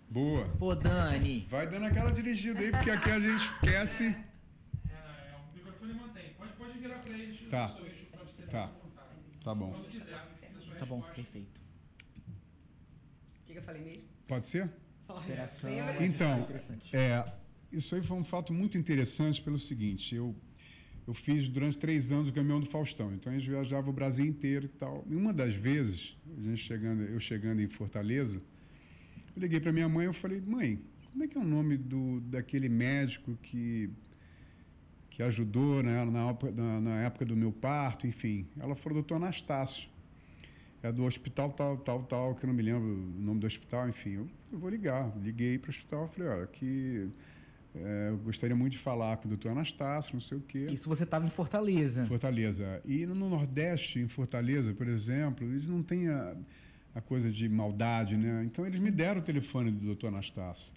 Boa. 0.09 0.49
Pô, 0.57 0.73
Dani. 0.73 1.47
Vai 1.47 1.67
dando 1.69 1.85
aquela 1.85 2.11
dirigida 2.11 2.59
aí, 2.59 2.71
porque 2.71 2.89
aqui 2.89 3.11
a 3.11 3.19
gente 3.19 3.43
esquece. 3.43 4.03
É, 4.05 4.93
é, 4.93 5.35
o 5.37 5.55
microfone 5.55 5.93
mantém. 5.93 6.33
Pode, 6.33 6.53
pode 6.53 6.79
virar 6.79 6.97
para 6.99 7.13
eles 7.13 7.39
Tá. 7.51 7.67
o 7.67 7.75
seu 7.77 7.85
eixo 7.85 8.05
para 8.07 8.23
você 8.23 8.41
Tá. 8.47 8.65
mais 8.65 8.71
vontade. 8.81 9.19
Tá 9.43 9.53
bom. 9.55 9.71
Quando 9.71 9.89
quiser. 9.89 10.27
Tá 10.79 10.85
bom, 10.87 11.01
perfeito. 11.01 11.59
O 12.17 13.45
que, 13.45 13.53
que 13.53 13.59
eu 13.59 13.63
falei 13.63 13.83
mesmo? 13.83 14.03
Pode 14.27 14.47
ser? 14.47 14.71
Superação. 15.07 15.69
Então, 16.01 16.47
é. 16.91 16.97
É, 16.97 17.33
isso 17.71 17.93
aí 17.93 18.01
foi 18.01 18.17
um 18.17 18.23
fato 18.23 18.51
muito 18.51 18.75
interessante 18.75 19.39
pelo 19.39 19.59
seguinte, 19.59 20.15
eu, 20.15 20.35
eu 21.09 21.13
fiz 21.15 21.49
durante 21.49 21.75
três 21.75 22.11
anos 22.11 22.29
o 22.29 22.33
caminhão 22.33 22.59
do 22.59 22.67
Faustão, 22.67 23.11
então 23.15 23.33
a 23.33 23.35
gente 23.35 23.49
viajava 23.49 23.89
o 23.89 23.91
Brasil 23.91 24.23
inteiro 24.23 24.65
e 24.65 24.77
tal. 24.77 25.03
E 25.09 25.15
uma 25.15 25.33
das 25.33 25.55
vezes, 25.55 26.15
a 26.37 26.41
gente 26.43 26.61
chegando, 26.61 27.01
eu 27.01 27.19
chegando 27.19 27.59
em 27.63 27.67
Fortaleza, 27.67 28.39
eu 29.35 29.41
liguei 29.41 29.59
para 29.59 29.71
minha 29.71 29.89
mãe 29.89 30.07
e 30.07 30.13
falei, 30.13 30.39
mãe, 30.39 30.79
como 31.11 31.23
é 31.23 31.27
que 31.27 31.35
é 31.35 31.41
o 31.41 31.43
nome 31.43 31.77
do, 31.77 32.19
daquele 32.21 32.69
médico 32.69 33.35
que, 33.41 33.89
que 35.09 35.23
ajudou 35.23 35.81
né, 35.81 36.05
na, 36.05 36.37
na, 36.53 36.79
na 36.79 37.01
época 37.01 37.25
do 37.25 37.35
meu 37.35 37.51
parto, 37.51 38.05
enfim. 38.05 38.45
Ela 38.59 38.75
falou, 38.75 38.99
doutor 38.99 39.15
Anastácio. 39.15 39.89
É 40.83 40.91
do 40.91 41.05
hospital 41.05 41.51
tal, 41.53 41.75
tal, 41.77 42.03
tal, 42.03 42.35
que 42.35 42.45
eu 42.45 42.47
não 42.49 42.53
me 42.53 42.61
lembro 42.61 42.87
o 42.87 43.19
nome 43.19 43.39
do 43.39 43.47
hospital, 43.47 43.89
enfim. 43.89 44.11
Eu, 44.11 44.29
eu 44.51 44.59
vou 44.59 44.69
ligar. 44.69 45.11
Liguei 45.17 45.57
para 45.57 45.69
o 45.69 45.71
hospital 45.71 46.05
e 46.05 46.15
falei, 46.15 46.31
olha, 46.31 46.47
que 46.47 47.09
é, 47.75 48.09
eu 48.09 48.17
gostaria 48.17 48.55
muito 48.55 48.73
de 48.73 48.79
falar 48.79 49.17
com 49.17 49.25
o 49.25 49.29
doutor 49.29 49.51
Anastácio, 49.51 50.13
não 50.13 50.21
sei 50.21 50.37
o 50.37 50.41
quê. 50.41 50.67
Isso 50.71 50.89
você 50.89 51.05
tava 51.05 51.25
em 51.25 51.29
Fortaleza. 51.29 52.05
Fortaleza. 52.05 52.81
E 52.83 53.05
no 53.05 53.29
Nordeste, 53.29 53.99
em 53.99 54.07
Fortaleza, 54.07 54.73
por 54.73 54.87
exemplo, 54.87 55.45
eles 55.45 55.67
não 55.67 55.83
têm 55.83 56.09
a, 56.09 56.35
a 56.95 57.01
coisa 57.01 57.31
de 57.31 57.47
maldade, 57.47 58.17
né? 58.17 58.43
Então 58.45 58.65
eles 58.65 58.81
me 58.81 58.89
deram 58.89 59.21
o 59.21 59.23
telefone 59.23 59.71
do 59.71 59.85
doutor 59.85 60.07
Anastácio. 60.07 60.71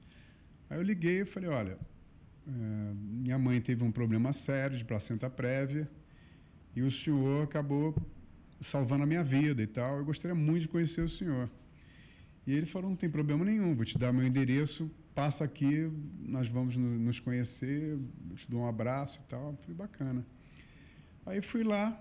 Aí 0.69 0.79
eu 0.79 0.83
liguei 0.83 1.23
e 1.23 1.25
falei, 1.25 1.49
olha, 1.49 1.79
é, 2.47 2.95
minha 2.95 3.39
mãe 3.39 3.61
teve 3.61 3.83
um 3.83 3.91
problema 3.91 4.33
sério 4.33 4.77
de 4.77 4.85
placenta 4.85 5.31
prévia 5.31 5.89
e 6.77 6.83
o 6.83 6.91
senhor 6.91 7.45
acabou 7.45 7.95
salvando 8.61 9.03
a 9.03 9.07
minha 9.07 9.25
vida 9.25 9.63
e 9.63 9.67
tal. 9.67 9.99
Eu 9.99 10.05
gostaria 10.05 10.35
muito 10.35 10.63
de 10.63 10.69
conhecer 10.69 11.01
o 11.01 11.09
senhor. 11.09 11.49
E 12.47 12.53
ele 12.53 12.67
falou, 12.67 12.91
não 12.91 12.97
tem 12.97 13.09
problema 13.09 13.45
nenhum, 13.45 13.75
vou 13.75 13.85
te 13.85 13.97
dar 13.97 14.13
meu 14.13 14.27
endereço, 14.27 14.91
passa 15.15 15.45
aqui, 15.45 15.91
nós 16.21 16.49
vamos 16.49 16.77
no- 16.77 16.99
nos 16.99 17.21
conhecer, 17.21 17.99
te 18.37 18.51
dou 18.51 18.61
um 18.63 18.67
abraço 18.67 19.21
e 19.25 19.29
tal. 19.29 19.57
Falei, 19.63 19.75
bacana. 19.77 20.27
Aí 21.27 21.41
fui 21.41 21.63
lá 21.63 21.99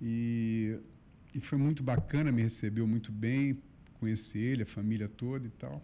e, 0.00 0.78
e 1.34 1.40
foi 1.40 1.58
muito 1.58 1.82
bacana, 1.82 2.30
me 2.32 2.42
recebeu 2.42 2.86
muito 2.86 3.10
bem, 3.12 3.58
conheci 4.00 4.38
ele, 4.38 4.62
a 4.62 4.66
família 4.66 5.08
toda 5.08 5.46
e 5.46 5.50
tal. 5.50 5.82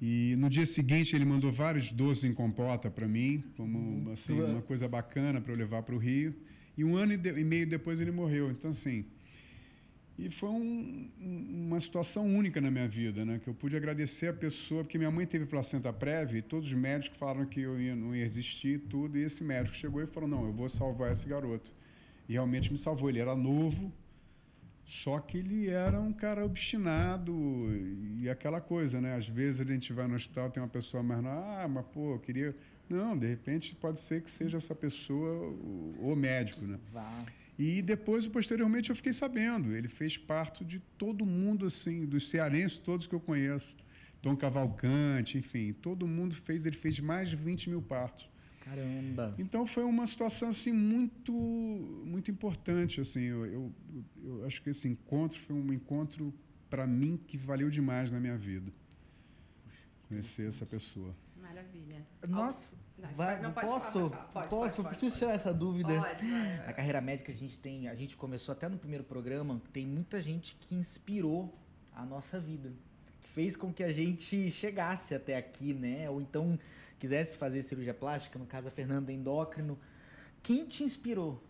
E 0.00 0.34
no 0.36 0.48
dia 0.50 0.66
seguinte 0.66 1.14
ele 1.14 1.24
mandou 1.24 1.52
vários 1.52 1.92
doces 1.92 2.24
em 2.24 2.34
compota 2.34 2.90
para 2.90 3.06
mim, 3.06 3.44
como 3.56 4.10
assim, 4.10 4.34
Tua- 4.36 4.46
uma 4.46 4.62
coisa 4.62 4.88
bacana 4.88 5.40
para 5.40 5.52
eu 5.52 5.56
levar 5.56 5.82
para 5.82 5.94
o 5.94 5.98
Rio. 5.98 6.34
E 6.76 6.82
um 6.84 6.96
ano 6.96 7.12
e, 7.12 7.16
de- 7.16 7.38
e 7.38 7.44
meio 7.44 7.66
depois 7.66 8.00
ele 8.00 8.10
morreu. 8.10 8.50
Então 8.50 8.70
assim, 8.72 9.04
e 10.18 10.30
foi 10.30 10.48
um- 10.50 11.10
um- 11.20 11.66
uma 11.68 11.80
situação 11.80 12.26
única 12.26 12.60
na 12.60 12.70
minha 12.70 12.86
vida, 12.86 13.24
né? 13.24 13.40
Que 13.42 13.48
eu 13.48 13.54
pude 13.54 13.76
agradecer 13.76 14.28
a 14.28 14.32
pessoa, 14.32 14.84
porque 14.84 14.98
minha 14.98 15.10
mãe 15.10 15.26
teve 15.26 15.46
placenta 15.46 15.92
prévia 15.92 16.38
e 16.38 16.42
todos 16.42 16.68
os 16.68 16.74
médicos 16.74 17.18
falaram 17.18 17.46
que 17.46 17.60
eu 17.60 17.80
ia, 17.80 17.96
não 17.96 18.14
ia 18.14 18.24
existir 18.24 18.74
e 18.74 18.78
tudo. 18.78 19.18
E 19.18 19.22
esse 19.22 19.42
médico 19.42 19.74
chegou 19.76 20.02
e 20.02 20.06
falou: 20.06 20.28
Não, 20.28 20.44
eu 20.44 20.52
vou 20.52 20.68
salvar 20.68 21.12
esse 21.12 21.26
garoto. 21.26 21.72
E 22.28 22.34
realmente 22.34 22.70
me 22.70 22.78
salvou. 22.78 23.08
Ele 23.08 23.18
era 23.18 23.34
novo, 23.34 23.92
só 24.84 25.18
que 25.18 25.38
ele 25.38 25.68
era 25.70 25.98
um 26.00 26.12
cara 26.12 26.44
obstinado 26.44 27.32
e 28.20 28.28
aquela 28.28 28.60
coisa, 28.60 29.00
né? 29.00 29.16
Às 29.16 29.26
vezes 29.26 29.60
a 29.60 29.64
gente 29.64 29.92
vai 29.92 30.06
no 30.06 30.14
hospital, 30.14 30.50
tem 30.50 30.62
uma 30.62 30.68
pessoa 30.68 31.02
mais 31.02 31.24
ah, 31.24 31.66
mas 31.68 31.84
pô, 31.86 32.14
eu 32.14 32.18
queria. 32.18 32.54
Não, 32.88 33.16
de 33.16 33.26
repente 33.26 33.74
pode 33.74 34.00
ser 34.00 34.22
que 34.22 34.30
seja 34.30 34.58
essa 34.58 34.74
pessoa 34.74 35.48
o, 35.48 36.12
o 36.12 36.14
médico, 36.16 36.64
né? 36.66 36.78
Vá. 36.92 37.24
E 37.58 37.82
depois, 37.82 38.26
posteriormente, 38.26 38.90
eu 38.90 38.96
fiquei 38.96 39.12
sabendo. 39.12 39.74
Ele 39.74 39.88
fez 39.88 40.16
parte 40.16 40.64
de 40.64 40.80
todo 40.96 41.24
mundo, 41.26 41.66
assim, 41.66 42.06
dos 42.06 42.28
cearenses 42.28 42.78
todos 42.78 43.06
que 43.06 43.14
eu 43.14 43.20
conheço. 43.20 43.76
Tom 44.22 44.36
Cavalcante, 44.36 45.36
enfim, 45.36 45.72
todo 45.72 46.06
mundo 46.06 46.34
fez. 46.34 46.64
Ele 46.64 46.76
fez 46.76 46.98
mais 47.00 47.28
de 47.28 47.36
20 47.36 47.70
mil 47.70 47.82
partos. 47.82 48.30
Caramba. 48.60 49.34
Então 49.38 49.66
foi 49.66 49.82
uma 49.82 50.06
situação 50.06 50.48
assim 50.50 50.72
muito, 50.72 51.32
muito 51.32 52.30
importante. 52.30 53.00
Assim, 53.00 53.22
eu, 53.22 53.44
eu, 53.46 53.72
eu 54.22 54.46
acho 54.46 54.62
que 54.62 54.70
esse 54.70 54.86
encontro 54.88 55.38
foi 55.40 55.56
um 55.56 55.72
encontro 55.72 56.32
para 56.70 56.86
mim 56.86 57.18
que 57.26 57.36
valeu 57.36 57.68
demais 57.68 58.12
na 58.12 58.20
minha 58.20 58.38
vida. 58.38 58.72
Conhecer 60.08 60.46
essa 60.46 60.64
pessoa. 60.64 61.14
Maravilha. 61.36 62.06
Nossa, 62.28 62.76
Vai, 63.16 63.40
não, 63.40 63.52
pode 63.52 63.66
posso? 63.66 63.92
falar, 63.92 64.10
pode 64.10 64.10
falar. 64.10 64.32
Pode, 64.32 64.48
posso? 64.48 64.76
pode, 64.76 64.88
Preciso 64.88 65.10
pode, 65.10 65.18
tirar 65.18 65.32
essa 65.34 65.52
dúvida. 65.52 65.94
Pode, 66.00 66.30
vai. 66.30 66.66
Na 66.66 66.72
carreira 66.72 67.00
médica 67.00 67.32
a 67.32 67.34
gente 67.34 67.58
tem, 67.58 67.88
a 67.88 67.94
gente 67.94 68.16
começou 68.16 68.52
até 68.52 68.68
no 68.68 68.78
primeiro 68.78 69.04
programa, 69.04 69.60
tem 69.72 69.86
muita 69.86 70.20
gente 70.20 70.54
que 70.56 70.74
inspirou 70.74 71.52
a 71.94 72.04
nossa 72.04 72.38
vida, 72.38 72.72
que 73.20 73.28
fez 73.28 73.56
com 73.56 73.72
que 73.72 73.82
a 73.82 73.92
gente 73.92 74.50
chegasse 74.50 75.14
até 75.14 75.36
aqui, 75.36 75.74
né? 75.74 76.08
Ou 76.08 76.20
então 76.20 76.58
quisesse 76.98 77.36
fazer 77.36 77.62
cirurgia 77.62 77.92
plástica, 77.92 78.38
no 78.38 78.46
caso 78.46 78.68
a 78.68 78.70
Fernanda 78.70 79.12
endócrino. 79.12 79.78
Quem 80.42 80.64
te 80.64 80.84
inspirou 80.84 81.42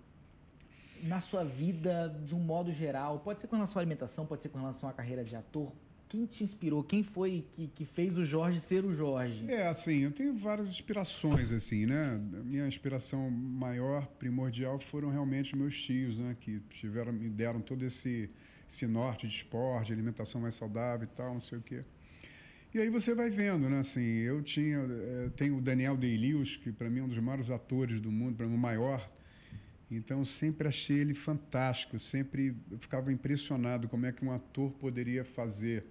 na 1.02 1.20
sua 1.20 1.44
vida 1.44 2.08
de 2.24 2.34
um 2.34 2.40
modo 2.40 2.72
geral? 2.72 3.20
Pode 3.20 3.40
ser 3.40 3.46
com 3.46 3.56
relação 3.56 3.78
à 3.78 3.82
alimentação, 3.82 4.26
pode 4.26 4.42
ser 4.42 4.48
com 4.48 4.58
relação 4.58 4.88
à 4.88 4.92
carreira 4.92 5.22
de 5.22 5.36
ator. 5.36 5.72
Quem 6.12 6.26
te 6.26 6.44
inspirou? 6.44 6.84
Quem 6.84 7.02
foi 7.02 7.42
que, 7.52 7.68
que 7.68 7.86
fez 7.86 8.18
o 8.18 8.22
Jorge 8.22 8.60
ser 8.60 8.84
o 8.84 8.92
Jorge? 8.92 9.50
É, 9.50 9.66
assim, 9.66 10.00
eu 10.00 10.10
tenho 10.10 10.34
várias 10.34 10.68
inspirações, 10.68 11.50
assim, 11.50 11.86
né? 11.86 12.20
A 12.38 12.44
minha 12.44 12.68
inspiração 12.68 13.30
maior, 13.30 14.06
primordial, 14.18 14.78
foram 14.78 15.08
realmente 15.08 15.56
meus 15.56 15.74
tios, 15.74 16.18
né? 16.18 16.36
Que 16.38 16.60
tiveram, 16.68 17.14
me 17.14 17.30
deram 17.30 17.62
todo 17.62 17.82
esse, 17.82 18.28
esse 18.68 18.86
norte 18.86 19.26
de 19.26 19.34
esporte, 19.36 19.90
alimentação 19.90 20.38
mais 20.38 20.54
saudável 20.54 21.08
e 21.10 21.16
tal, 21.16 21.32
não 21.32 21.40
sei 21.40 21.56
o 21.56 21.62
quê. 21.62 21.82
E 22.74 22.78
aí 22.78 22.90
você 22.90 23.14
vai 23.14 23.30
vendo, 23.30 23.70
né? 23.70 23.78
Assim, 23.78 24.02
eu 24.02 24.42
tinha, 24.42 24.80
eh, 24.80 25.30
tenho 25.34 25.56
o 25.56 25.62
Daniel 25.62 25.96
Day-Lewis, 25.96 26.58
que 26.58 26.70
para 26.70 26.90
mim 26.90 27.00
é 27.00 27.04
um 27.04 27.08
dos 27.08 27.18
maiores 27.20 27.50
atores 27.50 28.02
do 28.02 28.12
mundo, 28.12 28.36
para 28.36 28.46
mim 28.46 28.56
o 28.56 28.58
maior. 28.58 29.10
Então, 29.90 30.18
eu 30.18 30.26
sempre 30.26 30.68
achei 30.68 30.98
ele 30.98 31.14
fantástico, 31.14 31.98
sempre 31.98 32.54
eu 32.70 32.78
ficava 32.78 33.10
impressionado 33.10 33.88
como 33.88 34.04
é 34.04 34.12
que 34.12 34.22
um 34.22 34.30
ator 34.30 34.72
poderia 34.72 35.24
fazer 35.24 35.86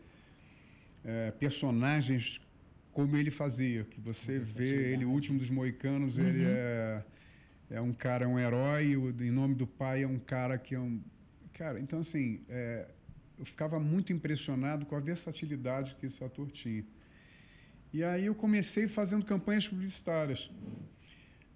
eh, 1.06 1.32
personagens 1.40 2.40
como 2.92 3.16
ele 3.16 3.32
fazia, 3.32 3.86
que 3.86 4.02
você 4.02 4.38
vê 4.40 4.66
ele, 4.94 5.06
o 5.06 5.10
último 5.12 5.40
dos 5.40 5.50
moicanos, 5.50 6.18
ele 6.18 6.44
é, 6.46 7.04
é 7.70 7.82
um 7.82 7.94
cara, 7.94 8.26
é 8.26 8.28
um 8.28 8.38
herói, 8.38 8.98
o- 8.98 9.10
em 9.24 9.32
nome 9.32 9.56
do 9.56 9.66
pai 9.66 10.04
é 10.04 10.08
um 10.08 10.20
cara 10.20 10.58
que 10.58 10.76
é 10.76 10.80
um, 10.80 11.00
cara, 11.54 11.80
então 11.80 12.00
assim, 12.00 12.42
é, 12.50 12.86
eu 13.40 13.46
ficava 13.46 13.80
muito 13.80 14.12
impressionado 14.12 14.86
com 14.86 14.96
a 14.96 15.00
versatilidade 15.00 15.96
que 16.00 16.06
esse 16.06 16.22
ator 16.24 16.50
tinha. 16.52 16.84
E 17.94 18.04
aí 18.04 18.26
eu 18.26 18.36
comecei 18.36 18.88
fazendo 18.88 19.26
campanhas 19.26 19.68
publicitárias. 19.68 20.50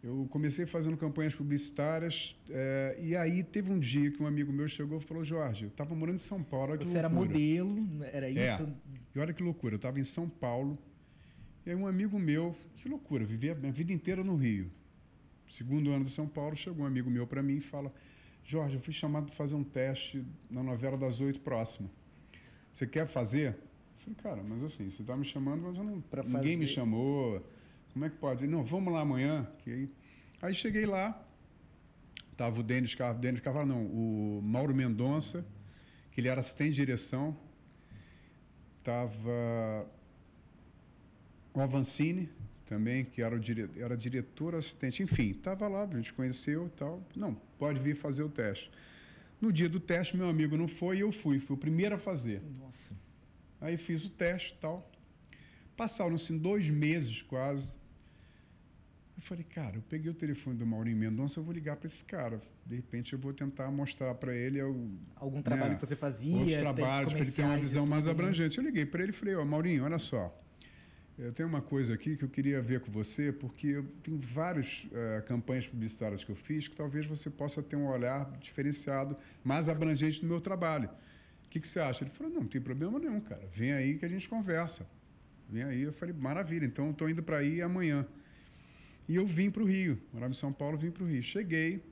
Eu 0.05 0.27
comecei 0.29 0.67
fazendo 0.67 0.95
campanhas 0.95 1.33
publicitárias 1.33 2.37
é, 2.51 2.95
e 3.01 3.15
aí 3.15 3.43
teve 3.43 3.71
um 3.71 3.79
dia 3.79 4.11
que 4.11 4.21
um 4.21 4.27
amigo 4.27 4.53
meu 4.53 4.67
chegou 4.67 4.99
e 4.99 5.01
falou, 5.01 5.23
Jorge, 5.23 5.63
eu 5.63 5.69
estava 5.69 5.95
morando 5.95 6.17
em 6.17 6.19
São 6.19 6.43
Paulo. 6.43 6.73
olha 6.73 6.77
que 6.77 6.85
Você 6.85 6.99
era 6.99 7.07
loucura." 7.07 7.27
modelo, 7.31 7.87
era 8.13 8.29
isso? 8.29 8.39
É. 8.39 8.67
E 9.15 9.19
olha 9.19 9.33
que 9.33 9.41
loucura, 9.41 9.73
eu 9.73 9.77
estava 9.77 9.99
em 9.99 10.03
São 10.03 10.29
Paulo 10.29 10.77
e 11.65 11.71
aí 11.71 11.75
um 11.75 11.87
amigo 11.87 12.19
meu, 12.19 12.55
que 12.77 12.87
loucura, 12.87 13.25
vivia 13.25 13.53
a 13.53 13.55
minha 13.55 13.71
vida 13.71 13.91
inteira 13.91 14.23
no 14.23 14.35
Rio. 14.35 14.69
Segundo 15.47 15.89
ano 15.91 16.05
de 16.05 16.11
São 16.11 16.27
Paulo, 16.27 16.55
chegou 16.55 16.83
um 16.83 16.87
amigo 16.87 17.09
meu 17.09 17.25
para 17.25 17.41
mim 17.41 17.55
e 17.55 17.61
fala, 17.61 17.91
Jorge, 18.43 18.75
eu 18.75 18.81
fui 18.81 18.93
chamado 18.93 19.25
para 19.25 19.35
fazer 19.35 19.55
um 19.55 19.63
teste 19.63 20.23
na 20.51 20.61
novela 20.61 20.95
das 20.99 21.19
oito 21.19 21.39
próxima. 21.41 21.89
Você 22.71 22.85
quer 22.85 23.07
fazer? 23.07 23.53
Eu 23.55 24.13
falei, 24.13 24.15
cara, 24.21 24.43
mas 24.43 24.63
assim, 24.65 24.87
você 24.87 25.01
está 25.01 25.17
me 25.17 25.25
chamando, 25.25 25.63
mas 25.63 25.75
eu 25.77 25.83
não, 25.83 25.99
Pra 25.99 26.21
ninguém 26.21 26.55
me 26.57 26.65
fazer. 26.65 26.75
chamou. 26.75 27.43
Como 27.95 28.03
é 28.03 28.09
que 28.09 28.17
pode? 28.17 28.45
Não, 28.45 28.61
vamos 28.61 28.93
lá 28.93 28.99
amanhã. 28.99 29.47
Que 29.59 29.87
aí, 30.41 30.53
cheguei 30.53 30.85
lá, 30.85 31.17
tava 32.35 32.59
o 32.59 32.63
Denis 32.63 32.93
Carvalho, 32.93 33.21
Denis 33.21 33.39
Carvalho 33.39 33.67
não, 33.67 33.85
o 33.85 34.41
Mauro 34.43 34.75
Mendonça, 34.75 35.45
que 36.11 36.19
ele 36.19 36.27
era 36.27 36.41
assistente 36.41 36.71
de 36.71 36.75
direção, 36.75 37.37
tava 38.83 39.87
o 41.53 41.61
Avancini 41.61 42.29
também, 42.65 43.05
que 43.05 43.21
era, 43.21 43.33
o 43.33 43.39
dire... 43.39 43.69
era 43.77 43.95
diretor 43.95 44.55
assistente, 44.55 45.01
enfim, 45.01 45.29
estava 45.29 45.65
lá, 45.69 45.83
a 45.83 45.95
gente 45.95 46.11
conheceu 46.11 46.67
e 46.67 46.71
tal. 46.71 47.01
Não, 47.15 47.33
pode 47.57 47.79
vir 47.79 47.95
fazer 47.95 48.23
o 48.23 48.29
teste. 48.29 48.69
No 49.39 49.53
dia 49.53 49.69
do 49.69 49.79
teste, 49.79 50.17
meu 50.17 50.27
amigo 50.27 50.57
não 50.57 50.67
foi 50.67 50.97
e 50.97 50.99
eu 50.99 51.13
fui, 51.13 51.39
fui 51.39 51.55
o 51.55 51.57
primeiro 51.57 51.95
a 51.95 51.97
fazer. 51.97 52.41
Nossa. 52.59 52.93
Aí 53.61 53.77
fiz 53.77 54.03
o 54.03 54.09
teste 54.09 54.53
e 54.53 54.57
tal. 54.57 54.91
Passaram-se 55.77 56.33
dois 56.33 56.69
meses 56.69 57.21
quase. 57.21 57.71
Eu 59.15 59.21
falei, 59.21 59.45
cara, 59.45 59.77
eu 59.77 59.81
peguei 59.81 60.11
o 60.11 60.13
telefone 60.13 60.57
do 60.57 60.65
Maurinho 60.65 60.97
Mendonça, 60.97 61.39
eu 61.39 61.43
vou 61.43 61.53
ligar 61.53 61.77
para 61.77 61.87
esse 61.87 62.03
cara. 62.03 62.41
De 62.65 62.75
repente 62.75 63.13
eu 63.13 63.19
vou 63.19 63.33
tentar 63.33 63.71
mostrar 63.71 64.13
para 64.15 64.35
ele 64.35 64.59
Algum 65.15 65.41
trabalho 65.41 65.71
né, 65.71 65.75
que 65.75 65.85
você 65.85 65.95
fazia? 65.95 66.35
outros 66.35 66.57
trabalhos, 66.57 67.13
para 67.13 67.21
ele 67.21 67.31
ter 67.31 67.43
uma 67.43 67.57
visão 67.57 67.85
mais 67.87 68.07
abrangente. 68.07 68.57
Eu 68.57 68.63
liguei 68.63 68.85
para 68.85 69.03
ele 69.03 69.11
e 69.11 69.15
falei, 69.15 69.35
ó, 69.35 69.45
Maurinho, 69.45 69.85
olha 69.85 69.99
só. 69.99 70.37
Eu 71.17 71.31
tenho 71.31 71.47
uma 71.47 71.61
coisa 71.61 71.93
aqui 71.93 72.17
que 72.17 72.25
eu 72.25 72.29
queria 72.29 72.61
ver 72.61 72.81
com 72.81 72.91
você, 72.91 73.31
porque 73.31 73.67
eu 73.67 73.85
tenho 74.03 74.17
várias 74.17 74.85
eh, 74.91 75.23
campanhas 75.25 75.65
publicitárias 75.65 76.25
que 76.25 76.29
eu 76.29 76.35
fiz 76.35 76.67
que 76.67 76.75
talvez 76.75 77.05
você 77.05 77.29
possa 77.29 77.63
ter 77.63 77.77
um 77.77 77.87
olhar 77.87 78.29
diferenciado, 78.41 79.15
mais 79.41 79.69
abrangente 79.69 80.21
no 80.21 80.27
meu 80.27 80.41
trabalho. 80.41 80.89
O 81.45 81.49
que, 81.49 81.61
que 81.61 81.67
você 81.69 81.79
acha? 81.79 82.03
Ele 82.03 82.11
falou, 82.11 82.33
não, 82.33 82.41
não 82.41 82.47
tem 82.49 82.59
problema 82.59 82.99
nenhum, 82.99 83.21
cara. 83.21 83.47
Vem 83.53 83.71
aí 83.71 83.97
que 83.97 84.03
a 84.03 84.09
gente 84.09 84.27
conversa. 84.27 84.85
Vem 85.49 85.63
aí. 85.63 85.83
Eu 85.83 85.93
falei, 85.93 86.13
maravilha, 86.13 86.65
então 86.65 86.87
eu 86.87 86.91
estou 86.91 87.09
indo 87.09 87.23
para 87.23 87.37
aí 87.37 87.61
amanhã. 87.61 88.05
E 89.07 89.15
eu 89.15 89.25
vim 89.25 89.51
para 89.51 89.61
o 89.61 89.65
Rio. 89.65 89.99
Morava 90.11 90.31
em 90.31 90.35
São 90.35 90.51
Paulo, 90.51 90.77
vim 90.77 90.91
para 90.91 91.03
o 91.03 91.07
Rio. 91.07 91.21
Cheguei 91.21 91.83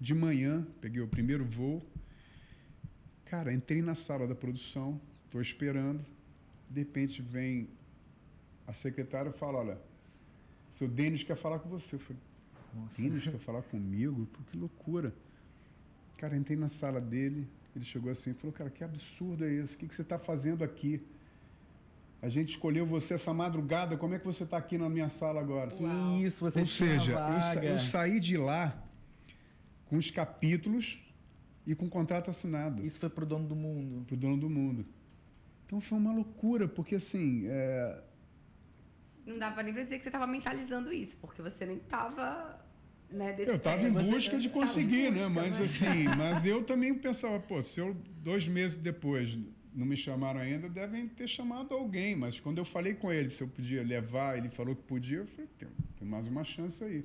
de 0.00 0.14
manhã, 0.14 0.66
peguei 0.80 1.00
o 1.00 1.08
primeiro 1.08 1.44
voo. 1.44 1.82
Cara, 3.26 3.52
entrei 3.52 3.82
na 3.82 3.94
sala 3.94 4.26
da 4.26 4.34
produção, 4.34 5.00
estou 5.26 5.40
esperando. 5.40 6.04
De 6.68 6.80
repente 6.80 7.22
vem 7.22 7.68
a 8.66 8.72
secretária 8.72 9.30
e 9.30 9.32
fala, 9.32 9.58
olha, 9.58 9.78
seu 10.74 10.88
Denis 10.88 11.22
quer 11.22 11.36
falar 11.36 11.58
com 11.58 11.68
você. 11.68 11.96
Eu 11.96 12.00
falei, 12.00 12.22
Nossa. 12.74 13.00
Denis 13.00 13.24
quer 13.24 13.38
falar 13.38 13.62
comigo? 13.62 14.26
Pô, 14.26 14.38
que 14.50 14.56
loucura. 14.56 15.14
Cara, 16.16 16.36
entrei 16.36 16.56
na 16.56 16.68
sala 16.68 17.00
dele, 17.00 17.46
ele 17.74 17.84
chegou 17.84 18.10
assim 18.10 18.30
e 18.30 18.34
falou, 18.34 18.52
cara, 18.52 18.70
que 18.70 18.82
absurdo 18.82 19.44
é 19.44 19.52
isso? 19.52 19.74
O 19.74 19.78
que, 19.78 19.86
que 19.86 19.94
você 19.94 20.02
está 20.02 20.18
fazendo 20.18 20.64
aqui? 20.64 21.00
A 22.20 22.28
gente 22.28 22.50
escolheu 22.50 22.84
você 22.84 23.14
essa 23.14 23.32
madrugada, 23.32 23.96
como 23.96 24.14
é 24.14 24.18
que 24.18 24.26
você 24.26 24.42
está 24.42 24.56
aqui 24.56 24.76
na 24.76 24.88
minha 24.88 25.08
sala 25.08 25.40
agora? 25.40 25.68
Que 25.70 25.84
isso, 26.24 26.40
você 26.44 26.60
Ou 26.60 26.66
seja, 26.66 27.12
eu, 27.12 27.40
sa- 27.40 27.64
eu 27.64 27.78
saí 27.78 28.18
de 28.18 28.36
lá 28.36 28.76
com 29.86 29.96
os 29.96 30.10
capítulos 30.10 30.98
e 31.64 31.74
com 31.74 31.86
o 31.86 31.88
contrato 31.90 32.30
assinado 32.30 32.84
Isso 32.84 32.98
foi 32.98 33.08
pro 33.08 33.24
dono 33.24 33.46
do 33.46 33.54
mundo. 33.54 34.04
para 34.04 34.14
o 34.14 34.16
dono 34.16 34.36
do 34.36 34.50
mundo. 34.50 34.84
Então 35.66 35.80
foi 35.80 35.96
uma 35.98 36.12
loucura, 36.12 36.66
porque 36.66 36.96
assim, 36.96 37.44
é, 37.46 38.02
Não 39.24 39.38
dá 39.38 39.50
pra 39.52 39.62
nem 39.62 39.72
pra 39.72 39.82
dizer 39.84 39.98
que 39.98 40.04
você 40.04 40.10
tava 40.10 40.26
mentalizando 40.26 40.92
isso, 40.92 41.16
porque 41.20 41.40
você 41.40 41.66
nem 41.66 41.78
tava, 41.78 42.58
né, 43.10 43.36
eu 43.38 43.56
estava 43.56 43.86
em 43.86 43.92
busca 43.92 44.38
de 44.38 44.48
conseguir, 44.48 45.10
né? 45.12 45.18
busca, 45.18 45.28
Mas 45.30 45.58
né? 45.58 45.64
assim, 45.66 46.04
mas 46.16 46.44
eu 46.46 46.64
também 46.64 46.92
pensava, 46.94 47.38
pô, 47.38 47.62
se 47.62 47.78
eu 47.80 47.94
dois 48.24 48.48
meses 48.48 48.76
depois 48.76 49.38
não 49.78 49.86
me 49.86 49.96
chamaram 49.96 50.40
ainda, 50.40 50.68
devem 50.68 51.06
ter 51.06 51.28
chamado 51.28 51.72
alguém. 51.72 52.16
Mas 52.16 52.40
quando 52.40 52.58
eu 52.58 52.64
falei 52.64 52.94
com 52.94 53.12
ele 53.12 53.30
se 53.30 53.42
eu 53.42 53.46
podia 53.46 53.82
levar, 53.82 54.36
ele 54.36 54.48
falou 54.48 54.74
que 54.74 54.82
podia, 54.82 55.18
eu 55.18 55.26
falei, 55.28 55.48
tem, 55.56 55.68
tem 55.96 56.08
mais 56.08 56.26
uma 56.26 56.42
chance 56.42 56.82
aí. 56.82 57.04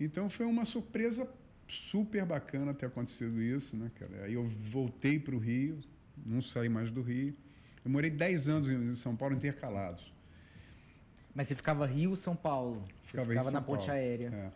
Então 0.00 0.28
foi 0.28 0.44
uma 0.44 0.64
surpresa 0.64 1.28
super 1.68 2.24
bacana 2.24 2.74
ter 2.74 2.86
acontecido 2.86 3.40
isso, 3.40 3.76
né, 3.76 3.92
cara? 3.94 4.24
Aí 4.24 4.34
eu 4.34 4.44
voltei 4.44 5.20
para 5.20 5.36
o 5.36 5.38
Rio, 5.38 5.78
não 6.26 6.42
saí 6.42 6.68
mais 6.68 6.90
do 6.90 7.00
Rio. 7.00 7.32
Eu 7.84 7.90
morei 7.90 8.10
10 8.10 8.48
anos 8.48 8.68
em 8.68 8.94
São 8.96 9.14
Paulo 9.14 9.36
intercalados. 9.36 10.12
Mas 11.32 11.46
você 11.46 11.54
ficava 11.54 11.86
Rio, 11.86 12.16
São 12.16 12.34
Paulo. 12.34 12.84
Ficava 13.04 13.28
ficava, 13.28 13.50
na 13.52 13.62
ponte 13.62 13.86
Paulo. 13.86 14.00
aérea. 14.00 14.52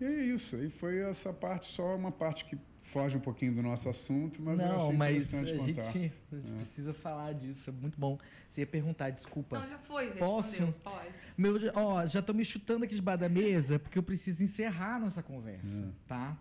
É. 0.00 0.04
E 0.04 0.04
é 0.04 0.24
isso. 0.24 0.56
E 0.56 0.70
foi 0.70 0.98
essa 0.98 1.32
parte, 1.32 1.66
só 1.66 1.94
uma 1.94 2.10
parte 2.10 2.44
que 2.44 2.58
foge 2.86 3.16
um 3.16 3.20
pouquinho 3.20 3.54
do 3.54 3.62
nosso 3.62 3.88
assunto, 3.88 4.40
mas 4.42 4.58
eu 4.58 4.66
não, 4.68 4.76
achei 4.78 4.96
mas 4.96 5.34
a 5.34 5.38
interessante 5.40 5.66
gente, 5.66 5.74
contar. 5.76 5.88
a 5.88 5.92
gente 6.40 6.52
precisa 6.56 6.94
falar 6.94 7.32
disso. 7.34 7.70
É 7.70 7.72
muito 7.72 7.98
bom. 8.00 8.18
Você 8.50 8.60
ia 8.62 8.66
perguntar, 8.66 9.10
desculpa. 9.10 9.58
Não, 9.58 9.68
já 9.68 9.78
foi, 9.78 10.10
Posso? 10.12 10.72
Pode. 10.82 11.08
Meu, 11.36 11.54
ó, 11.74 12.04
já 12.06 12.20
estão 12.20 12.34
me 12.34 12.44
chutando 12.44 12.84
aqui 12.84 12.94
debaixo 12.94 13.20
da 13.20 13.28
mesa 13.28 13.78
porque 13.78 13.98
eu 13.98 14.02
preciso 14.02 14.42
encerrar 14.42 14.98
nossa 15.00 15.22
conversa, 15.22 15.84
É. 15.84 16.08
tá? 16.08 16.38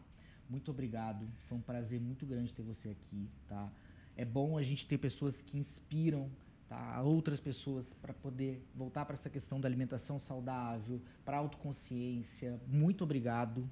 Muito 0.49 0.69
obrigado. 0.71 1.27
Foi 1.49 1.57
um 1.57 1.61
prazer 1.61 1.99
muito 1.99 2.25
grande 2.25 2.53
ter 2.53 2.61
você 2.61 2.89
aqui, 2.89 3.29
tá? 3.47 3.69
É 4.15 4.23
bom 4.23 4.57
a 4.57 4.61
gente 4.63 4.85
ter 4.87 4.97
pessoas 4.97 5.41
que 5.41 5.57
inspiram, 5.57 6.29
tá? 6.69 7.01
Outras 7.01 7.39
pessoas 7.39 7.91
para 8.01 8.13
poder 8.13 8.63
voltar 8.73 9.03
para 9.05 9.15
essa 9.15 9.29
questão 9.29 9.59
da 9.59 9.67
alimentação 9.67 10.19
saudável, 10.19 11.01
para 11.25 11.37
autoconsciência. 11.37 12.61
Muito 12.67 13.03
obrigado. 13.03 13.67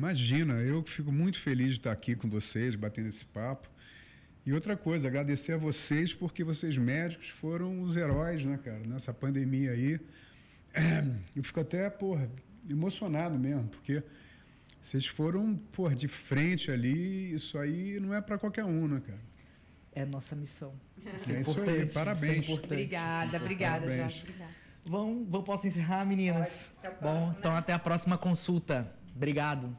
Imagina, 0.00 0.54
eu 0.54 0.82
que 0.82 0.90
fico 0.90 1.12
muito 1.12 1.38
feliz 1.38 1.72
de 1.72 1.76
estar 1.76 1.92
aqui 1.92 2.16
com 2.16 2.26
vocês, 2.26 2.74
batendo 2.74 3.10
esse 3.10 3.22
papo. 3.22 3.68
E 4.46 4.52
outra 4.54 4.74
coisa, 4.74 5.06
agradecer 5.06 5.52
a 5.52 5.58
vocês, 5.58 6.14
porque 6.14 6.42
vocês 6.42 6.78
médicos 6.78 7.28
foram 7.28 7.82
os 7.82 7.96
heróis, 7.96 8.42
né, 8.42 8.58
cara, 8.64 8.78
nessa 8.86 9.12
pandemia 9.12 9.72
aí. 9.72 10.00
Eu 11.36 11.44
fico 11.44 11.60
até, 11.60 11.90
porra, 11.90 12.30
emocionado 12.66 13.38
mesmo, 13.38 13.68
porque 13.68 14.02
vocês 14.80 15.04
foram, 15.06 15.54
porra, 15.70 15.94
de 15.94 16.08
frente 16.08 16.70
ali, 16.70 17.34
isso 17.34 17.58
aí 17.58 18.00
não 18.00 18.14
é 18.14 18.22
para 18.22 18.38
qualquer 18.38 18.64
um, 18.64 18.88
né, 18.88 19.02
cara? 19.06 19.20
É 19.92 20.06
nossa 20.06 20.34
missão. 20.34 20.72
Isso 20.96 21.08
É 21.08 21.10
é 21.10 21.16
isso 21.18 21.30
aí, 21.30 21.40
importante. 21.42 21.76
isso 21.76 21.90
é 21.90 21.92
parabéns. 21.92 22.44
importante. 22.44 22.72
Obrigada, 22.72 23.36
obrigada, 23.36 23.80
Parabéns. 23.80 23.98
Jorge. 23.98 24.20
Obrigada. 24.22 24.52
Vamos, 24.86 25.28
vamos, 25.28 25.46
posso 25.46 25.66
encerrar, 25.66 26.06
meninas? 26.06 26.48
Pode. 26.48 26.86
Até 26.86 26.88
a 26.88 27.00
Bom, 27.12 27.34
então 27.38 27.52
né? 27.52 27.58
até 27.58 27.72
a 27.74 27.78
próxima 27.78 28.16
consulta. 28.16 28.90
Obrigado. 29.14 29.76